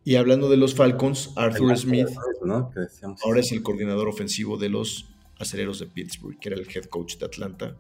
Y 0.03 0.15
hablando 0.15 0.49
de 0.49 0.57
los 0.57 0.75
Falcons, 0.75 1.31
Arthur 1.35 1.71
El- 1.71 1.77
Smith 1.77 2.07
¿no? 2.43 2.69
Que 2.71 2.81
decíamos. 2.81 3.21
ahora 3.23 3.39
es 3.39 3.51
el 3.51 3.63
coordinador 3.63 4.07
ofensivo 4.07 4.57
de 4.57 4.69
los 4.69 5.09
Acereros 5.39 5.79
de 5.79 5.87
Pittsburgh, 5.87 6.37
que 6.39 6.49
era 6.49 6.57
el 6.59 6.67
head 6.73 6.85
coach 6.85 7.17
de 7.17 7.25
Atlanta. 7.25 7.75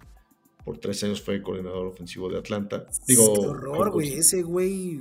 Por 0.65 0.77
tres 0.77 1.03
años 1.03 1.21
fue 1.21 1.35
el 1.35 1.41
coordinador 1.43 1.85
ofensivo 1.87 2.29
de 2.29 2.37
Atlanta. 2.39 2.85
Digo, 3.07 3.33
Qué 3.33 3.47
horror, 3.47 3.91
güey. 3.91 4.13
Ese 4.13 4.41
güey. 4.43 4.95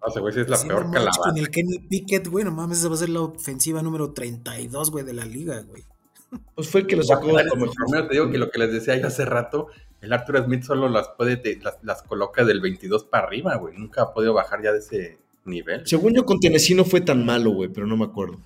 No, 0.00 0.08
ese 0.08 0.20
güey 0.20 0.32
sí 0.34 0.40
es 0.40 0.48
la 0.48 0.56
sí, 0.56 0.68
peor 0.68 0.82
no 0.86 0.92
manches, 0.92 1.00
calabaza. 1.04 1.30
Con 1.30 1.38
el 1.38 1.50
Kenny 1.50 1.78
Pickett, 1.80 2.28
güey, 2.28 2.44
no 2.44 2.52
mames, 2.52 2.78
esa 2.78 2.88
va 2.88 2.94
a 2.94 2.98
ser 2.98 3.08
la 3.08 3.20
ofensiva 3.22 3.82
número 3.82 4.12
32, 4.12 4.90
güey, 4.90 5.04
de 5.04 5.12
la 5.14 5.24
liga, 5.24 5.60
güey. 5.62 5.82
Pues 6.54 6.68
fue 6.68 6.82
el 6.82 6.86
que 6.86 6.96
lo 6.96 7.02
sacó 7.04 7.32
Dale, 7.32 7.48
como 7.50 7.62
mejor. 7.66 7.76
Primero 7.86 8.06
te 8.08 8.14
digo 8.14 8.30
que 8.30 8.38
lo 8.38 8.50
que 8.50 8.58
les 8.58 8.72
decía 8.72 8.96
yo 8.96 9.06
hace 9.08 9.24
rato, 9.24 9.66
el 10.00 10.12
Arthur 10.12 10.44
Smith 10.44 10.62
solo 10.62 10.88
las 10.88 11.08
puede, 11.16 11.36
te- 11.36 11.58
las, 11.60 11.78
las 11.82 12.02
coloca 12.02 12.44
del 12.44 12.60
22 12.60 13.04
para 13.04 13.26
arriba, 13.26 13.56
güey. 13.56 13.76
Nunca 13.76 14.02
ha 14.02 14.12
podido 14.14 14.32
bajar 14.34 14.62
ya 14.62 14.72
de 14.72 14.78
ese 14.78 15.18
nivel. 15.44 15.86
Según 15.86 16.14
yo, 16.14 16.24
con 16.24 16.40
Tennessee 16.40 16.74
no 16.74 16.84
fue 16.84 17.00
tan 17.00 17.24
malo, 17.24 17.50
güey, 17.52 17.68
pero 17.70 17.86
no 17.86 17.96
me 17.96 18.04
acuerdo. 18.04 18.40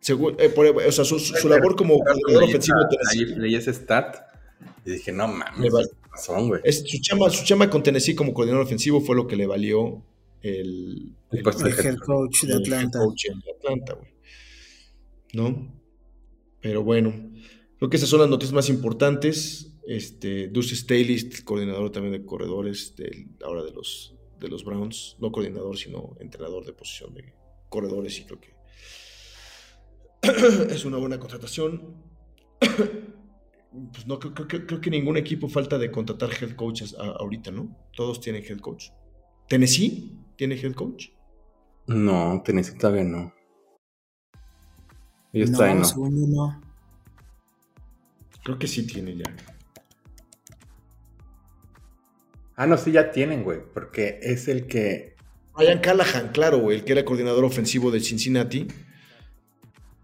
Según, 0.00 0.36
eh, 0.38 0.48
por- 0.48 0.66
o 0.66 0.92
sea, 0.92 1.04
su, 1.04 1.18
su- 1.18 1.48
labor 1.48 1.74
como 1.74 1.98
coordinador 1.98 2.42
Leí 2.42 2.50
ofensivo 2.50 2.78
de 2.78 2.96
Tennessee. 2.96 3.40
leí 3.40 3.54
ese 3.56 3.72
stat 3.72 4.16
y 4.84 4.90
dije, 4.92 5.10
no 5.12 5.26
Me 5.26 5.38
mames, 5.38 5.72
vale. 5.72 5.86
tienes 5.88 6.10
razón, 6.12 6.48
güey. 6.48 6.60
Es, 6.64 6.84
su, 6.86 6.98
chama, 7.00 7.28
su 7.30 7.44
chama 7.44 7.68
con 7.68 7.82
Tennessee 7.82 8.14
como 8.14 8.32
coordinador 8.32 8.64
ofensivo 8.64 9.00
fue 9.00 9.16
lo 9.16 9.26
que 9.26 9.34
le 9.36 9.46
valió 9.46 10.04
el, 10.42 11.12
El 11.32 11.42
de 11.42 11.70
head 11.70 11.96
coach 11.98 12.42
de 12.44 12.52
el 12.52 12.58
Atlanta. 12.62 12.98
head 12.98 13.04
coach 13.04 13.24
en 13.26 13.42
Atlanta, 13.56 13.94
güey. 13.94 14.10
¿No? 15.32 15.74
Pero 16.60 16.84
bueno, 16.84 17.12
creo 17.78 17.90
que 17.90 17.96
esas 17.96 18.08
son 18.08 18.20
las 18.20 18.28
noticias 18.28 18.54
más 18.54 18.68
importantes. 18.68 19.72
Este, 19.88 20.48
Deuce 20.48 20.74
Staley, 20.76 21.30
coordinador 21.44 21.90
también 21.90 22.12
de 22.12 22.24
corredores, 22.24 22.94
del, 22.96 23.28
ahora 23.44 23.64
de 23.64 23.72
los, 23.72 24.14
de 24.38 24.48
los 24.48 24.64
Browns. 24.64 25.16
No 25.20 25.30
coordinador, 25.32 25.76
sino 25.76 26.16
entrenador 26.20 26.64
de 26.64 26.72
posición 26.72 27.14
de 27.14 27.34
corredores. 27.68 28.18
Y 28.20 28.24
creo 28.24 28.40
que 28.40 28.54
es 30.74 30.84
una 30.84 30.98
buena 30.98 31.18
contratación. 31.18 32.02
Pues 33.92 34.06
no, 34.06 34.18
creo, 34.18 34.32
creo 34.32 34.48
que- 34.48 34.64
creo 34.64 34.80
que 34.80 34.88
ningún 34.88 35.18
equipo 35.18 35.48
falta 35.50 35.76
de 35.76 35.90
contratar 35.90 36.30
head 36.40 36.52
coaches 36.56 36.94
a- 36.98 37.16
ahorita, 37.20 37.50
¿no? 37.50 37.76
Todos 37.94 38.20
tienen 38.22 38.42
head 38.42 38.58
coach. 38.60 38.86
¿Tennessee 39.48 40.18
tiene 40.36 40.54
head 40.54 40.72
coach? 40.72 41.08
No, 41.86 42.40
Tennessee 42.42 42.78
todavía 42.78 43.04
no. 43.04 43.34
Ellos 45.30 45.50
no, 45.50 45.58
todavía 45.58 45.80
no. 45.80 45.84
según 45.84 46.18
yo 46.18 46.26
no. 46.26 46.62
Creo 48.44 48.58
que 48.58 48.66
sí 48.66 48.86
tiene 48.86 49.14
ya. 49.14 49.24
Ah, 52.56 52.66
no, 52.66 52.76
sí, 52.76 52.90
ya 52.90 53.10
tienen, 53.10 53.44
güey, 53.44 53.60
porque 53.72 54.18
es 54.22 54.48
el 54.48 54.66
que... 54.66 55.14
Ryan 55.56 55.78
Callahan, 55.78 56.28
claro, 56.32 56.58
güey, 56.58 56.78
el 56.78 56.84
que 56.84 56.92
era 56.92 57.04
coordinador 57.04 57.44
ofensivo 57.44 57.90
de 57.90 58.00
Cincinnati. 58.00 58.66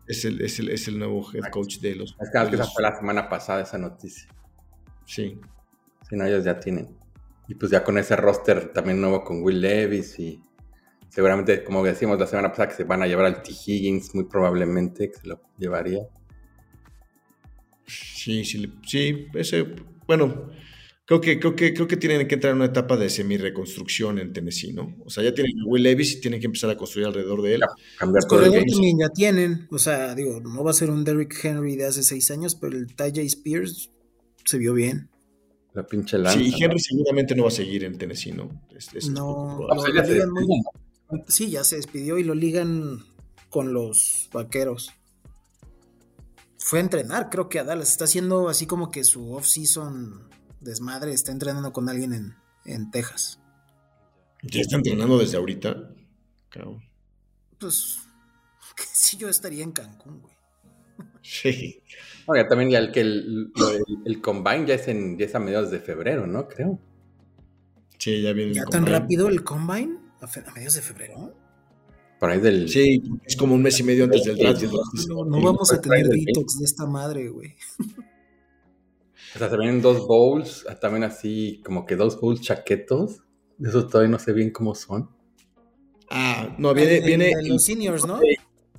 Es 0.07 0.25
el, 0.25 0.41
es 0.41 0.59
el, 0.59 0.71
es 0.71 0.89
el 0.89 0.99
nuevo 0.99 1.27
head 1.33 1.51
coach 1.51 1.79
de 1.79 1.95
los. 1.95 2.17
Es 2.21 2.31
que 2.31 2.39
de 2.39 2.57
esa 2.57 2.67
fue 2.67 2.83
la 2.83 2.97
semana 2.97 3.29
pasada 3.29 3.63
esa 3.63 3.79
noticia. 3.79 4.29
sí. 5.07 5.41
Si 6.09 6.17
no, 6.17 6.27
ellos 6.27 6.45
ya 6.45 6.59
tienen. 6.59 6.95
Y 7.49 7.55
pues 7.55 7.71
ya 7.71 7.83
con 7.85 7.97
ese 7.97 8.17
roster 8.17 8.73
también 8.73 9.01
nuevo 9.01 9.25
con 9.25 9.43
Will 9.43 9.61
Levis 9.61 10.19
y 10.19 10.43
seguramente, 11.09 11.65
como 11.65 11.83
decíamos 11.85 12.19
la 12.19 12.27
semana 12.27 12.49
pasada, 12.49 12.69
que 12.69 12.75
se 12.75 12.85
van 12.85 13.03
a 13.03 13.07
llevar 13.07 13.27
al 13.27 13.43
T. 13.43 13.51
Higgins, 13.53 14.15
muy 14.15 14.25
probablemente, 14.25 15.11
que 15.11 15.17
se 15.19 15.27
lo 15.27 15.41
llevaría. 15.59 16.01
Sí, 17.87 18.45
sí, 18.45 18.73
sí, 18.87 19.27
ese, 19.35 19.75
bueno, 20.07 20.51
creo 21.21 21.21
que, 21.21 21.39
creo 21.41 21.57
que, 21.57 21.75
creo 21.75 21.87
que 21.89 21.97
tienen 21.97 22.27
que 22.27 22.35
entrar 22.35 22.53
en 22.53 22.57
una 22.57 22.67
etapa 22.67 22.97
de 22.97 23.11
semi-reconstrucción 23.11 24.19
en 24.19 24.33
Tennessee, 24.33 24.73
¿no? 24.73 24.97
O 25.05 25.11
sea, 25.11 25.23
ya 25.23 25.35
tienen 25.35 25.53
a 25.61 25.65
Will 25.67 25.83
Levis 25.83 26.13
y 26.13 26.21
tienen 26.21 26.41
que 26.41 26.47
empezar 26.47 26.71
a 26.71 26.77
construir 26.77 27.07
alrededor 27.07 27.43
de 27.43 27.57
él. 27.57 27.61
Cambiar 27.99 28.25
todo 28.25 28.45
el 28.45 28.53
también 28.65 28.99
ya 28.99 29.09
tienen. 29.11 29.67
O 29.71 29.79
sea, 29.79 30.15
digo, 30.15 30.41
no 30.41 30.65
va 30.65 30.71
a 30.71 30.75
ser 30.75 30.91
un 30.91 31.05
Derrick 31.05 31.35
Henry 31.45 31.77
de 31.77 31.87
hace 31.87 32.03
seis 32.03 32.31
años, 32.31 32.55
pero 32.55 32.77
el 32.79 32.95
Tajay 32.95 33.27
Spears 33.27 33.91
se 34.45 34.59
vio 34.59 34.73
bien. 34.75 35.11
La 35.75 35.87
pinche 35.87 36.19
lanza. 36.19 36.39
Sí, 36.39 36.51
¿no? 36.51 36.57
Henry 36.59 36.79
seguramente 36.81 37.35
no 37.35 37.43
va 37.43 37.49
a 37.49 37.53
seguir 37.53 37.85
en 37.85 37.99
Tennessee, 37.99 38.33
¿no? 38.33 38.63
Es- 38.75 38.95
es 38.95 39.09
No, 39.11 39.59
lo 39.69 40.05
ligan 40.05 40.31
muy-. 40.31 40.47
Sí, 41.29 41.51
ya 41.51 41.65
se 41.65 41.77
despidió 41.77 42.19
y 42.19 42.25
lo 42.25 42.35
ligan 42.35 43.01
con 43.51 43.73
los 43.75 44.29
vaqueros. 44.33 44.91
Fue 46.59 46.79
a 46.79 46.83
entrenar, 46.83 47.29
creo 47.29 47.49
que 47.49 47.59
a 47.59 47.65
Dallas. 47.65 47.91
Está 47.91 48.05
haciendo 48.05 48.49
así 48.49 48.67
como 48.67 48.91
que 48.91 49.05
su 49.05 49.33
off-season 49.35 50.29
desmadre. 50.63 51.13
Está 51.13 51.33
entrenando 51.33 51.73
con 51.73 51.89
alguien 51.89 52.13
en, 52.13 52.35
en 52.65 52.91
Texas. 52.91 53.41
Ya 54.43 54.61
está 54.61 54.77
entrenando 54.77 55.19
desde 55.19 55.37
ahorita. 55.37 55.95
Cabrón. 56.49 56.83
Pues, 57.59 57.99
que 58.77 58.83
sí, 58.93 59.17
yo 59.17 59.29
estaría 59.29 59.63
en 59.65 59.73
Cancún, 59.73 60.21
güey. 60.21 60.35
Sí. 61.23 61.81
Oiga, 62.27 62.49
también 62.49 62.71
ya 62.71 62.79
el 62.79 62.91
que 62.93 63.01
el, 63.01 63.53
el 64.05 64.21
combine 64.21 64.67
ya 64.67 64.75
es, 64.75 64.89
en, 64.89 65.17
ya 65.19 65.27
es 65.27 65.35
a 65.35 65.39
mediados 65.39 65.71
de 65.71 65.81
febrero, 65.81 66.27
¿no? 66.27 66.49
Creo. 66.49 66.79
Sí, 67.99 68.23
ya 68.23 68.33
viene. 68.33 68.55
¿Ya 68.55 68.63
el 68.63 68.69
tan 68.69 68.81
combine. 68.83 68.99
rápido 68.99 69.29
el 69.29 69.45
combine? 69.45 69.99
¿A, 70.21 70.27
fe- 70.27 70.45
a 70.47 70.53
medios 70.53 70.75
de 70.75 70.83
febrero? 70.83 71.35
Por 72.19 72.31
ahí 72.31 72.41
del. 72.41 72.69
Sí, 72.69 73.03
es 73.25 73.37
como 73.37 73.55
un 73.55 73.63
mes 73.63 73.79
y 73.81 73.83
medio 73.85 74.05
antes 74.05 74.25
del 74.25 74.37
draft. 74.37 74.63
No, 75.09 75.25
no 75.25 75.41
vamos 75.43 75.73
a 75.73 75.81
tener 75.81 76.07
detox 76.09 76.59
de 76.59 76.65
esta 76.65 76.87
madre, 76.87 77.29
güey. 77.29 77.55
O 79.35 79.39
sea, 79.39 79.49
se 79.51 79.57
vienen 79.57 79.81
dos 79.83 80.07
bowls, 80.07 80.67
ah, 80.69 80.75
también 80.79 81.05
así 81.05 81.61
como 81.65 81.87
que 81.87 81.97
dos 81.97 82.21
bowls 82.21 82.41
chaquetos. 82.43 83.23
De 83.59 83.69
esos 83.71 83.89
todavía 83.89 84.11
no 84.11 84.19
sé 84.19 84.33
bien 84.33 84.51
cómo 84.51 84.75
son. 84.75 85.11
Ah, 86.11 86.55
no, 86.59 86.75
viene, 86.75 86.99
El- 86.99 87.05
viene 87.05 87.31
el 87.31 87.49
los 87.49 87.65
seniors, 87.65 88.07
¿no? 88.07 88.21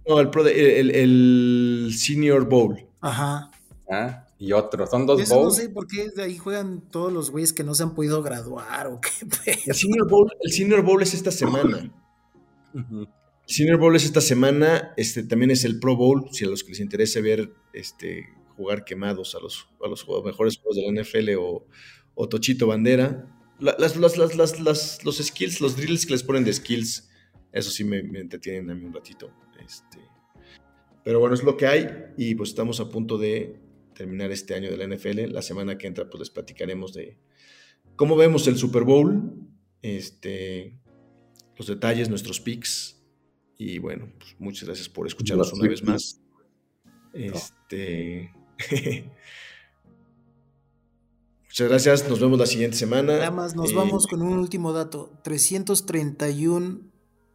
no, 0.08 0.20
el, 0.20 0.30
pro 0.30 0.43
de- 0.43 0.80
el, 0.80 0.91
el 0.91 1.91
Senior 1.97 2.47
Bowl. 2.47 2.86
Ajá. 3.01 3.49
Ah, 3.89 4.28
y 4.38 4.51
otro. 4.51 4.86
Son 4.86 5.06
dos 5.08 5.22
Eso 5.22 5.36
no 5.36 5.41
bowls. 5.41 5.56
sé 5.56 5.70
por 5.70 5.88
qué 5.88 6.10
de 6.10 6.24
ahí 6.24 6.38
juegan 6.38 6.82
todos 6.91 7.12
los 7.12 7.32
güeyes 7.32 7.54
que 7.54 7.64
no 7.64 7.74
se 7.74 7.84
han 7.84 7.95
podido 7.95 8.22
graduar 8.22 8.88
o 8.88 8.99
qué 9.01 9.10
pedo. 9.45 9.58
El 9.66 9.74
Senior 9.76 10.10
Bowl, 10.10 10.32
el 10.41 10.51
Senior 10.51 10.82
Bowl 10.84 11.01
es 11.01 11.14
esta 11.14 11.32
semana. 11.32 11.91
El 12.76 13.08
Senior 13.47 13.78
Bowl 13.80 13.95
es 13.95 14.04
esta 14.06 14.22
semana. 14.22 14.93
Este 14.97 15.24
también 15.24 15.51
es 15.51 15.64
el 15.64 15.80
Pro 15.80 15.95
Bowl. 15.95 16.28
Si 16.32 16.45
a 16.45 16.49
los 16.49 16.64
que 16.64 16.70
les 16.70 16.80
interese 16.80 17.22
ver 17.22 17.54
este, 17.74 18.26
jugar 18.56 18.84
quemados 18.86 19.36
a 19.36 19.39
los, 19.39 19.68
a 19.84 19.88
los 19.88 20.04
jugadores- 20.04 20.34
mejores 20.34 20.58
juegos 20.58 20.76
de 20.78 20.82
la 20.84 21.01
NFL 21.04 21.36
o, 21.39 21.68
o 22.16 22.30
Tochito 22.30 22.68
Bandera. 22.68 23.28
La- 23.60 23.76
las, 23.80 23.95
las- 23.97 24.18
las- 24.60 25.04
los 25.06 25.18
skills, 25.18 25.62
los 25.62 25.76
drills 25.78 26.06
que 26.06 26.14
les 26.14 26.24
ponen 26.24 26.43
de 26.43 26.54
skills, 26.54 27.10
eso 27.51 27.70
sí 27.72 27.84
me, 27.84 28.04
me 28.04 28.20
entretienen 28.20 28.70
a 28.70 28.76
mí 28.76 28.84
un 28.86 28.93
ratito. 28.93 29.32
Este, 29.66 29.99
pero 31.04 31.20
bueno, 31.20 31.36
es 31.36 31.43
lo 31.43 31.56
que 31.58 31.68
hay. 31.68 31.88
Y 32.18 32.36
pues 32.36 32.49
estamos 32.49 32.80
a 32.80 32.89
punto 32.89 33.18
de 33.18 33.60
terminar 33.93 34.32
este 34.32 34.56
año 34.56 34.70
de 34.72 34.78
la 34.78 34.88
NFL. 34.88 35.32
La 35.32 35.41
semana 35.41 35.78
que 35.78 35.88
entra, 35.88 36.10
pues 36.10 36.20
les 36.20 36.30
platicaremos 36.30 36.93
de 36.93 37.18
cómo 37.95 38.16
vemos 38.16 38.47
el 38.47 38.58
Super 38.58 38.84
Bowl. 38.84 39.34
Este, 39.82 40.80
los 41.58 41.68
detalles, 41.68 42.10
nuestros 42.10 42.39
picks. 42.39 42.99
Y 43.58 43.78
bueno, 43.78 44.12
pues 44.18 44.36
muchas 44.39 44.66
gracias 44.66 44.89
por 44.89 45.06
escucharnos 45.08 45.54
una 45.54 45.70
vez 45.70 45.84
más. 45.84 46.20
Este. 47.14 48.34
muchas 51.47 51.70
gracias. 51.70 52.10
Nos 52.10 52.20
vemos 52.20 52.39
la 52.39 52.45
siguiente 52.45 52.78
semana. 52.78 53.14
Nada 53.18 53.32
más 53.32 53.56
nos 53.56 53.72
Eh, 53.72 53.76
vamos 53.76 54.08
con 54.08 54.22
un 54.22 54.38
último 54.38 54.74
dato. 54.74 55.12
331 55.24 56.82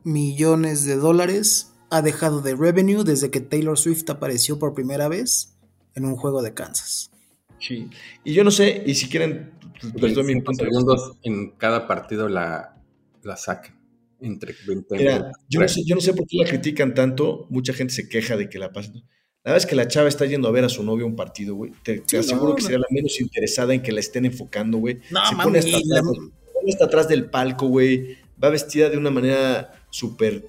millones 0.05 0.85
de 0.85 0.97
dólares 0.97 1.73
ha 1.91 2.03
dejado 2.03 2.41
de 2.41 2.55
revenue 2.55 3.05
desde 3.05 3.31
que 3.31 3.41
Taylor 3.41 3.79
Swift 3.79 4.09
apareció 4.11 4.59
por 4.59 4.75
primera 4.75 5.09
vez 5.09 5.57
en 5.95 6.05
un 6.05 6.16
juego 6.16 6.43
de 6.43 6.55
Kansas. 6.55 7.11
sí. 7.59 7.89
Y 8.25 8.35
yo 8.35 8.45
no 8.45 8.51
sé, 8.51 8.83
y 8.87 8.95
si 8.95 9.09
quieren, 9.09 9.53
les 9.95 10.14
doy 10.14 10.25
mi 10.25 10.35
25 10.35 10.45
punto 10.45 10.64
de 10.64 10.71
segundos 10.71 11.12
en 11.23 11.51
cada 11.53 11.87
partido 11.89 12.29
la, 12.29 12.77
la 13.23 13.37
saquen. 13.37 13.75
Entre 14.21 14.55
20 14.66 14.97
Mira, 14.97 15.31
yo 15.49 15.61
no, 15.61 15.69
sé, 15.69 15.83
yo 15.87 15.95
no 15.95 16.01
sé 16.01 16.12
por 16.12 16.27
qué 16.27 16.39
la 16.39 16.49
critican 16.49 16.93
tanto. 16.93 17.47
Mucha 17.51 17.73
gente 17.73 17.95
se 17.95 18.09
queja 18.09 18.37
de 18.37 18.49
que 18.49 18.59
la 18.59 18.73
pasen. 18.73 19.05
La 19.45 19.53
verdad 19.53 19.64
es 19.64 19.66
que 19.70 19.76
la 19.76 19.89
chava 19.89 20.09
está 20.09 20.26
yendo 20.26 20.49
a 20.49 20.51
ver 20.51 20.64
a 20.64 20.68
su 20.68 20.82
novio 20.82 21.07
un 21.07 21.16
partido, 21.16 21.55
güey. 21.55 21.72
Te, 21.82 22.01
te 22.01 22.09
Sí, 22.09 22.16
aseguro 22.16 22.51
no, 22.51 22.55
que 22.57 22.62
no. 22.62 22.66
sería 22.66 22.78
la 22.80 22.86
menos 22.91 23.20
interesada 23.20 23.72
en 23.72 23.82
que 23.82 23.93
la 23.93 24.01
estén 24.01 24.26
enfocando, 24.26 24.78
güey. 24.78 24.99
No, 25.11 25.24
se 25.26 25.36
pone 25.36 25.59
hasta, 25.61 25.76
atrás, 25.78 26.05
se 26.05 26.53
pone 26.53 26.72
hasta 26.72 26.84
atrás 26.84 27.09
del 27.09 27.30
palco, 27.30 27.68
güey. 27.68 28.18
Va 28.43 28.51
vestida 28.51 28.91
de 28.91 28.99
una 28.99 29.11
manera 29.11 29.72
súper 29.91 30.45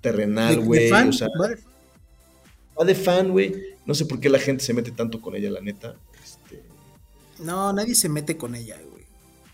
terrenal, 0.00 0.60
güey. 0.60 0.90
O 0.90 1.12
sea, 1.12 1.28
va 2.78 2.84
de 2.84 2.94
fan, 2.94 3.30
güey. 3.30 3.54
No 3.86 3.94
sé 3.94 4.04
por 4.06 4.20
qué 4.20 4.28
la 4.28 4.38
gente 4.38 4.64
se 4.64 4.74
mete 4.74 4.90
tanto 4.90 5.20
con 5.22 5.34
ella, 5.34 5.50
la 5.50 5.60
neta. 5.60 5.94
Este, 6.22 6.62
No, 7.38 7.72
nadie 7.72 7.94
se 7.94 8.08
mete 8.08 8.36
con 8.36 8.54
ella, 8.54 8.76
güey. 8.76 8.89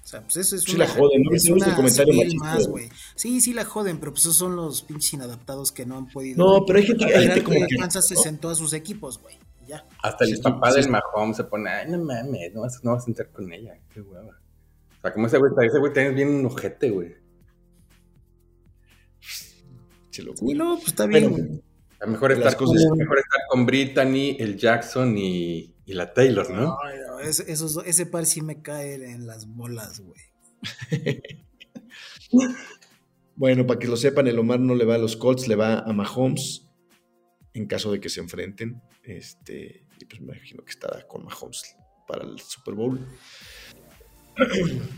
O 0.06 0.08
sea, 0.08 0.22
pues 0.22 0.36
eso 0.36 0.54
es 0.54 0.62
Sí 0.62 0.76
una, 0.76 0.84
la 0.84 0.90
joden, 0.92 1.20
¿no? 1.24 1.32
es 1.32 1.42
¿Viste 1.42 1.48
el 1.48 1.54
una 1.64 1.74
comentario 1.74 2.14
machista, 2.14 2.44
más, 2.44 2.68
güey? 2.68 2.88
Sí, 3.16 3.40
sí 3.40 3.52
la 3.52 3.64
joden, 3.64 3.98
pero 3.98 4.12
pues 4.12 4.22
esos 4.22 4.36
son 4.36 4.54
los 4.54 4.82
pinches 4.82 5.14
inadaptados 5.14 5.72
que 5.72 5.84
no 5.84 5.96
han 5.96 6.06
podido. 6.06 6.36
No, 6.38 6.64
pero 6.64 6.78
hay 6.78 6.86
gente, 6.86 7.06
hay 7.06 7.10
gente 7.10 7.22
General 7.22 7.42
como 7.42 7.66
que. 7.66 7.76
Kansas 7.76 8.06
se 8.06 8.14
¿no? 8.14 8.20
sentó 8.20 8.48
a 8.48 8.54
sus 8.54 8.72
equipos, 8.72 9.20
güey. 9.20 9.36
Ya. 9.66 9.84
Hasta 10.00 10.24
el 10.24 10.36
Sí, 10.36 10.42
papá 10.42 10.70
sí, 10.70 10.76
del 10.76 10.84
sí. 10.84 10.90
Mahomes 10.90 11.36
se 11.38 11.42
pone, 11.42 11.68
ay, 11.68 11.90
no 11.90 11.98
mames, 11.98 12.54
no 12.54 12.60
vas, 12.60 12.78
no 12.84 12.92
vas 12.92 13.02
a 13.02 13.06
sentar 13.06 13.30
con 13.30 13.52
ella. 13.52 13.80
Qué 13.92 14.00
hueva. 14.00 14.28
O 14.28 15.00
sea, 15.02 15.12
como 15.12 15.26
ese 15.26 15.38
güey, 15.38 15.50
ese 15.66 15.78
güey 15.80 15.92
también 15.92 16.10
es 16.10 16.14
bien 16.14 16.28
un 16.28 16.46
ojete, 16.46 16.90
güey. 16.90 17.16
Se 20.10 20.22
lo 20.22 20.34
Y 20.40 20.54
no, 20.54 20.76
pues 20.76 20.86
está 20.86 21.06
bien, 21.06 21.30
güey. 21.32 21.62
A 21.98 22.06
lo 22.06 22.12
mejor 22.12 22.30
estar, 22.30 22.56
con, 22.56 22.68
mejor 22.72 23.18
estar 23.18 23.40
con 23.48 23.66
Brittany, 23.66 24.36
el 24.38 24.56
Jackson 24.56 25.18
y, 25.18 25.74
y 25.86 25.94
la 25.94 26.12
Taylor, 26.12 26.50
¿no? 26.50 26.76
Ay, 26.84 26.98
no, 27.06 27.20
ese, 27.20 27.50
esos- 27.50 27.80
ese 27.86 28.04
par 28.06 28.26
sí 28.26 28.42
me 28.42 28.60
cae 28.60 28.94
en 28.96 29.26
las 29.26 29.46
bolas, 29.46 30.00
güey. 30.00 30.20
Bueno, 33.38 33.66
para 33.66 33.78
que 33.78 33.86
lo 33.86 33.96
sepan, 33.96 34.26
el 34.28 34.38
Omar 34.38 34.60
no 34.60 34.74
le 34.74 34.84
va 34.86 34.94
a 34.94 34.98
los 34.98 35.16
Colts, 35.16 35.46
le 35.46 35.56
va 35.56 35.80
a 35.80 35.92
Mahomes 35.92 36.66
en 37.52 37.66
caso 37.66 37.92
de 37.92 38.00
que 38.00 38.08
se 38.08 38.20
enfrenten. 38.20 38.80
Este, 39.02 39.84
y 40.00 40.04
pues 40.06 40.20
me 40.22 40.34
imagino 40.34 40.64
que 40.64 40.70
estará 40.70 41.06
con 41.06 41.24
Mahomes 41.24 41.76
para 42.08 42.24
el 42.24 42.38
Super 42.40 42.74
Bowl. 42.74 43.00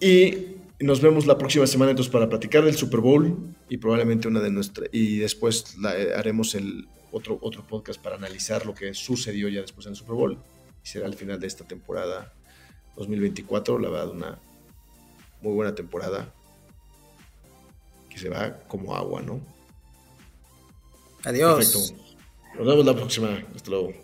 Y 0.00 0.56
nos 0.80 1.00
vemos 1.00 1.24
la 1.24 1.38
próxima 1.38 1.66
semana 1.66 1.92
entonces 1.92 2.12
para 2.12 2.28
platicar 2.28 2.62
del 2.64 2.74
Super 2.76 3.00
Bowl 3.00 3.54
y 3.70 3.78
probablemente 3.78 4.28
una 4.28 4.40
de 4.40 4.50
nuestras 4.50 4.88
y 4.92 5.18
después 5.18 5.78
la- 5.78 5.96
eh, 5.98 6.12
haremos 6.14 6.54
el 6.54 6.88
otro 7.14 7.38
otro 7.40 7.66
podcast 7.66 8.00
para 8.00 8.16
analizar 8.16 8.66
lo 8.66 8.74
que 8.74 8.92
sucedió 8.94 9.48
ya 9.48 9.60
después 9.60 9.86
en 9.86 9.92
el 9.92 9.96
Super 9.96 10.14
Bowl 10.14 10.38
y 10.82 10.86
será 10.86 11.06
al 11.06 11.14
final 11.14 11.40
de 11.40 11.46
esta 11.46 11.64
temporada 11.64 12.32
2024, 12.96 13.78
la 13.78 13.88
verdad 13.88 14.10
una 14.10 14.38
muy 15.40 15.54
buena 15.54 15.74
temporada 15.74 16.32
que 18.08 18.18
se 18.18 18.28
va 18.28 18.58
como 18.68 18.94
agua, 18.94 19.22
¿no? 19.22 19.40
Adiós. 21.24 21.56
Perfecto. 21.56 22.04
Nos 22.56 22.66
vemos 22.66 22.86
la 22.86 22.94
próxima. 22.94 23.44
Hasta 23.54 23.70
luego. 23.70 24.03